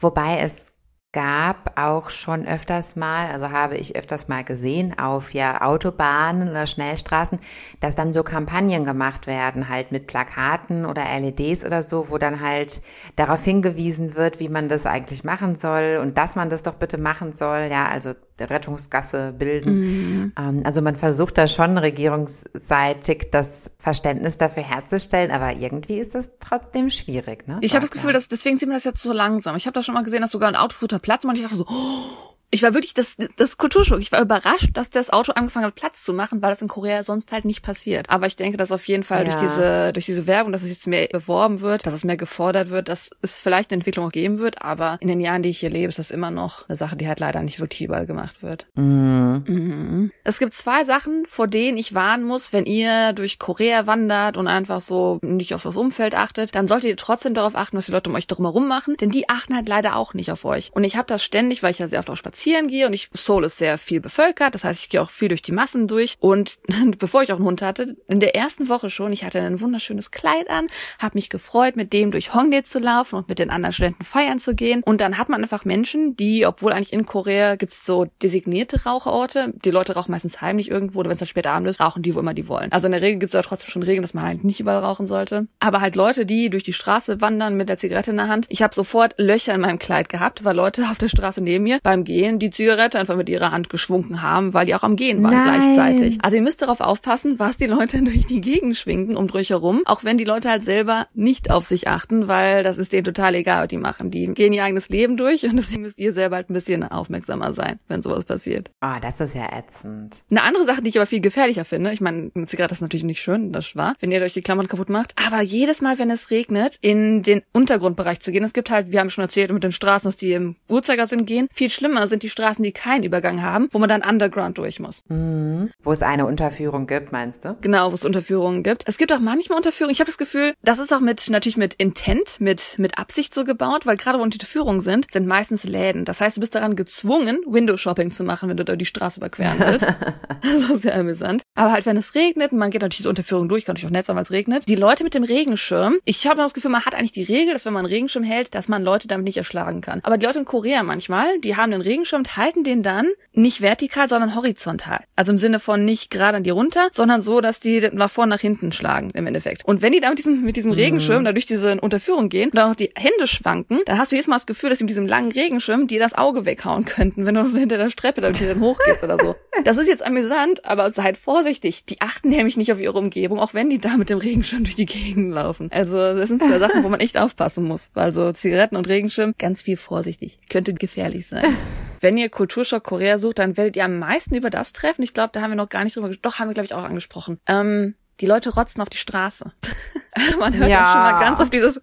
Wobei 0.00 0.38
es 0.38 0.73
gab 1.14 1.78
auch 1.78 2.10
schon 2.10 2.44
öfters 2.44 2.96
mal, 2.96 3.30
also 3.30 3.50
habe 3.50 3.76
ich 3.76 3.96
öfters 3.96 4.26
mal 4.26 4.42
gesehen 4.42 4.98
auf 4.98 5.32
ja 5.32 5.62
Autobahnen 5.62 6.50
oder 6.50 6.66
Schnellstraßen, 6.66 7.38
dass 7.80 7.94
dann 7.94 8.12
so 8.12 8.24
Kampagnen 8.24 8.84
gemacht 8.84 9.28
werden, 9.28 9.68
halt 9.68 9.92
mit 9.92 10.08
Plakaten 10.08 10.84
oder 10.84 11.04
LEDs 11.04 11.64
oder 11.64 11.84
so, 11.84 12.10
wo 12.10 12.18
dann 12.18 12.40
halt 12.40 12.82
darauf 13.14 13.44
hingewiesen 13.44 14.16
wird, 14.16 14.40
wie 14.40 14.48
man 14.48 14.68
das 14.68 14.86
eigentlich 14.86 15.22
machen 15.22 15.54
soll 15.56 16.00
und 16.02 16.18
dass 16.18 16.34
man 16.34 16.50
das 16.50 16.64
doch 16.64 16.74
bitte 16.74 16.98
machen 16.98 17.32
soll. 17.32 17.68
Ja, 17.70 17.86
also 17.86 18.14
Rettungsgasse 18.40 19.34
bilden. 19.36 19.80
Mhm. 19.80 20.32
Ähm, 20.38 20.62
also 20.64 20.82
man 20.82 20.96
versucht 20.96 21.38
da 21.38 21.46
schon 21.46 21.78
regierungsseitig 21.78 23.28
das 23.30 23.70
Verständnis 23.78 24.38
dafür 24.38 24.62
herzustellen, 24.62 25.30
aber 25.30 25.52
irgendwie 25.52 25.98
ist 25.98 26.14
das 26.14 26.30
trotzdem 26.40 26.90
schwierig. 26.90 27.46
Ne? 27.46 27.58
Ich 27.60 27.74
habe 27.74 27.82
das 27.82 27.90
Gefühl, 27.90 28.12
dass 28.12 28.28
deswegen 28.28 28.56
sieht 28.56 28.68
man 28.68 28.76
das 28.76 28.84
jetzt 28.84 29.02
so 29.02 29.12
langsam. 29.12 29.56
Ich 29.56 29.66
habe 29.66 29.74
da 29.74 29.82
schon 29.82 29.94
mal 29.94 30.04
gesehen, 30.04 30.20
dass 30.20 30.30
sogar 30.30 30.48
ein 30.48 30.56
Auto 30.56 30.74
so 30.78 30.86
Platz 30.86 31.24
macht. 31.24 31.36
Ich 31.36 31.42
dachte 31.42 31.56
so, 31.56 31.66
oh, 31.68 32.33
ich 32.54 32.62
war 32.62 32.72
wirklich 32.72 32.94
das, 32.94 33.16
das 33.36 33.58
Kulturschock. 33.58 33.98
Ich 34.00 34.12
war 34.12 34.22
überrascht, 34.22 34.70
dass 34.74 34.88
das 34.88 35.10
Auto 35.10 35.32
angefangen 35.32 35.66
hat, 35.66 35.74
Platz 35.74 36.04
zu 36.04 36.14
machen, 36.14 36.40
weil 36.40 36.50
das 36.50 36.62
in 36.62 36.68
Korea 36.68 37.02
sonst 37.02 37.32
halt 37.32 37.44
nicht 37.44 37.62
passiert. 37.62 38.08
Aber 38.10 38.26
ich 38.26 38.36
denke, 38.36 38.56
dass 38.56 38.70
auf 38.70 38.86
jeden 38.86 39.02
Fall 39.02 39.26
ja. 39.26 39.34
durch 39.34 39.40
diese, 39.40 39.92
durch 39.92 40.06
diese 40.06 40.28
Werbung, 40.28 40.52
dass 40.52 40.62
es 40.62 40.68
jetzt 40.68 40.86
mehr 40.86 41.08
beworben 41.08 41.60
wird, 41.60 41.84
dass 41.84 41.94
es 41.94 42.04
mehr 42.04 42.16
gefordert 42.16 42.70
wird, 42.70 42.88
dass 42.88 43.10
es 43.22 43.40
vielleicht 43.40 43.70
eine 43.70 43.78
Entwicklung 43.78 44.06
auch 44.06 44.12
geben 44.12 44.38
wird. 44.38 44.62
Aber 44.62 44.98
in 45.00 45.08
den 45.08 45.20
Jahren, 45.20 45.42
die 45.42 45.48
ich 45.48 45.58
hier 45.58 45.70
lebe, 45.70 45.88
ist 45.88 45.98
das 45.98 46.12
immer 46.12 46.30
noch 46.30 46.68
eine 46.68 46.76
Sache, 46.76 46.94
die 46.96 47.08
halt 47.08 47.18
leider 47.18 47.42
nicht 47.42 47.58
wirklich 47.58 47.82
überall 47.82 48.06
gemacht 48.06 48.40
wird. 48.40 48.68
Mhm. 48.76 49.42
Mhm. 49.48 50.12
Es 50.22 50.38
gibt 50.38 50.54
zwei 50.54 50.84
Sachen, 50.84 51.26
vor 51.26 51.48
denen 51.48 51.76
ich 51.76 51.92
warnen 51.92 52.24
muss, 52.24 52.52
wenn 52.52 52.66
ihr 52.66 53.14
durch 53.14 53.40
Korea 53.40 53.88
wandert 53.88 54.36
und 54.36 54.46
einfach 54.46 54.80
so 54.80 55.18
nicht 55.22 55.54
auf 55.54 55.64
das 55.64 55.76
Umfeld 55.76 56.14
achtet, 56.14 56.54
dann 56.54 56.68
solltet 56.68 56.90
ihr 56.90 56.96
trotzdem 56.96 57.34
darauf 57.34 57.56
achten, 57.56 57.76
was 57.76 57.86
die 57.86 57.92
Leute 57.92 58.10
um 58.10 58.16
euch 58.16 58.28
drumherum 58.28 58.68
machen, 58.68 58.96
denn 59.00 59.10
die 59.10 59.28
achten 59.28 59.56
halt 59.56 59.68
leider 59.68 59.96
auch 59.96 60.14
nicht 60.14 60.30
auf 60.30 60.44
euch. 60.44 60.70
Und 60.72 60.84
ich 60.84 60.96
habe 60.96 61.08
das 61.08 61.24
ständig, 61.24 61.64
weil 61.64 61.72
ich 61.72 61.80
ja 61.80 61.88
sehr 61.88 61.98
oft 61.98 62.10
auch 62.10 62.16
spazieren 62.16 62.43
spazieren 62.44 62.68
gehe 62.68 62.86
und 62.86 62.92
ich, 62.92 63.08
Seoul 63.12 63.44
ist 63.44 63.56
sehr 63.56 63.78
viel 63.78 64.00
bevölkert, 64.00 64.54
das 64.54 64.64
heißt, 64.64 64.82
ich 64.82 64.88
gehe 64.90 65.00
auch 65.00 65.08
viel 65.08 65.28
durch 65.28 65.40
die 65.40 65.52
Massen 65.52 65.88
durch 65.88 66.16
und 66.20 66.58
bevor 66.98 67.22
ich 67.22 67.32
auch 67.32 67.36
einen 67.36 67.46
Hund 67.46 67.62
hatte, 67.62 67.96
in 68.06 68.20
der 68.20 68.36
ersten 68.36 68.68
Woche 68.68 68.90
schon, 68.90 69.14
ich 69.14 69.24
hatte 69.24 69.40
ein 69.40 69.60
wunderschönes 69.60 70.10
Kleid 70.10 70.50
an, 70.50 70.66
habe 70.98 71.14
mich 71.14 71.30
gefreut, 71.30 71.76
mit 71.76 71.94
dem 71.94 72.10
durch 72.10 72.34
Hongdae 72.34 72.62
zu 72.62 72.80
laufen 72.80 73.16
und 73.16 73.28
mit 73.30 73.38
den 73.38 73.48
anderen 73.48 73.72
Studenten 73.72 74.04
feiern 74.04 74.38
zu 74.38 74.54
gehen 74.54 74.82
und 74.84 75.00
dann 75.00 75.16
hat 75.16 75.30
man 75.30 75.42
einfach 75.42 75.64
Menschen, 75.64 76.16
die, 76.16 76.46
obwohl 76.46 76.72
eigentlich 76.72 76.92
in 76.92 77.06
Korea 77.06 77.56
gibt's 77.56 77.86
so 77.86 78.06
designierte 78.22 78.84
Raucherorte, 78.84 79.54
die 79.64 79.70
Leute 79.70 79.94
rauchen 79.94 80.12
meistens 80.12 80.42
heimlich 80.42 80.70
irgendwo 80.70 81.00
oder 81.00 81.08
wenn 81.08 81.14
es 81.14 81.20
dann 81.20 81.28
später 81.28 81.52
Abend 81.52 81.68
ist, 81.68 81.80
rauchen 81.80 82.02
die, 82.02 82.14
wo 82.14 82.20
immer 82.20 82.34
die 82.34 82.46
wollen. 82.46 82.70
Also 82.72 82.86
in 82.88 82.92
der 82.92 83.00
Regel 83.00 83.20
gibt's 83.20 83.34
aber 83.34 83.44
trotzdem 83.44 83.70
schon 83.70 83.82
Regeln, 83.82 84.02
dass 84.02 84.12
man 84.12 84.26
halt 84.26 84.44
nicht 84.44 84.60
überall 84.60 84.84
rauchen 84.84 85.06
sollte. 85.06 85.46
Aber 85.60 85.80
halt 85.80 85.96
Leute, 85.96 86.26
die 86.26 86.50
durch 86.50 86.62
die 86.62 86.74
Straße 86.74 87.22
wandern 87.22 87.56
mit 87.56 87.70
der 87.70 87.78
Zigarette 87.78 88.10
in 88.10 88.18
der 88.18 88.28
Hand. 88.28 88.46
Ich 88.50 88.62
habe 88.62 88.74
sofort 88.74 89.14
Löcher 89.16 89.54
in 89.54 89.62
meinem 89.62 89.78
Kleid 89.78 90.10
gehabt, 90.10 90.44
weil 90.44 90.54
Leute 90.54 90.82
auf 90.90 90.98
der 90.98 91.08
Straße 91.08 91.40
neben 91.40 91.64
mir 91.64 91.78
beim 91.82 92.04
Gehen 92.04 92.33
die 92.38 92.50
Zigarette 92.50 92.98
einfach 92.98 93.16
mit 93.16 93.28
ihrer 93.28 93.50
Hand 93.50 93.68
geschwungen 93.68 94.22
haben, 94.22 94.54
weil 94.54 94.66
die 94.66 94.74
auch 94.74 94.82
am 94.82 94.96
Gehen 94.96 95.22
waren 95.22 95.32
Nein. 95.32 95.60
gleichzeitig. 95.60 96.18
Also 96.22 96.36
ihr 96.36 96.42
müsst 96.42 96.62
darauf 96.62 96.80
aufpassen, 96.80 97.38
was 97.38 97.56
die 97.56 97.66
Leute 97.66 98.02
durch 98.02 98.26
die 98.26 98.40
Gegend 98.40 98.76
schwingen 98.76 99.16
um 99.16 99.28
euch 99.34 99.50
herum, 99.50 99.82
auch 99.86 100.04
wenn 100.04 100.16
die 100.16 100.24
Leute 100.24 100.48
halt 100.48 100.62
selber 100.62 101.08
nicht 101.14 101.50
auf 101.50 101.64
sich 101.64 101.88
achten, 101.88 102.28
weil 102.28 102.62
das 102.62 102.78
ist 102.78 102.92
denen 102.92 103.04
total 103.04 103.34
egal, 103.34 103.62
was 103.62 103.68
die 103.68 103.78
machen. 103.78 104.10
Die 104.10 104.26
gehen 104.28 104.52
ihr 104.52 104.64
eigenes 104.64 104.88
Leben 104.88 105.16
durch 105.16 105.44
und 105.44 105.56
deswegen 105.56 105.82
müsst 105.82 105.98
ihr 105.98 106.12
selber 106.12 106.36
halt 106.36 106.50
ein 106.50 106.54
bisschen 106.54 106.84
aufmerksamer 106.84 107.52
sein, 107.52 107.78
wenn 107.88 108.02
sowas 108.02 108.24
passiert. 108.24 108.70
Ah, 108.80 108.96
oh, 108.96 109.00
das 109.00 109.20
ist 109.20 109.34
ja 109.34 109.48
ätzend. 109.56 110.22
Eine 110.30 110.42
andere 110.42 110.64
Sache, 110.64 110.82
die 110.82 110.90
ich 110.90 110.96
aber 110.96 111.06
viel 111.06 111.20
gefährlicher 111.20 111.64
finde, 111.64 111.92
ich 111.92 112.00
meine, 112.00 112.30
eine 112.34 112.46
Zigarette 112.46 112.74
ist 112.74 112.80
natürlich 112.80 113.04
nicht 113.04 113.20
schön, 113.20 113.52
das 113.52 113.74
wahr, 113.76 113.94
wenn 114.00 114.12
ihr 114.12 114.22
euch 114.22 114.34
die 114.34 114.42
Klammern 114.42 114.68
kaputt 114.68 114.88
macht, 114.88 115.14
aber 115.26 115.40
jedes 115.42 115.80
Mal, 115.80 115.98
wenn 115.98 116.10
es 116.10 116.30
regnet, 116.30 116.78
in 116.80 117.22
den 117.22 117.42
Untergrundbereich 117.52 118.20
zu 118.20 118.32
gehen, 118.32 118.44
es 118.44 118.52
gibt 118.52 118.70
halt, 118.70 118.92
wir 118.92 119.00
haben 119.00 119.10
schon 119.10 119.22
erzählt 119.22 119.52
mit 119.52 119.64
den 119.64 119.72
Straßen, 119.72 120.08
dass 120.08 120.16
die 120.16 120.32
im 120.32 120.56
Uhrzeigersinn 120.68 121.26
gehen, 121.26 121.48
viel 121.52 121.70
schlimmer 121.70 122.06
sind 122.06 122.23
die 122.24 122.30
Straßen, 122.30 122.62
die 122.62 122.72
keinen 122.72 123.04
Übergang 123.04 123.42
haben, 123.42 123.68
wo 123.70 123.78
man 123.78 123.88
dann 123.88 124.02
underground 124.02 124.58
durch 124.58 124.80
muss. 124.80 125.02
Mhm. 125.08 125.70
Wo 125.82 125.92
es 125.92 126.02
eine 126.02 126.26
Unterführung 126.26 126.86
gibt, 126.86 127.12
meinst 127.12 127.44
du? 127.44 127.56
Genau, 127.60 127.90
wo 127.90 127.94
es 127.94 128.04
Unterführungen 128.04 128.62
gibt. 128.62 128.82
Es 128.86 128.98
gibt 128.98 129.12
auch 129.12 129.20
manchmal 129.20 129.56
Unterführungen. 129.56 129.92
Ich 129.92 130.00
habe 130.00 130.08
das 130.08 130.18
Gefühl, 130.18 130.54
das 130.62 130.78
ist 130.78 130.92
auch 130.92 131.00
mit 131.00 131.28
natürlich 131.30 131.56
mit 131.56 131.74
Intent, 131.74 132.40
mit 132.40 132.78
mit 132.78 132.98
Absicht 132.98 133.34
so 133.34 133.44
gebaut, 133.44 133.86
weil 133.86 133.96
gerade 133.96 134.18
wo 134.18 134.22
Unterführungen 134.22 134.80
sind, 134.80 135.06
sind 135.12 135.26
meistens 135.26 135.64
Läden. 135.64 136.04
Das 136.04 136.20
heißt, 136.20 136.36
du 136.36 136.40
bist 136.40 136.54
daran 136.54 136.76
gezwungen, 136.76 137.40
Window 137.46 137.76
Shopping 137.76 138.10
zu 138.10 138.24
machen, 138.24 138.48
wenn 138.48 138.56
du 138.56 138.64
da 138.64 138.76
die 138.76 138.86
Straße 138.86 139.20
überqueren 139.20 139.58
willst. 139.58 139.86
das 140.42 140.70
ist 140.70 140.82
sehr 140.82 140.96
amüsant. 140.96 141.42
Aber 141.54 141.72
halt, 141.72 141.86
wenn 141.86 141.96
es 141.96 142.14
regnet, 142.14 142.52
man 142.52 142.70
geht 142.70 142.82
natürlich 142.82 143.04
so 143.04 143.10
Unterführungen 143.10 143.48
durch, 143.48 143.64
kann 143.64 143.74
natürlich 143.74 143.90
auch 143.90 143.96
nett 143.96 144.06
sein, 144.06 144.16
weil 144.16 144.22
es 144.22 144.30
regnet. 144.30 144.68
Die 144.68 144.76
Leute 144.76 145.04
mit 145.04 145.14
dem 145.14 145.24
Regenschirm, 145.24 145.98
ich 146.04 146.26
habe 146.26 146.38
das 146.38 146.54
Gefühl, 146.54 146.70
man 146.70 146.84
hat 146.84 146.94
eigentlich 146.94 147.12
die 147.12 147.22
Regel, 147.22 147.52
dass 147.52 147.64
wenn 147.66 147.72
man 147.72 147.84
einen 147.84 147.92
Regenschirm 147.92 148.24
hält, 148.24 148.54
dass 148.54 148.68
man 148.68 148.82
Leute 148.82 149.08
damit 149.08 149.24
nicht 149.24 149.36
erschlagen 149.36 149.80
kann. 149.80 150.00
Aber 150.02 150.18
die 150.18 150.26
Leute 150.26 150.38
in 150.38 150.44
Korea 150.44 150.82
manchmal, 150.82 151.38
die 151.40 151.56
haben 151.56 151.70
den 151.70 151.80
Regenschirm 151.80 152.03
und 152.12 152.36
halten 152.36 152.64
den 152.64 152.82
dann 152.82 153.08
nicht 153.32 153.60
vertikal, 153.60 154.08
sondern 154.08 154.34
horizontal. 154.34 155.00
Also 155.16 155.32
im 155.32 155.38
Sinne 155.38 155.60
von 155.60 155.84
nicht 155.84 156.10
gerade 156.10 156.36
an 156.36 156.42
die 156.42 156.50
runter, 156.50 156.88
sondern 156.92 157.22
so, 157.22 157.40
dass 157.40 157.60
die 157.60 157.88
nach 157.92 158.10
vorne, 158.10 158.34
nach 158.34 158.40
hinten 158.40 158.72
schlagen 158.72 159.10
im 159.10 159.26
Endeffekt. 159.26 159.64
Und 159.64 159.82
wenn 159.82 159.92
die 159.92 160.00
da 160.00 160.10
mit 160.10 160.18
diesem, 160.18 160.42
mit 160.42 160.56
diesem 160.56 160.72
mhm. 160.72 160.76
Regenschirm 160.76 161.24
da 161.24 161.32
durch 161.32 161.46
diese 161.46 161.80
Unterführung 161.80 162.28
gehen 162.28 162.50
und 162.50 162.56
dann 162.56 162.70
auch 162.70 162.74
die 162.74 162.90
Hände 162.94 163.26
schwanken, 163.26 163.80
dann 163.86 163.98
hast 163.98 164.12
du 164.12 164.16
jedes 164.16 164.28
Mal 164.28 164.36
das 164.36 164.46
Gefühl, 164.46 164.70
dass 164.70 164.78
sie 164.78 164.84
mit 164.84 164.90
diesem 164.90 165.06
langen 165.06 165.32
Regenschirm 165.32 165.86
dir 165.86 166.00
das 166.00 166.14
Auge 166.14 166.44
weghauen 166.44 166.84
könnten, 166.84 167.26
wenn 167.26 167.34
du 167.34 167.46
hinter 167.56 167.78
der 167.78 167.90
Streppe 167.90 168.20
damit 168.20 168.40
dann 168.40 168.60
hochgehst 168.60 169.02
oder 169.02 169.18
so. 169.18 169.36
Das 169.64 169.76
ist 169.76 169.88
jetzt 169.88 170.04
amüsant, 170.04 170.64
aber 170.64 170.90
seid 170.90 171.16
vorsichtig. 171.16 171.84
Die 171.84 172.00
achten 172.00 172.28
nämlich 172.28 172.56
nicht 172.56 172.72
auf 172.72 172.80
ihre 172.80 172.98
Umgebung, 172.98 173.38
auch 173.38 173.54
wenn 173.54 173.70
die 173.70 173.78
da 173.78 173.96
mit 173.96 174.10
dem 174.10 174.18
Regenschirm 174.18 174.64
durch 174.64 174.76
die 174.76 174.86
Gegend 174.86 175.32
laufen. 175.32 175.70
Also 175.72 175.96
das 175.96 176.28
sind 176.28 176.42
zwei 176.42 176.58
Sachen, 176.58 176.82
wo 176.82 176.88
man 176.88 177.00
echt 177.00 177.18
aufpassen 177.18 177.64
muss. 177.64 177.90
Also 177.94 178.32
Zigaretten 178.32 178.76
und 178.76 178.88
Regenschirm, 178.88 179.34
ganz 179.38 179.62
viel 179.62 179.76
vorsichtig. 179.76 180.38
Könnte 180.48 180.74
gefährlich 180.74 181.26
sein. 181.26 181.44
Wenn 182.04 182.18
ihr 182.18 182.28
Kulturschock 182.28 182.84
Korea 182.84 183.16
sucht, 183.16 183.38
dann 183.38 183.56
werdet 183.56 183.76
ihr 183.76 183.84
am 183.86 183.98
meisten 183.98 184.34
über 184.34 184.50
das 184.50 184.74
treffen. 184.74 185.02
Ich 185.02 185.14
glaube, 185.14 185.30
da 185.32 185.40
haben 185.40 185.52
wir 185.52 185.56
noch 185.56 185.70
gar 185.70 185.84
nicht 185.84 185.96
drüber 185.96 186.08
gesprochen. 186.08 186.22
Doch, 186.30 186.38
haben 186.38 186.48
wir, 186.48 186.52
glaube 186.52 186.66
ich, 186.66 186.74
auch 186.74 186.82
angesprochen. 186.82 187.40
Ähm, 187.46 187.94
die 188.20 188.26
Leute 188.26 188.50
rotzen 188.50 188.82
auf 188.82 188.90
die 188.90 188.98
Straße. 188.98 189.50
Man 190.38 190.54
hört 190.54 190.68
ja. 190.68 190.82
dann 190.82 190.92
schon 190.92 191.00
mal 191.00 191.18
ganz 191.18 191.40
auf 191.40 191.48
dieses 191.48 191.80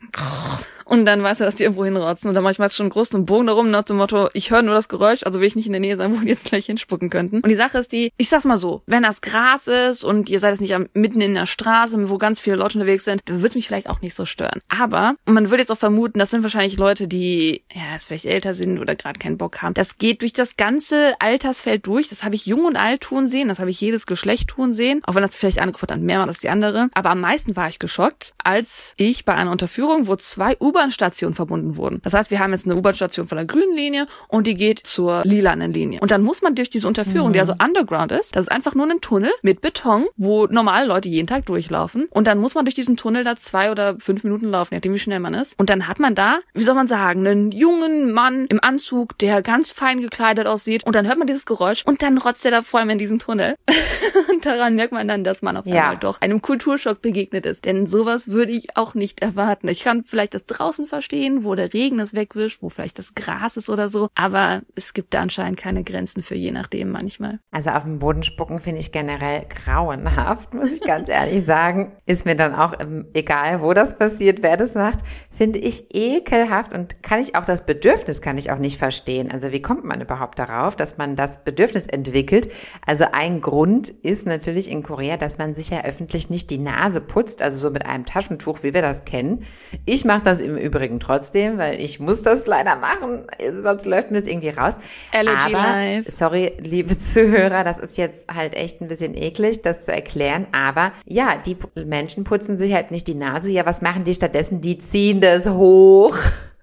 und 0.92 1.06
dann 1.06 1.24
weiß 1.24 1.40
er, 1.40 1.46
dass 1.46 1.56
die 1.56 1.64
irgendwo 1.64 1.86
hinrotzen. 1.86 2.28
Und 2.28 2.36
dann 2.36 2.44
mache 2.44 2.52
ich 2.52 2.60
meist 2.60 2.76
schon 2.76 2.88
einen 2.88 2.92
großen 2.92 3.26
Bogen 3.26 3.48
darum, 3.48 3.72
nach 3.72 3.84
dem 3.84 3.96
Motto, 3.96 4.28
ich 4.34 4.52
höre 4.52 4.62
nur 4.62 4.76
das 4.76 4.90
Geräusch, 4.90 5.24
also 5.24 5.40
will 5.40 5.48
ich 5.48 5.56
nicht 5.56 5.68
in 5.68 5.72
der 5.72 5.80
Nähe 5.80 5.96
sein, 5.96 6.14
wo 6.14 6.20
die 6.20 6.28
jetzt 6.28 6.44
gleich 6.44 6.66
hinspucken 6.66 7.10
könnten. 7.10 7.38
Und 7.38 7.48
die 7.48 7.56
Sache 7.56 7.78
ist 7.78 7.94
die, 7.94 8.12
ich 8.18 8.28
sag's 8.28 8.44
mal 8.44 8.58
so, 8.58 8.82
wenn 8.88 9.02
das 9.02 9.22
Gras 9.22 9.68
ist 9.68 10.04
und 10.04 10.30
ihr 10.30 10.42
seid 10.42 10.52
jetzt 10.52 10.60
nicht 10.60 10.78
mitten 10.94 11.22
in 11.22 11.34
der 11.34 11.46
Straße, 11.46 12.10
wo 12.10 12.18
ganz 12.18 12.42
viele 12.42 12.58
Leute 12.58 12.78
unterwegs 12.78 13.06
sind, 13.06 13.22
dann 13.24 13.42
wird 13.42 13.56
mich 13.56 13.68
vielleicht 13.68 13.90
auch 13.90 14.02
nicht 14.02 14.16
so 14.16 14.26
stören. 14.26 14.60
Aber 14.68 15.16
man 15.24 15.50
würde 15.50 15.62
jetzt 15.62 15.72
auch 15.72 15.78
vermuten, 15.78 16.20
das 16.20 16.30
sind 16.30 16.44
wahrscheinlich 16.44 16.76
Leute, 16.76 17.08
die 17.08 17.64
ja 17.74 17.94
jetzt 17.94 18.08
vielleicht 18.08 18.26
älter 18.26 18.54
sind 18.54 18.78
oder 18.78 18.94
gerade 18.96 19.18
keinen 19.18 19.38
Bock 19.38 19.62
haben. 19.62 19.74
Das 19.74 19.98
geht 19.98 20.22
durch 20.22 20.34
das 20.34 20.58
ganze 20.58 21.14
Altersfeld 21.20 21.88
durch. 21.88 22.10
Das 22.10 22.26
habe 22.26 22.36
ich 22.36 22.46
jung 22.46 22.66
und 22.66 22.76
alt 22.76 23.00
tun 23.00 23.28
sehen, 23.28 23.48
das 23.48 23.60
habe 23.60 23.70
ich 23.70 23.80
jedes 23.80 24.06
Geschlecht 24.06 24.50
tun 24.50 24.74
sehen, 24.74 25.02
auch 25.06 25.16
wenn 25.16 25.22
das 25.22 25.38
vielleicht 25.38 25.60
eine 25.60 25.72
Gruppe 25.72 25.88
dann 25.88 26.04
mehr 26.04 26.20
war 26.20 26.28
als 26.28 26.42
die 26.42 26.50
andere. 26.50 26.90
Aber 26.96 27.12
am 27.12 27.22
meisten 27.22 27.56
war 27.56 27.70
ich 27.70 27.80
geschockt, 27.80 28.34
als 28.44 28.94
ich 28.98 29.24
bei 29.24 29.36
einer 29.36 29.52
Unterführung, 29.52 30.08
wo 30.08 30.18
zwei 30.18 30.58
Uber 30.60 30.81
U-Bahn-Station 30.82 31.36
verbunden 31.36 31.78
wurden. 31.78 32.00
Das 32.04 32.14
heißt, 32.14 32.32
wir 32.32 32.40
haben 32.40 32.52
jetzt 32.52 32.66
eine 32.66 32.76
U-Bahn-Station 32.76 33.28
von 33.28 33.38
der 33.38 33.46
grünen 33.46 33.76
Linie 33.76 34.08
und 34.28 34.48
die 34.48 34.56
geht 34.56 34.80
zur 34.80 35.22
lilanen 35.24 35.72
Linie. 35.72 36.00
Und 36.02 36.12
dann 36.12 36.24
muss 36.24 36.42
man 36.42 36.56
durch 36.56 36.70
diese 36.70 36.88
Unterführung, 36.88 37.30
mhm. 37.30 37.34
die 37.34 37.40
also 37.40 37.54
underground 37.64 38.12
ist, 38.12 38.36
das 38.36 38.46
ist 38.46 38.52
einfach 38.52 38.74
nur 38.74 38.90
ein 38.90 39.02
Tunnel 39.02 39.32
mit 39.44 39.62
Beton, 39.62 40.08
wo 40.18 40.48
normale 40.48 40.88
Leute 40.88 41.10
jeden 41.10 41.28
Tag 41.28 41.46
durchlaufen. 41.46 42.08
Und 42.10 42.26
dann 42.26 42.40
muss 42.40 42.56
man 42.56 42.66
durch 42.66 42.74
diesen 42.74 42.98
Tunnel 42.98 43.24
da 43.24 43.36
zwei 43.36 43.72
oder 43.72 43.96
fünf 44.00 44.24
Minuten 44.24 44.50
laufen, 44.50 44.74
je 44.74 44.78
nachdem 44.78 44.94
wie 44.94 45.00
schnell 45.00 45.20
man 45.20 45.34
ist. 45.34 45.58
Und 45.60 45.70
dann 45.70 45.88
hat 45.88 46.00
man 46.00 46.16
da, 46.16 46.40
wie 46.54 46.64
soll 46.64 46.76
man 46.76 46.88
sagen, 46.88 47.28
einen 47.28 47.52
jungen 47.52 48.12
Mann 48.12 48.48
im 48.48 48.64
Anzug, 48.64 49.18
der 49.20 49.42
ganz 49.42 49.72
fein 49.72 50.02
gekleidet 50.02 50.48
aussieht. 50.48 50.84
Und 50.86 50.96
dann 50.96 51.08
hört 51.08 51.18
man 51.18 51.28
dieses 51.28 51.46
Geräusch 51.46 51.84
und 51.86 52.02
dann 52.02 52.18
rotzt 52.18 52.44
er 52.46 52.52
da 52.52 52.62
vor 52.62 52.80
allem 52.80 52.90
in 52.90 52.98
diesen 52.98 53.20
Tunnel. 53.20 53.56
und 54.30 54.46
daran 54.46 54.76
merkt 54.76 54.94
man 54.94 55.08
dann, 55.08 55.24
dass 55.24 55.42
man 55.42 55.58
auf 55.58 55.66
einmal 55.66 55.94
ja. 55.94 55.96
doch 55.96 56.22
einem 56.22 56.42
Kulturschock 56.42 57.02
begegnet 57.02 57.46
ist. 57.46 57.66
Denn 57.66 57.86
sowas 57.86 58.30
würde 58.30 58.52
ich 58.52 58.76
auch 58.78 58.96
nicht 58.96 59.22
erwarten. 59.22 59.68
Ich 59.68 59.84
kann 59.84 60.04
vielleicht 60.04 60.34
das 60.34 60.46
draußen 60.46 60.71
verstehen, 60.80 61.44
wo 61.44 61.56
der 61.56 61.74
Regen 61.74 61.98
das 61.98 62.14
wegwischt, 62.14 62.62
wo 62.62 62.70
vielleicht 62.70 63.00
das 63.00 63.16
Gras 63.16 63.58
ist 63.58 63.70
oder 63.70 63.90
so. 63.90 64.10
Aber 64.16 64.62
es 64.76 64.94
gibt 64.94 65.14
da 65.14 65.22
anscheinend 65.22 65.60
keine 65.60 65.84
Grenzen 65.84 66.24
für 66.24 66.36
je 66.36 66.52
nachdem 66.52 66.92
manchmal. 66.92 67.40
Also 67.52 67.72
auf 67.72 67.84
dem 67.84 68.00
Boden 68.00 68.24
spucken 68.24 68.60
finde 68.60 68.80
ich 68.80 68.92
generell 68.92 69.46
grauenhaft, 69.50 70.54
muss 70.54 70.74
ich 70.74 70.82
ganz 70.82 71.10
ehrlich 71.10 71.44
sagen. 71.44 71.94
Ist 72.06 72.26
mir 72.26 72.36
dann 72.36 72.56
auch 72.56 72.74
egal, 73.14 73.62
wo 73.62 73.74
das 73.74 73.98
passiert, 73.98 74.44
wer 74.44 74.58
das 74.58 74.76
macht, 74.76 75.00
finde 75.32 75.60
ich 75.60 75.94
ekelhaft 75.94 76.74
und 76.74 77.04
kann 77.04 77.20
ich 77.20 77.36
auch 77.36 77.46
das 77.46 77.66
Bedürfnis 77.66 78.22
kann 78.22 78.38
ich 78.38 78.52
auch 78.52 78.58
nicht 78.58 78.78
verstehen. 78.78 79.32
Also 79.32 79.52
wie 79.52 79.62
kommt 79.62 79.84
man 79.86 80.02
überhaupt 80.02 80.40
darauf, 80.40 80.76
dass 80.76 80.98
man 80.98 81.16
das 81.16 81.44
Bedürfnis 81.44 81.88
entwickelt? 81.88 82.52
Also 82.86 83.06
ein 83.12 83.42
Grund 83.42 83.90
ist 83.90 84.26
natürlich 84.26 84.70
in 84.70 84.84
Korea, 84.84 85.18
dass 85.18 85.38
man 85.38 85.56
sich 85.56 85.70
ja 85.70 85.84
öffentlich 85.84 86.30
nicht 86.30 86.50
die 86.50 86.58
Nase 86.58 87.02
putzt, 87.02 87.42
also 87.42 87.60
so 87.60 87.70
mit 87.70 87.86
einem 87.86 88.06
Taschentuch, 88.06 88.64
wie 88.64 88.74
wir 88.74 88.82
das 88.82 89.06
kennen. 89.06 89.44
Ich 89.86 90.06
mache 90.06 90.24
das 90.24 90.40
im 90.40 90.51
Übrigen 90.58 91.00
trotzdem, 91.00 91.58
weil 91.58 91.80
ich 91.80 92.00
muss 92.00 92.22
das 92.24 92.46
leider 92.48 92.76
machen, 92.76 93.26
sonst 93.62 93.86
läuft 93.86 94.12
mir 94.12 94.18
das 94.18 94.28
irgendwie 94.28 94.50
raus. 94.50 94.78
Allergy 95.14 95.56
aber, 95.56 95.64
life. 95.64 96.12
sorry, 96.12 96.54
liebe 96.60 96.98
Zuhörer, 97.00 97.64
das 97.64 97.80
ist 97.80 97.98
jetzt 97.98 98.28
halt 98.34 98.54
echt 98.54 98.82
ein 98.82 98.88
bisschen 98.88 99.16
eklig, 99.16 99.62
das 99.62 99.86
zu 99.86 99.94
erklären, 99.94 100.48
aber 100.52 100.92
ja, 101.06 101.36
die 101.38 101.58
Menschen 101.76 102.24
putzen 102.24 102.58
sich 102.58 102.74
halt 102.74 102.92
nicht 102.92 103.08
die 103.08 103.16
Nase. 103.16 103.52
Ja, 103.52 103.66
was 103.66 103.82
machen 103.82 104.04
die 104.04 104.14
stattdessen? 104.14 104.62
Die 104.62 104.78
ziehen 104.78 105.22
das 105.22 105.50
hoch. 105.50 106.18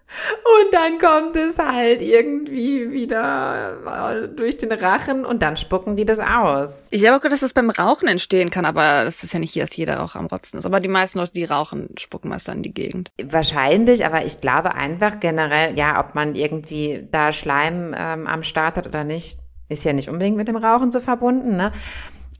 Und 0.09 0.73
dann 0.73 0.99
kommt 0.99 1.37
es 1.37 1.59
halt 1.59 2.01
irgendwie 2.01 2.91
wieder 2.91 3.77
äh, 3.87 4.29
durch 4.29 4.57
den 4.57 4.73
Rachen 4.73 5.27
und 5.27 5.43
dann 5.43 5.57
spucken 5.57 5.97
die 5.97 6.07
das 6.07 6.19
aus. 6.19 6.89
Ich 6.91 7.07
habe 7.07 7.17
auch 7.17 7.21
gehört, 7.21 7.35
dass 7.35 7.41
das 7.41 7.53
beim 7.53 7.69
Rauchen 7.69 8.09
entstehen 8.09 8.51
kann, 8.51 8.65
aber 8.65 9.05
das 9.05 9.23
ist 9.23 9.35
ja 9.35 9.39
nicht 9.39 9.53
hier, 9.53 9.65
dass 9.65 9.77
jeder 9.77 10.03
auch 10.03 10.15
am 10.15 10.27
Rotzen 10.27 10.59
ist. 10.59 10.67
Aber 10.67 10.81
die 10.81 10.89
meisten 10.89 11.19
Leute, 11.19 11.33
die 11.33 11.45
rauchen, 11.45 11.91
spucken 11.99 12.31
meist 12.31 12.49
in 12.49 12.63
die 12.63 12.73
Gegend. 12.73 13.11
Wahrscheinlich, 13.23 14.07
aber 14.07 14.25
ich 14.25 14.41
glaube 14.41 14.75
einfach 14.75 15.21
generell, 15.21 15.79
ja, 15.79 16.01
ob 16.01 16.15
man 16.15 16.35
irgendwie 16.35 17.07
da 17.11 17.33
Schleim 17.33 17.95
ähm, 17.97 18.27
am 18.27 18.45
Start 18.45 18.77
hat 18.77 18.87
oder 18.87 19.05
nicht, 19.05 19.39
ist 19.69 19.85
ja 19.85 19.93
nicht 19.93 20.09
unbedingt 20.09 20.39
mit 20.39 20.49
dem 20.49 20.57
Rauchen 20.57 20.91
so 20.91 21.01
verbunden, 21.01 21.57
ne? 21.57 21.73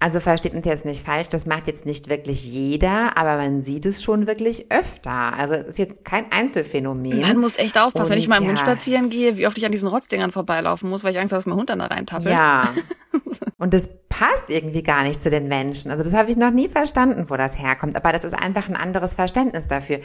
Also 0.01 0.21
versteht 0.21 0.55
uns 0.55 0.65
jetzt 0.65 0.85
nicht 0.85 1.05
falsch, 1.05 1.29
das 1.29 1.45
macht 1.45 1.67
jetzt 1.67 1.85
nicht 1.85 2.09
wirklich 2.09 2.47
jeder, 2.47 3.17
aber 3.17 3.37
man 3.37 3.63
sieht 3.63 3.85
es 3.85 4.01
schon 4.01 4.29
wirklich 4.29 4.71
öfter. 4.71 5.11
Also 5.11 5.55
es 5.55 5.67
ist 5.67 5.79
jetzt 5.79 6.05
kein 6.05 6.31
Einzelfenomen. 6.31 7.21
Man 7.21 7.39
muss 7.39 7.59
echt 7.59 7.77
aufpassen, 7.77 8.05
Und 8.05 8.11
wenn 8.11 8.19
ich 8.19 8.29
mal 8.29 8.37
im 8.37 8.45
ja, 8.45 8.49
Hund 8.51 8.59
spazieren 8.61 9.11
gehe, 9.11 9.37
wie 9.37 9.47
oft 9.49 9.59
ich 9.59 9.67
an 9.67 9.73
diesen 9.73 9.89
Rotzdingern 9.89 10.31
vorbeilaufen 10.31 10.89
muss, 10.89 11.03
weil 11.03 11.13
ich 11.13 11.19
Angst 11.19 11.33
habe, 11.33 11.39
dass 11.39 11.47
mein 11.47 11.59
Hund 11.59 11.71
dann 11.71 11.81
da 11.81 11.87
reintappelt. 11.87 12.31
Ja. 12.31 12.73
Und 13.59 13.75
das 13.75 13.89
passt 14.09 14.51
irgendwie 14.51 14.85
gar 14.85 15.03
nicht 15.03 15.21
zu 15.21 15.31
den 15.31 15.49
Menschen. 15.49 15.91
Also 15.91 16.05
das 16.05 16.15
habe 16.15 16.31
ich 16.31 16.37
noch 16.37 16.53
nie 16.53 16.69
verstanden, 16.69 17.29
wo 17.29 17.37
das 17.37 17.59
herkommt. 17.59 17.97
Aber 17.97 18.13
das 18.13 18.23
ist 18.23 18.33
einfach 18.33 18.69
ein 18.69 18.77
anderes 18.77 19.15
Verständnis 19.15 19.67
dafür. 19.67 19.99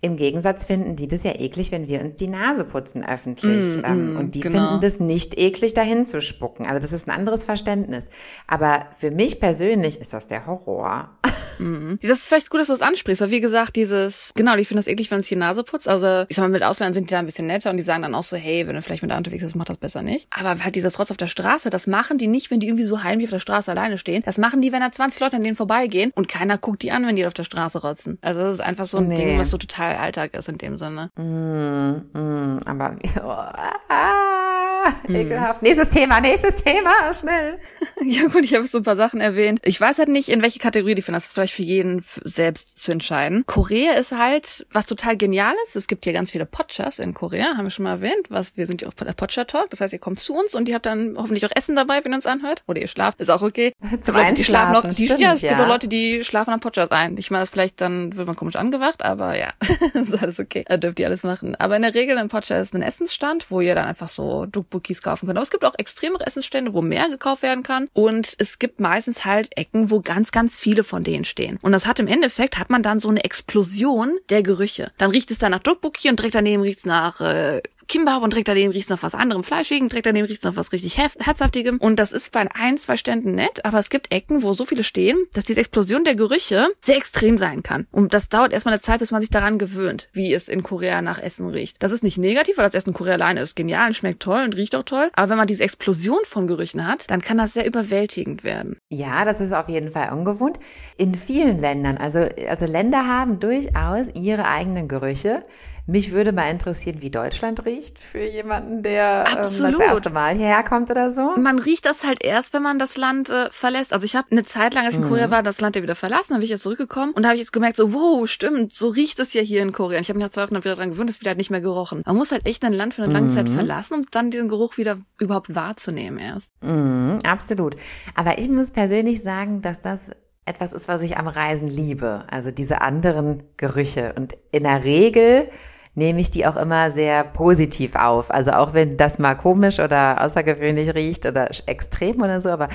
Im 0.00 0.16
Gegensatz 0.16 0.64
finden 0.64 0.94
die 0.94 1.08
das 1.08 1.24
ja 1.24 1.32
eklig, 1.32 1.72
wenn 1.72 1.88
wir 1.88 2.00
uns 2.00 2.14
die 2.14 2.28
Nase 2.28 2.64
putzen 2.64 3.04
öffentlich. 3.04 3.76
Mm, 3.76 3.84
ähm, 3.84 4.14
mm, 4.14 4.16
und 4.16 4.34
die 4.36 4.40
genau. 4.40 4.58
finden 4.58 4.80
das 4.80 5.00
nicht 5.00 5.36
eklig, 5.38 5.74
dahin 5.74 6.06
zu 6.06 6.20
spucken. 6.20 6.66
Also 6.66 6.80
das 6.80 6.92
ist 6.92 7.08
ein 7.08 7.10
anderes 7.10 7.44
Verständnis. 7.44 8.10
Aber 8.46 8.86
für 8.96 9.10
mich 9.10 9.39
persönlich 9.40 9.98
ist 9.98 10.12
das 10.12 10.26
der 10.26 10.46
Horror. 10.46 11.10
Mm. 11.58 11.94
Das 12.02 12.18
ist 12.18 12.28
vielleicht 12.28 12.50
gut, 12.50 12.60
dass 12.60 12.68
du 12.68 12.72
das 12.72 12.82
ansprichst. 12.82 13.20
Weil 13.20 13.30
wie 13.30 13.40
gesagt, 13.40 13.76
dieses, 13.76 14.32
genau, 14.34 14.56
die 14.56 14.64
finden 14.64 14.78
das 14.78 14.86
eklig, 14.86 15.10
wenn 15.10 15.18
uns 15.18 15.28
die 15.28 15.36
Nase 15.36 15.64
putzt. 15.64 15.88
Also 15.88 16.24
ich 16.28 16.36
sag 16.36 16.44
mal, 16.44 16.48
mit 16.48 16.62
Ausländern 16.62 16.94
sind 16.94 17.10
die 17.10 17.12
da 17.12 17.18
ein 17.18 17.26
bisschen 17.26 17.46
netter 17.46 17.70
und 17.70 17.76
die 17.76 17.82
sagen 17.82 18.02
dann 18.02 18.14
auch 18.14 18.22
so, 18.22 18.36
hey, 18.36 18.66
wenn 18.66 18.76
du 18.76 18.82
vielleicht 18.82 19.02
mit 19.02 19.10
der 19.10 19.18
unterwegs 19.18 19.42
bist, 19.42 19.56
mach 19.56 19.64
das 19.64 19.76
besser 19.76 20.02
nicht. 20.02 20.28
Aber 20.30 20.62
halt 20.62 20.74
dieses 20.74 20.98
Rotz 20.98 21.10
auf 21.10 21.16
der 21.16 21.26
Straße, 21.26 21.70
das 21.70 21.86
machen 21.86 22.18
die 22.18 22.26
nicht, 22.26 22.50
wenn 22.50 22.60
die 22.60 22.68
irgendwie 22.68 22.84
so 22.84 23.02
heimlich 23.02 23.26
auf 23.26 23.32
der 23.32 23.40
Straße 23.40 23.70
alleine 23.70 23.98
stehen. 23.98 24.22
Das 24.24 24.38
machen 24.38 24.62
die, 24.62 24.72
wenn 24.72 24.80
da 24.80 24.92
20 24.92 25.20
Leute 25.20 25.36
an 25.36 25.42
denen 25.42 25.56
vorbeigehen 25.56 26.12
und 26.14 26.28
keiner 26.28 26.58
guckt 26.58 26.82
die 26.82 26.92
an, 26.92 27.06
wenn 27.06 27.16
die 27.16 27.26
auf 27.26 27.34
der 27.34 27.44
Straße 27.44 27.80
rotzen. 27.82 28.18
Also 28.22 28.40
das 28.40 28.54
ist 28.54 28.60
einfach 28.60 28.86
so 28.86 28.98
ein 28.98 29.08
nee. 29.08 29.16
Ding, 29.16 29.38
was 29.38 29.50
so 29.50 29.58
total 29.58 29.96
Alltag 29.96 30.34
ist 30.34 30.48
in 30.48 30.58
dem 30.58 30.78
Sinne. 30.78 31.10
Mm, 31.16 32.18
mm, 32.18 32.58
aber 32.64 32.96
oh, 33.22 34.49
ah, 34.84 34.94
ekelhaft. 35.08 35.62
Nächstes 35.62 35.90
Thema, 35.90 36.20
nächstes 36.20 36.56
Thema, 36.56 36.90
schnell. 37.12 37.58
ja 38.02 38.26
gut, 38.28 38.44
ich 38.44 38.54
habe 38.54 38.66
so 38.66 38.78
ein 38.78 38.84
paar 38.84 38.96
Sachen 38.96 39.20
erwähnt. 39.20 39.60
Ich 39.64 39.80
weiß 39.80 39.98
halt 39.98 40.08
nicht, 40.08 40.28
in 40.28 40.42
welche 40.42 40.58
Kategorie 40.58 40.94
die 40.94 41.02
finden. 41.02 41.16
Das 41.16 41.26
ist 41.26 41.32
vielleicht 41.32 41.54
für 41.54 41.62
jeden 41.62 42.04
selbst 42.24 42.78
zu 42.78 42.92
entscheiden. 42.92 43.44
Korea 43.46 43.94
ist 43.94 44.12
halt 44.12 44.66
was 44.72 44.86
total 44.86 45.16
Geniales. 45.16 45.74
Es 45.74 45.86
gibt 45.86 46.04
hier 46.04 46.12
ganz 46.12 46.30
viele 46.30 46.46
Podchas 46.46 46.98
in 46.98 47.14
Korea, 47.14 47.56
haben 47.56 47.64
wir 47.64 47.70
schon 47.70 47.84
mal 47.84 47.92
erwähnt. 47.92 48.28
Was, 48.28 48.56
wir 48.56 48.66
sind 48.66 48.82
ja 48.82 48.88
auch 48.88 48.94
bei 48.94 49.04
der 49.04 49.12
Podcha 49.12 49.44
Talk. 49.44 49.70
Das 49.70 49.80
heißt, 49.80 49.92
ihr 49.92 49.98
kommt 49.98 50.20
zu 50.20 50.34
uns 50.34 50.54
und 50.54 50.68
ihr 50.68 50.74
habt 50.74 50.86
dann 50.86 51.16
hoffentlich 51.16 51.44
auch 51.46 51.54
Essen 51.54 51.76
dabei, 51.76 52.04
wenn 52.04 52.12
ihr 52.12 52.16
uns 52.16 52.26
anhört. 52.26 52.62
Oder 52.66 52.80
ihr 52.80 52.88
schlaft, 52.88 53.20
ist 53.20 53.30
auch 53.30 53.42
okay. 53.42 53.72
Zum 54.00 54.14
Leute, 54.14 54.34
die 54.34 54.44
schlafen 54.44 54.72
noch, 54.72 54.88
die, 54.88 55.04
stimmt, 55.04 55.20
ja, 55.20 55.34
es 55.34 55.42
ja. 55.42 55.50
gibt 55.50 55.60
auch 55.60 55.68
Leute, 55.68 55.88
die 55.88 56.24
schlafen 56.24 56.52
am 56.52 56.60
Podchas 56.60 56.90
ein. 56.90 57.16
Ich 57.16 57.30
meine, 57.30 57.42
das 57.42 57.50
vielleicht 57.50 57.80
dann 57.80 58.16
wird 58.16 58.26
man 58.26 58.36
komisch 58.36 58.56
angewacht, 58.56 59.02
aber 59.02 59.36
ja, 59.36 59.52
ist 59.94 60.20
alles 60.20 60.38
okay. 60.38 60.64
Da 60.66 60.76
dürft 60.76 61.00
ihr 61.00 61.06
alles 61.06 61.22
machen. 61.22 61.56
Aber 61.56 61.76
in 61.76 61.82
der 61.82 61.94
Regel 61.94 62.18
ein 62.18 62.28
Podcha 62.28 62.58
ist 62.58 62.74
ein 62.74 62.82
Essensstand, 62.82 63.50
wo 63.50 63.60
ihr 63.60 63.74
dann 63.74 63.86
einfach 63.86 64.08
so 64.08 64.46
Dukbukis 64.70 65.02
kaufen 65.02 65.26
könnt. 65.26 65.36
Aber 65.36 65.42
es 65.42 65.50
gibt 65.50 65.64
auch 65.64 65.74
extremere 65.76 66.26
Essensstände, 66.26 66.72
wo 66.72 66.82
mehr 66.82 67.08
gekauft 67.08 67.42
werden 67.42 67.62
kann. 67.62 67.88
Und 67.92 68.34
es 68.38 68.58
gibt 68.58 68.80
meistens 68.80 69.24
halt 69.24 69.56
Ecken, 69.56 69.90
wo 69.90 70.00
ganz, 70.00 70.32
ganz 70.32 70.58
viele 70.58 70.84
von 70.84 71.04
denen 71.04 71.24
stehen. 71.24 71.58
Und 71.62 71.72
das 71.72 71.86
hat 71.86 71.98
im 71.98 72.06
Endeffekt, 72.06 72.58
hat 72.58 72.70
man 72.70 72.82
dann 72.82 73.00
so 73.00 73.08
eine 73.08 73.24
Explosion 73.24 74.16
der 74.30 74.42
Gerüche. 74.42 74.92
Dann 74.98 75.10
riecht 75.10 75.30
es 75.30 75.38
dann 75.38 75.50
nach 75.50 75.62
Dukbuki 75.62 76.08
und 76.08 76.18
direkt 76.18 76.34
daneben 76.34 76.62
riecht 76.62 76.78
es 76.78 76.86
nach 76.86 77.20
äh, 77.20 77.60
Kimbab 77.90 78.22
und 78.22 78.32
direkt 78.32 78.46
daneben 78.46 78.72
riecht 78.72 78.88
nach 78.88 79.02
was 79.02 79.16
anderem 79.16 79.42
Fleischigem, 79.42 79.88
direkt 79.88 80.06
daneben 80.06 80.28
riecht 80.28 80.44
nach 80.44 80.54
was 80.54 80.70
richtig 80.70 80.96
herzhaftigem. 80.96 81.78
Und 81.78 81.96
das 81.96 82.12
ist 82.12 82.30
bei 82.30 82.46
ein, 82.54 82.78
zwei 82.78 82.96
Ständen 82.96 83.34
nett, 83.34 83.64
aber 83.64 83.80
es 83.80 83.90
gibt 83.90 84.12
Ecken, 84.12 84.44
wo 84.44 84.52
so 84.52 84.64
viele 84.64 84.84
stehen, 84.84 85.18
dass 85.34 85.44
diese 85.44 85.58
Explosion 85.58 86.04
der 86.04 86.14
Gerüche 86.14 86.68
sehr 86.78 86.96
extrem 86.96 87.36
sein 87.36 87.64
kann. 87.64 87.88
Und 87.90 88.14
das 88.14 88.28
dauert 88.28 88.52
erstmal 88.52 88.74
eine 88.74 88.80
Zeit, 88.80 89.00
bis 89.00 89.10
man 89.10 89.20
sich 89.20 89.28
daran 89.28 89.58
gewöhnt, 89.58 90.08
wie 90.12 90.32
es 90.32 90.48
in 90.48 90.62
Korea 90.62 91.02
nach 91.02 91.20
Essen 91.20 91.48
riecht. 91.48 91.82
Das 91.82 91.90
ist 91.90 92.04
nicht 92.04 92.16
negativ, 92.16 92.58
weil 92.58 92.64
das 92.64 92.74
Essen 92.74 92.90
in 92.90 92.94
Korea 92.94 93.14
alleine 93.14 93.40
ist 93.40 93.56
genial 93.56 93.88
und 93.88 93.94
schmeckt 93.94 94.22
toll 94.22 94.44
und 94.44 94.54
riecht 94.54 94.76
auch 94.76 94.84
toll. 94.84 95.10
Aber 95.14 95.28
wenn 95.30 95.38
man 95.38 95.48
diese 95.48 95.64
Explosion 95.64 96.20
von 96.22 96.46
Gerüchen 96.46 96.86
hat, 96.86 97.10
dann 97.10 97.20
kann 97.20 97.38
das 97.38 97.54
sehr 97.54 97.66
überwältigend 97.66 98.44
werden. 98.44 98.78
Ja, 98.88 99.24
das 99.24 99.40
ist 99.40 99.52
auf 99.52 99.68
jeden 99.68 99.90
Fall 99.90 100.12
ungewohnt. 100.12 100.60
In 100.96 101.16
vielen 101.16 101.58
Ländern, 101.58 101.96
also, 101.96 102.20
also 102.48 102.66
Länder 102.66 103.08
haben 103.08 103.40
durchaus 103.40 104.06
ihre 104.14 104.46
eigenen 104.46 104.86
Gerüche. 104.86 105.42
Mich 105.90 106.12
würde 106.12 106.30
mal 106.30 106.48
interessieren, 106.48 106.98
wie 107.00 107.10
Deutschland 107.10 107.66
riecht 107.66 107.98
für 107.98 108.22
jemanden, 108.22 108.84
der 108.84 109.24
ähm, 109.26 109.34
das 109.38 109.60
erste 109.60 110.10
Mal 110.10 110.36
hierher 110.36 110.62
kommt 110.62 110.88
oder 110.88 111.10
so. 111.10 111.34
Man 111.36 111.58
riecht 111.58 111.84
das 111.84 112.04
halt 112.04 112.22
erst, 112.22 112.54
wenn 112.54 112.62
man 112.62 112.78
das 112.78 112.96
Land 112.96 113.28
äh, 113.28 113.50
verlässt. 113.50 113.92
Also 113.92 114.04
ich 114.04 114.14
habe 114.14 114.28
eine 114.30 114.44
Zeit 114.44 114.72
lang, 114.74 114.84
als 114.84 114.94
ich 114.94 115.00
in 115.00 115.08
Korea 115.08 115.26
mhm. 115.26 115.30
war, 115.32 115.42
das 115.42 115.60
Land 115.60 115.74
ja 115.74 115.82
wieder 115.82 115.96
verlassen, 115.96 116.28
dann 116.28 116.38
bin 116.38 116.44
ich 116.44 116.50
jetzt 116.50 116.62
zurückgekommen 116.62 117.12
und 117.12 117.24
da 117.24 117.30
habe 117.30 117.34
ich 117.34 117.40
jetzt 117.40 117.52
gemerkt, 117.52 117.76
so 117.76 117.92
wow, 117.92 118.28
stimmt, 118.30 118.72
so 118.72 118.88
riecht 118.88 119.18
es 119.18 119.34
ja 119.34 119.42
hier 119.42 119.62
in 119.62 119.72
Korea. 119.72 119.98
Und 119.98 120.02
ich 120.02 120.10
habe 120.10 120.18
mich 120.18 120.26
nach 120.26 120.32
zwei 120.32 120.44
Wochen 120.44 120.54
dann 120.54 120.62
wieder 120.62 120.76
dran 120.76 120.90
gewöhnt, 120.90 121.10
es 121.10 121.20
wird 121.20 121.26
halt 121.26 121.38
nicht 121.38 121.50
mehr 121.50 121.60
gerochen. 121.60 122.02
Man 122.06 122.14
muss 122.14 122.30
halt 122.30 122.46
echt 122.46 122.64
ein 122.64 122.72
Land 122.72 122.94
für 122.94 123.02
eine 123.02 123.12
lange 123.12 123.26
mhm. 123.26 123.32
Zeit 123.32 123.48
verlassen, 123.48 123.94
um 123.94 124.06
dann 124.12 124.30
diesen 124.30 124.48
Geruch 124.48 124.76
wieder 124.76 124.98
überhaupt 125.18 125.56
wahrzunehmen 125.56 126.20
erst. 126.20 126.52
Mhm, 126.62 127.18
absolut. 127.26 127.74
Aber 128.14 128.38
ich 128.38 128.48
muss 128.48 128.70
persönlich 128.70 129.22
sagen, 129.22 129.60
dass 129.60 129.82
das 129.82 130.12
etwas 130.44 130.72
ist, 130.72 130.86
was 130.86 131.02
ich 131.02 131.16
am 131.16 131.26
Reisen 131.26 131.68
liebe. 131.68 132.24
Also 132.30 132.52
diese 132.52 132.80
anderen 132.80 133.42
Gerüche. 133.56 134.14
Und 134.16 134.36
in 134.52 134.62
der 134.62 134.84
Regel 134.84 135.48
nehme 135.94 136.20
ich 136.20 136.30
die 136.30 136.46
auch 136.46 136.56
immer 136.56 136.90
sehr 136.92 137.24
positiv 137.24 137.96
auf. 137.96 138.30
Also 138.30 138.52
auch 138.52 138.74
wenn 138.74 138.96
das 138.96 139.18
mal 139.18 139.34
komisch 139.34 139.80
oder 139.80 140.22
außergewöhnlich 140.24 140.94
riecht 140.94 141.26
oder 141.26 141.50
extrem 141.66 142.22
oder 142.22 142.40
so, 142.40 142.48
aber 142.50 142.68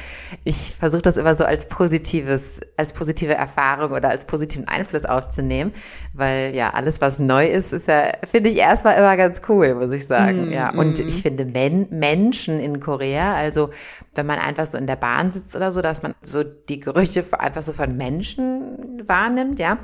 ich 0.43 0.75
versuche 0.77 1.01
das 1.01 1.15
immer 1.15 1.33
so 1.33 1.45
als 1.45 1.67
positives, 1.67 2.59
als 2.75 2.91
positive 2.91 3.33
Erfahrung 3.33 3.91
oder 3.91 4.09
als 4.09 4.25
positiven 4.25 4.67
Einfluss 4.67 5.05
aufzunehmen, 5.05 5.73
weil 6.13 6.53
ja 6.53 6.71
alles, 6.73 6.99
was 6.99 7.17
neu 7.17 7.47
ist, 7.47 7.71
ist 7.71 7.87
ja, 7.87 8.11
finde 8.29 8.49
ich 8.49 8.57
erstmal 8.57 8.97
immer 8.97 9.15
ganz 9.15 9.41
cool, 9.47 9.75
muss 9.75 9.93
ich 9.93 10.05
sagen. 10.05 10.49
Mm, 10.49 10.51
ja, 10.51 10.71
und 10.71 10.99
mm. 10.99 11.07
ich 11.07 11.21
finde 11.21 11.45
Men 11.45 11.87
Menschen 11.91 12.59
in 12.59 12.81
Korea, 12.81 13.33
also 13.33 13.69
wenn 14.15 14.25
man 14.25 14.39
einfach 14.39 14.65
so 14.65 14.77
in 14.77 14.87
der 14.87 14.95
Bahn 14.95 15.31
sitzt 15.31 15.55
oder 15.55 15.71
so, 15.71 15.81
dass 15.81 16.01
man 16.01 16.15
so 16.21 16.43
die 16.43 16.79
Gerüche 16.79 17.25
einfach 17.37 17.61
so 17.61 17.73
von 17.73 17.95
Menschen 17.95 19.07
wahrnimmt, 19.07 19.59
ja, 19.59 19.79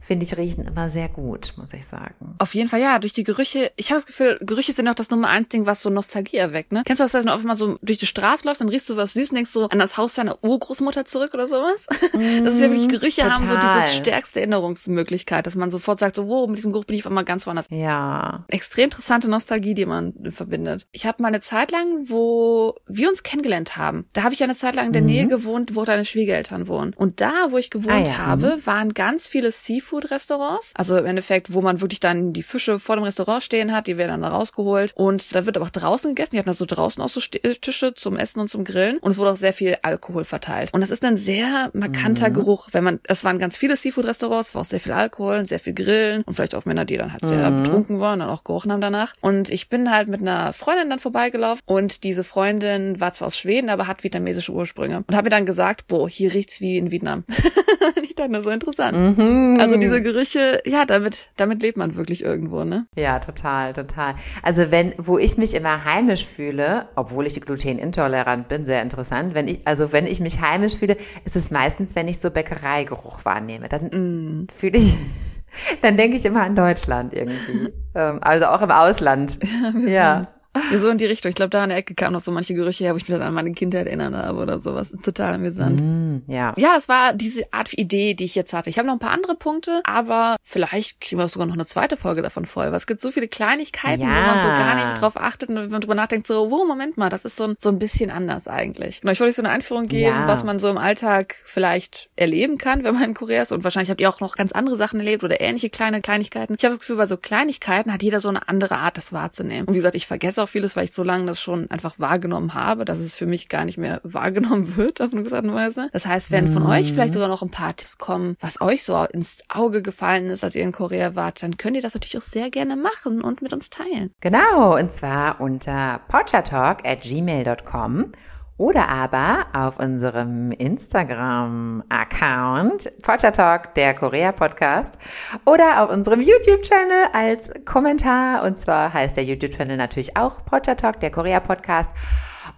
finde 0.00 0.24
ich 0.24 0.36
riechen 0.36 0.66
immer 0.66 0.88
sehr 0.88 1.08
gut, 1.08 1.54
muss 1.56 1.72
ich 1.72 1.86
sagen. 1.86 2.36
Auf 2.38 2.54
jeden 2.54 2.68
Fall 2.68 2.80
ja, 2.80 2.98
durch 2.98 3.12
die 3.12 3.24
Gerüche. 3.24 3.72
Ich 3.76 3.90
habe 3.90 3.98
das 3.98 4.06
Gefühl, 4.06 4.38
Gerüche 4.40 4.72
sind 4.72 4.88
auch 4.88 4.94
das 4.94 5.10
Nummer 5.10 5.28
eins 5.28 5.48
Ding, 5.48 5.66
was 5.66 5.82
so 5.82 5.90
Nostalgie 5.90 6.36
erweckt, 6.36 6.72
ne? 6.72 6.82
Kennst 6.84 7.00
du 7.00 7.04
das, 7.04 7.12
dass 7.12 7.24
du 7.24 7.32
auf 7.32 7.40
einmal 7.40 7.56
so 7.56 7.78
durch 7.82 7.98
die 7.98 8.06
Straße 8.06 8.46
läufst, 8.46 8.60
dann 8.60 8.68
riechst 8.68 8.88
du 8.88 8.96
was 8.96 9.14
süß 9.14 9.30
und 9.30 9.36
denkst 9.36 9.50
so 9.50 9.68
an 9.68 9.78
das 9.78 9.96
Haus 9.96 10.14
deiner 10.14 10.42
Urgroßmutter 10.44 11.04
zurück 11.04 11.34
oder 11.34 11.46
sowas? 11.46 11.86
Mm, 12.12 12.18
das 12.44 12.54
ist 12.54 12.60
ja 12.60 12.70
wirklich, 12.70 12.88
Gerüche 12.88 13.22
total. 13.22 13.36
haben 13.36 13.48
so 13.48 13.56
diese 13.56 13.96
stärkste 13.96 14.40
Erinnerungsmöglichkeit, 14.40 15.46
dass 15.46 15.54
man 15.54 15.70
sofort 15.70 15.98
sagt 15.98 16.16
so, 16.16 16.28
wow, 16.28 16.48
mit 16.48 16.58
diesem 16.58 16.72
Geruch 16.72 16.84
bin 16.84 16.96
ich 16.96 17.02
auf 17.02 17.08
einmal 17.08 17.24
ganz 17.24 17.46
woanders. 17.46 17.66
Ja. 17.70 18.44
Extrem 18.48 18.84
interessante 18.84 19.28
Nostalgie, 19.28 19.74
die 19.74 19.86
man 19.86 20.14
verbindet. 20.30 20.86
Ich 20.92 21.06
habe 21.06 21.22
mal 21.22 21.28
eine 21.28 21.40
Zeit 21.40 21.72
lang, 21.72 22.08
wo 22.08 22.74
wir 22.86 23.08
uns 23.08 23.22
kennengelernt 23.22 23.75
haben, 23.76 24.06
da 24.12 24.22
habe 24.22 24.34
ich 24.34 24.40
ja 24.40 24.44
eine 24.44 24.54
Zeit 24.54 24.74
lang 24.74 24.86
in 24.86 24.92
der 24.92 25.02
mhm. 25.02 25.08
Nähe 25.08 25.26
gewohnt, 25.26 25.74
wo 25.74 25.84
deine 25.84 26.04
Schwiegereltern 26.04 26.68
wohnen. 26.68 26.94
Und 26.94 27.20
da, 27.20 27.32
wo 27.50 27.58
ich 27.58 27.70
gewohnt 27.70 27.94
ah, 27.94 27.98
ja. 27.98 28.18
habe, 28.18 28.56
mhm. 28.56 28.66
waren 28.66 28.94
ganz 28.94 29.26
viele 29.26 29.50
Seafood-Restaurants. 29.50 30.72
Also 30.74 30.96
im 30.96 31.06
Endeffekt, 31.06 31.52
wo 31.52 31.60
man 31.60 31.80
wirklich 31.80 32.00
dann 32.00 32.32
die 32.32 32.42
Fische 32.42 32.78
vor 32.78 32.96
dem 32.96 33.04
Restaurant 33.04 33.42
stehen 33.42 33.72
hat, 33.72 33.86
die 33.86 33.96
werden 33.96 34.10
dann 34.10 34.22
da 34.22 34.28
rausgeholt. 34.28 34.92
Und 34.94 35.34
da 35.34 35.46
wird 35.46 35.56
aber 35.56 35.66
auch 35.66 35.70
draußen 35.70 36.14
gegessen. 36.14 36.30
Die 36.32 36.38
hatten 36.38 36.48
da 36.48 36.54
so 36.54 36.66
draußen 36.66 37.02
auch 37.02 37.08
so 37.08 37.20
äh, 37.42 37.54
Tische 37.54 37.94
zum 37.94 38.16
Essen 38.16 38.40
und 38.40 38.48
zum 38.48 38.64
Grillen. 38.64 38.98
Und 38.98 39.12
es 39.12 39.18
wurde 39.18 39.32
auch 39.32 39.36
sehr 39.36 39.52
viel 39.52 39.76
Alkohol 39.82 40.24
verteilt. 40.24 40.72
Und 40.72 40.80
das 40.80 40.90
ist 40.90 41.04
ein 41.04 41.16
sehr 41.16 41.70
markanter 41.72 42.30
mhm. 42.30 42.34
Geruch, 42.34 42.68
wenn 42.72 42.84
man, 42.84 43.00
es 43.04 43.24
waren 43.24 43.38
ganz 43.38 43.56
viele 43.56 43.76
Seafood-Restaurants, 43.76 44.50
es 44.50 44.54
war 44.54 44.62
auch 44.62 44.66
sehr 44.66 44.80
viel 44.80 44.92
Alkohol, 44.92 45.46
sehr 45.46 45.60
viel 45.60 45.74
Grillen 45.74 46.22
und 46.22 46.34
vielleicht 46.34 46.54
auch 46.54 46.64
Männer, 46.64 46.84
die 46.84 46.96
dann 46.96 47.12
halt 47.12 47.24
sehr 47.24 47.50
mhm. 47.50 47.62
betrunken 47.62 48.00
waren 48.00 48.20
und 48.20 48.28
auch 48.28 48.44
gerochen 48.44 48.72
haben 48.72 48.80
danach. 48.80 49.14
Und 49.20 49.50
ich 49.50 49.68
bin 49.68 49.90
halt 49.90 50.08
mit 50.08 50.20
einer 50.20 50.52
Freundin 50.52 50.90
dann 50.90 50.98
vorbeigelaufen 50.98 51.62
und 51.66 52.04
diese 52.04 52.24
Freundin 52.24 53.00
war 53.00 53.12
zwar 53.12 53.26
aus 53.26 53.38
Schweden, 53.38 53.65
aber 53.70 53.86
hat 53.86 54.04
vietnamesische 54.04 54.52
Ursprünge. 54.52 55.04
Und 55.06 55.14
habe 55.14 55.24
mir 55.24 55.30
dann 55.30 55.46
gesagt, 55.46 55.86
boah, 55.86 56.08
hier 56.08 56.32
riecht's 56.34 56.60
wie 56.60 56.76
in 56.78 56.90
Vietnam. 56.90 57.24
ich 58.02 58.14
dachte, 58.14 58.42
so 58.42 58.50
interessant. 58.50 59.18
Mhm. 59.18 59.58
Also 59.60 59.76
diese 59.76 60.02
Gerüche, 60.02 60.60
ja, 60.64 60.84
damit, 60.84 61.28
damit 61.36 61.62
lebt 61.62 61.76
man 61.76 61.96
wirklich 61.96 62.22
irgendwo, 62.22 62.64
ne? 62.64 62.86
Ja, 62.96 63.18
total, 63.18 63.72
total. 63.72 64.14
Also 64.42 64.70
wenn, 64.70 64.94
wo 64.98 65.18
ich 65.18 65.36
mich 65.36 65.54
immer 65.54 65.84
heimisch 65.84 66.26
fühle, 66.26 66.88
obwohl 66.94 67.26
ich 67.26 67.40
glutenintolerant 67.40 68.48
bin, 68.48 68.64
sehr 68.64 68.82
interessant, 68.82 69.34
wenn 69.34 69.48
ich, 69.48 69.66
also 69.66 69.92
wenn 69.92 70.06
ich 70.06 70.20
mich 70.20 70.40
heimisch 70.40 70.76
fühle, 70.76 70.96
ist 71.24 71.36
es 71.36 71.50
meistens, 71.50 71.94
wenn 71.96 72.08
ich 72.08 72.18
so 72.18 72.30
Bäckereigeruch 72.30 73.24
wahrnehme. 73.24 73.68
Dann 73.68 73.86
mm. 73.86 74.48
fühle 74.52 74.78
ich, 74.78 74.94
dann 75.82 75.96
denke 75.96 76.16
ich 76.16 76.24
immer 76.24 76.42
an 76.42 76.56
Deutschland 76.56 77.12
irgendwie. 77.14 77.72
ähm, 77.94 78.18
also 78.20 78.46
auch 78.46 78.62
im 78.62 78.70
Ausland. 78.70 79.38
Ja. 79.86 80.22
so 80.76 80.88
in 80.88 80.98
die 80.98 81.06
Richtung. 81.06 81.28
Ich 81.30 81.34
glaube, 81.34 81.50
da 81.50 81.62
an 81.62 81.70
der 81.70 81.78
Ecke 81.78 81.94
kamen 81.94 82.12
noch 82.12 82.22
so 82.22 82.32
manche 82.32 82.54
Gerüche 82.54 82.84
her, 82.84 82.94
wo 82.94 82.96
ich 82.96 83.08
mich 83.08 83.20
an 83.20 83.34
meine 83.34 83.52
Kindheit 83.52 83.86
erinnert 83.86 84.14
habe 84.14 84.38
oder 84.38 84.58
sowas. 84.58 84.94
Total 85.02 85.34
amüsant. 85.34 85.80
Mm, 85.80 86.30
ja. 86.30 86.52
Ja, 86.56 86.74
das 86.74 86.88
war 86.88 87.12
diese 87.12 87.52
Art 87.52 87.72
Idee, 87.72 88.14
die 88.14 88.24
ich 88.24 88.34
jetzt 88.34 88.52
hatte. 88.52 88.70
Ich 88.70 88.78
habe 88.78 88.86
noch 88.86 88.94
ein 88.94 89.00
paar 89.00 89.10
andere 89.10 89.34
Punkte, 89.34 89.80
aber 89.84 90.36
vielleicht 90.42 91.00
kriegen 91.00 91.20
wir 91.20 91.28
sogar 91.28 91.46
noch 91.46 91.54
eine 91.54 91.66
zweite 91.66 91.96
Folge 91.96 92.22
davon 92.22 92.46
voll. 92.46 92.66
Weil 92.66 92.74
es 92.74 92.86
gibt 92.86 93.00
so 93.00 93.10
viele 93.10 93.28
Kleinigkeiten, 93.28 94.02
ja. 94.02 94.08
wo 94.08 94.26
man 94.26 94.40
so 94.40 94.48
gar 94.48 94.74
nicht 94.74 95.00
drauf 95.00 95.16
achtet 95.16 95.48
und 95.48 95.56
wenn 95.56 95.70
man 95.70 95.80
drüber 95.80 95.94
nachdenkt, 95.94 96.26
so, 96.26 96.50
wo, 96.50 96.64
Moment 96.64 96.96
mal, 96.96 97.10
das 97.10 97.24
ist 97.24 97.36
so 97.36 97.44
ein, 97.44 97.56
so 97.58 97.68
ein 97.68 97.78
bisschen 97.78 98.10
anders 98.10 98.48
eigentlich. 98.48 99.00
Genau, 99.00 99.12
ich 99.12 99.20
wollte 99.20 99.30
euch 99.30 99.36
so 99.36 99.42
eine 99.42 99.50
Einführung 99.50 99.86
geben, 99.86 100.16
ja. 100.16 100.28
was 100.28 100.44
man 100.44 100.58
so 100.58 100.68
im 100.68 100.78
Alltag 100.78 101.36
vielleicht 101.44 102.10
erleben 102.16 102.58
kann, 102.58 102.84
wenn 102.84 102.94
man 102.94 103.04
in 103.04 103.14
Korea 103.14 103.42
ist. 103.42 103.52
Und 103.52 103.64
wahrscheinlich 103.64 103.90
habt 103.90 104.00
ihr 104.00 104.08
auch 104.08 104.20
noch 104.20 104.36
ganz 104.36 104.52
andere 104.52 104.76
Sachen 104.76 105.00
erlebt 105.00 105.24
oder 105.24 105.40
ähnliche 105.40 105.70
kleine 105.70 106.00
Kleinigkeiten. 106.00 106.54
Ich 106.58 106.64
habe 106.64 106.74
das 106.74 106.80
Gefühl, 106.80 106.96
bei 106.96 107.06
so 107.06 107.16
Kleinigkeiten 107.16 107.92
hat 107.92 108.02
jeder 108.02 108.20
so 108.20 108.28
eine 108.28 108.48
andere 108.48 108.76
Art, 108.76 108.96
das 108.96 109.12
wahrzunehmen. 109.12 109.66
Und 109.66 109.74
wie 109.74 109.78
gesagt, 109.78 109.94
ich 109.94 110.06
vergesse 110.06 110.42
auch 110.42 110.45
vieles, 110.46 110.76
weil 110.76 110.84
ich 110.84 110.92
so 110.92 111.02
lange 111.02 111.26
das 111.26 111.40
schon 111.40 111.70
einfach 111.70 111.98
wahrgenommen 111.98 112.54
habe, 112.54 112.84
dass 112.84 112.98
es 112.98 113.14
für 113.14 113.26
mich 113.26 113.48
gar 113.48 113.64
nicht 113.64 113.78
mehr 113.78 114.00
wahrgenommen 114.04 114.76
wird 114.76 115.00
auf 115.00 115.12
eine 115.12 115.22
gewisse 115.22 115.36
Art 115.36 115.44
und 115.44 115.54
Weise. 115.54 115.88
Das 115.92 116.06
heißt, 116.06 116.30
wenn 116.30 116.48
von 116.48 116.64
mhm. 116.64 116.70
euch 116.70 116.92
vielleicht 116.92 117.12
sogar 117.12 117.28
noch 117.28 117.42
ein 117.42 117.50
paar 117.50 117.74
Tipps 117.76 117.98
kommen, 117.98 118.36
was 118.40 118.60
euch 118.60 118.84
so 118.84 119.04
ins 119.04 119.38
Auge 119.48 119.82
gefallen 119.82 120.26
ist, 120.30 120.44
als 120.44 120.54
ihr 120.54 120.62
in 120.62 120.72
Korea 120.72 121.14
wart, 121.14 121.42
dann 121.42 121.56
könnt 121.56 121.76
ihr 121.76 121.82
das 121.82 121.94
natürlich 121.94 122.18
auch 122.18 122.22
sehr 122.22 122.50
gerne 122.50 122.76
machen 122.76 123.22
und 123.22 123.42
mit 123.42 123.52
uns 123.52 123.70
teilen. 123.70 124.12
Genau, 124.20 124.76
und 124.76 124.92
zwar 124.92 125.40
unter 125.40 126.00
pochatalk 126.08 126.86
at 126.86 127.02
gmail.com 127.02 128.12
oder 128.58 128.88
aber 128.88 129.46
auf 129.52 129.78
unserem 129.78 130.50
Instagram-Account 130.52 132.90
Talk, 133.02 133.74
der 133.74 133.92
Korea-Podcast, 133.94 134.98
oder 135.44 135.82
auf 135.82 135.90
unserem 135.90 136.20
YouTube-Channel 136.20 137.08
als 137.12 137.50
Kommentar. 137.64 138.44
Und 138.44 138.56
zwar 138.58 138.94
heißt 138.94 139.16
der 139.16 139.24
YouTube-Channel 139.24 139.76
natürlich 139.76 140.16
auch 140.16 140.44
Talk, 140.46 141.00
der 141.00 141.10
Korea-Podcast. 141.10 141.90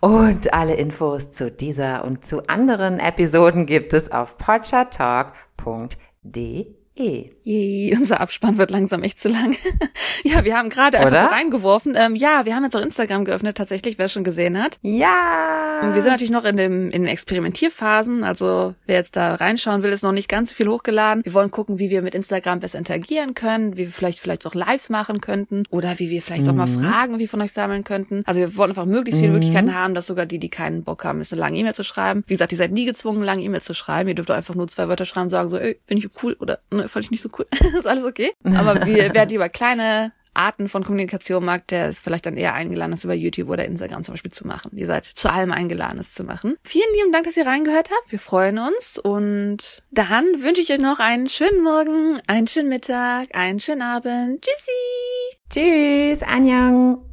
Und 0.00 0.54
alle 0.54 0.74
Infos 0.74 1.30
zu 1.30 1.50
dieser 1.50 2.04
und 2.04 2.24
zu 2.24 2.46
anderen 2.46 3.00
Episoden 3.00 3.66
gibt 3.66 3.92
es 3.92 4.12
auf 4.12 4.38
podchatalk.de. 4.38 6.77
E. 7.00 7.30
Yay, 7.44 7.96
unser 7.96 8.20
Abspann 8.20 8.58
wird 8.58 8.70
langsam 8.70 9.02
echt 9.02 9.18
zu 9.18 9.28
lang. 9.28 9.56
ja, 10.24 10.44
wir 10.44 10.56
haben 10.56 10.68
gerade 10.68 10.98
einfach 10.98 11.28
so 11.28 11.34
reingeworfen. 11.34 11.94
Ähm, 11.96 12.14
ja, 12.14 12.44
wir 12.44 12.54
haben 12.54 12.64
jetzt 12.64 12.76
auch 12.76 12.82
Instagram 12.82 13.24
geöffnet, 13.24 13.56
tatsächlich, 13.56 13.96
wer 13.96 14.04
es 14.06 14.12
schon 14.12 14.24
gesehen 14.24 14.62
hat. 14.62 14.76
Ja. 14.82 15.80
Und 15.82 15.94
wir 15.94 16.02
sind 16.02 16.10
natürlich 16.10 16.30
noch 16.30 16.44
in, 16.44 16.56
dem, 16.56 16.90
in 16.90 17.02
den 17.02 17.06
Experimentierphasen. 17.06 18.24
Also 18.24 18.74
wer 18.86 18.96
jetzt 18.96 19.16
da 19.16 19.36
reinschauen 19.36 19.82
will, 19.82 19.92
ist 19.92 20.02
noch 20.02 20.12
nicht 20.12 20.28
ganz 20.28 20.52
viel 20.52 20.68
hochgeladen. 20.68 21.24
Wir 21.24 21.32
wollen 21.34 21.50
gucken, 21.50 21.78
wie 21.78 21.88
wir 21.88 22.02
mit 22.02 22.14
Instagram 22.14 22.60
besser 22.60 22.78
interagieren 22.78 23.34
können, 23.34 23.76
wie 23.76 23.86
wir 23.86 23.92
vielleicht 23.92 24.18
vielleicht 24.18 24.46
auch 24.46 24.54
Lives 24.54 24.90
machen 24.90 25.20
könnten 25.20 25.62
oder 25.70 25.98
wie 25.98 26.10
wir 26.10 26.20
vielleicht 26.20 26.42
mhm. 26.42 26.50
auch 26.50 26.54
mal 26.54 26.66
mhm. 26.66 26.80
Fragen 26.80 27.18
wie 27.18 27.26
von 27.26 27.40
euch 27.40 27.52
sammeln 27.52 27.84
könnten. 27.84 28.22
Also 28.26 28.40
wir 28.40 28.56
wollen 28.56 28.70
einfach 28.70 28.84
möglichst 28.84 29.20
viele 29.20 29.32
mhm. 29.32 29.38
Möglichkeiten 29.38 29.74
haben, 29.74 29.94
dass 29.94 30.06
sogar 30.06 30.26
die, 30.26 30.38
die 30.38 30.50
keinen 30.50 30.84
Bock 30.84 31.04
haben, 31.04 31.20
ist 31.20 31.32
eine 31.32 31.40
lange 31.40 31.58
E-Mail 31.58 31.74
zu 31.74 31.84
schreiben. 31.84 32.24
Wie 32.26 32.34
gesagt, 32.34 32.52
ihr 32.52 32.58
seid 32.58 32.72
nie 32.72 32.84
gezwungen, 32.84 33.22
lange 33.22 33.42
E-Mail 33.42 33.62
zu 33.62 33.74
schreiben. 33.74 34.08
Ihr 34.08 34.14
dürft 34.14 34.30
einfach 34.30 34.54
nur 34.54 34.68
zwei 34.68 34.88
Wörter 34.88 35.04
schreiben 35.04 35.24
und 35.26 35.30
sagen 35.30 35.48
so, 35.48 35.56
ey, 35.56 35.78
finde 35.86 36.04
ich 36.04 36.22
cool 36.22 36.36
oder 36.40 36.58
ne, 36.70 36.87
fand 36.88 37.04
ich 37.04 37.10
nicht 37.10 37.22
so 37.22 37.28
cool. 37.38 37.46
ist 37.78 37.86
alles 37.86 38.04
okay. 38.04 38.32
Aber 38.44 38.86
wir, 38.86 39.14
wer 39.14 39.26
lieber 39.26 39.48
kleine 39.48 40.12
Arten 40.34 40.68
von 40.68 40.84
Kommunikation 40.84 41.44
mag, 41.44 41.66
der 41.66 41.88
ist 41.88 42.02
vielleicht 42.02 42.26
dann 42.26 42.36
eher 42.36 42.54
eingeladen, 42.54 42.92
das 42.92 43.04
über 43.04 43.14
YouTube 43.14 43.48
oder 43.48 43.64
Instagram 43.64 44.04
zum 44.04 44.14
Beispiel 44.14 44.30
zu 44.30 44.46
machen. 44.46 44.76
Ihr 44.76 44.86
seid 44.86 45.04
zu 45.04 45.30
allem 45.30 45.52
eingeladen, 45.52 45.98
es 45.98 46.14
zu 46.14 46.24
machen. 46.24 46.56
Vielen 46.62 46.92
lieben 46.94 47.12
Dank, 47.12 47.24
dass 47.24 47.36
ihr 47.36 47.46
reingehört 47.46 47.90
habt. 47.90 48.12
Wir 48.12 48.20
freuen 48.20 48.58
uns 48.58 48.98
und 48.98 49.82
dann 49.90 50.24
wünsche 50.42 50.62
ich 50.62 50.72
euch 50.72 50.78
noch 50.78 51.00
einen 51.00 51.28
schönen 51.28 51.62
Morgen, 51.62 52.20
einen 52.26 52.46
schönen 52.46 52.68
Mittag, 52.68 53.34
einen 53.34 53.60
schönen 53.60 53.82
Abend. 53.82 54.44
Tschüssi! 54.44 55.30
Tschüss, 55.50 56.22
Anjang! 56.22 56.98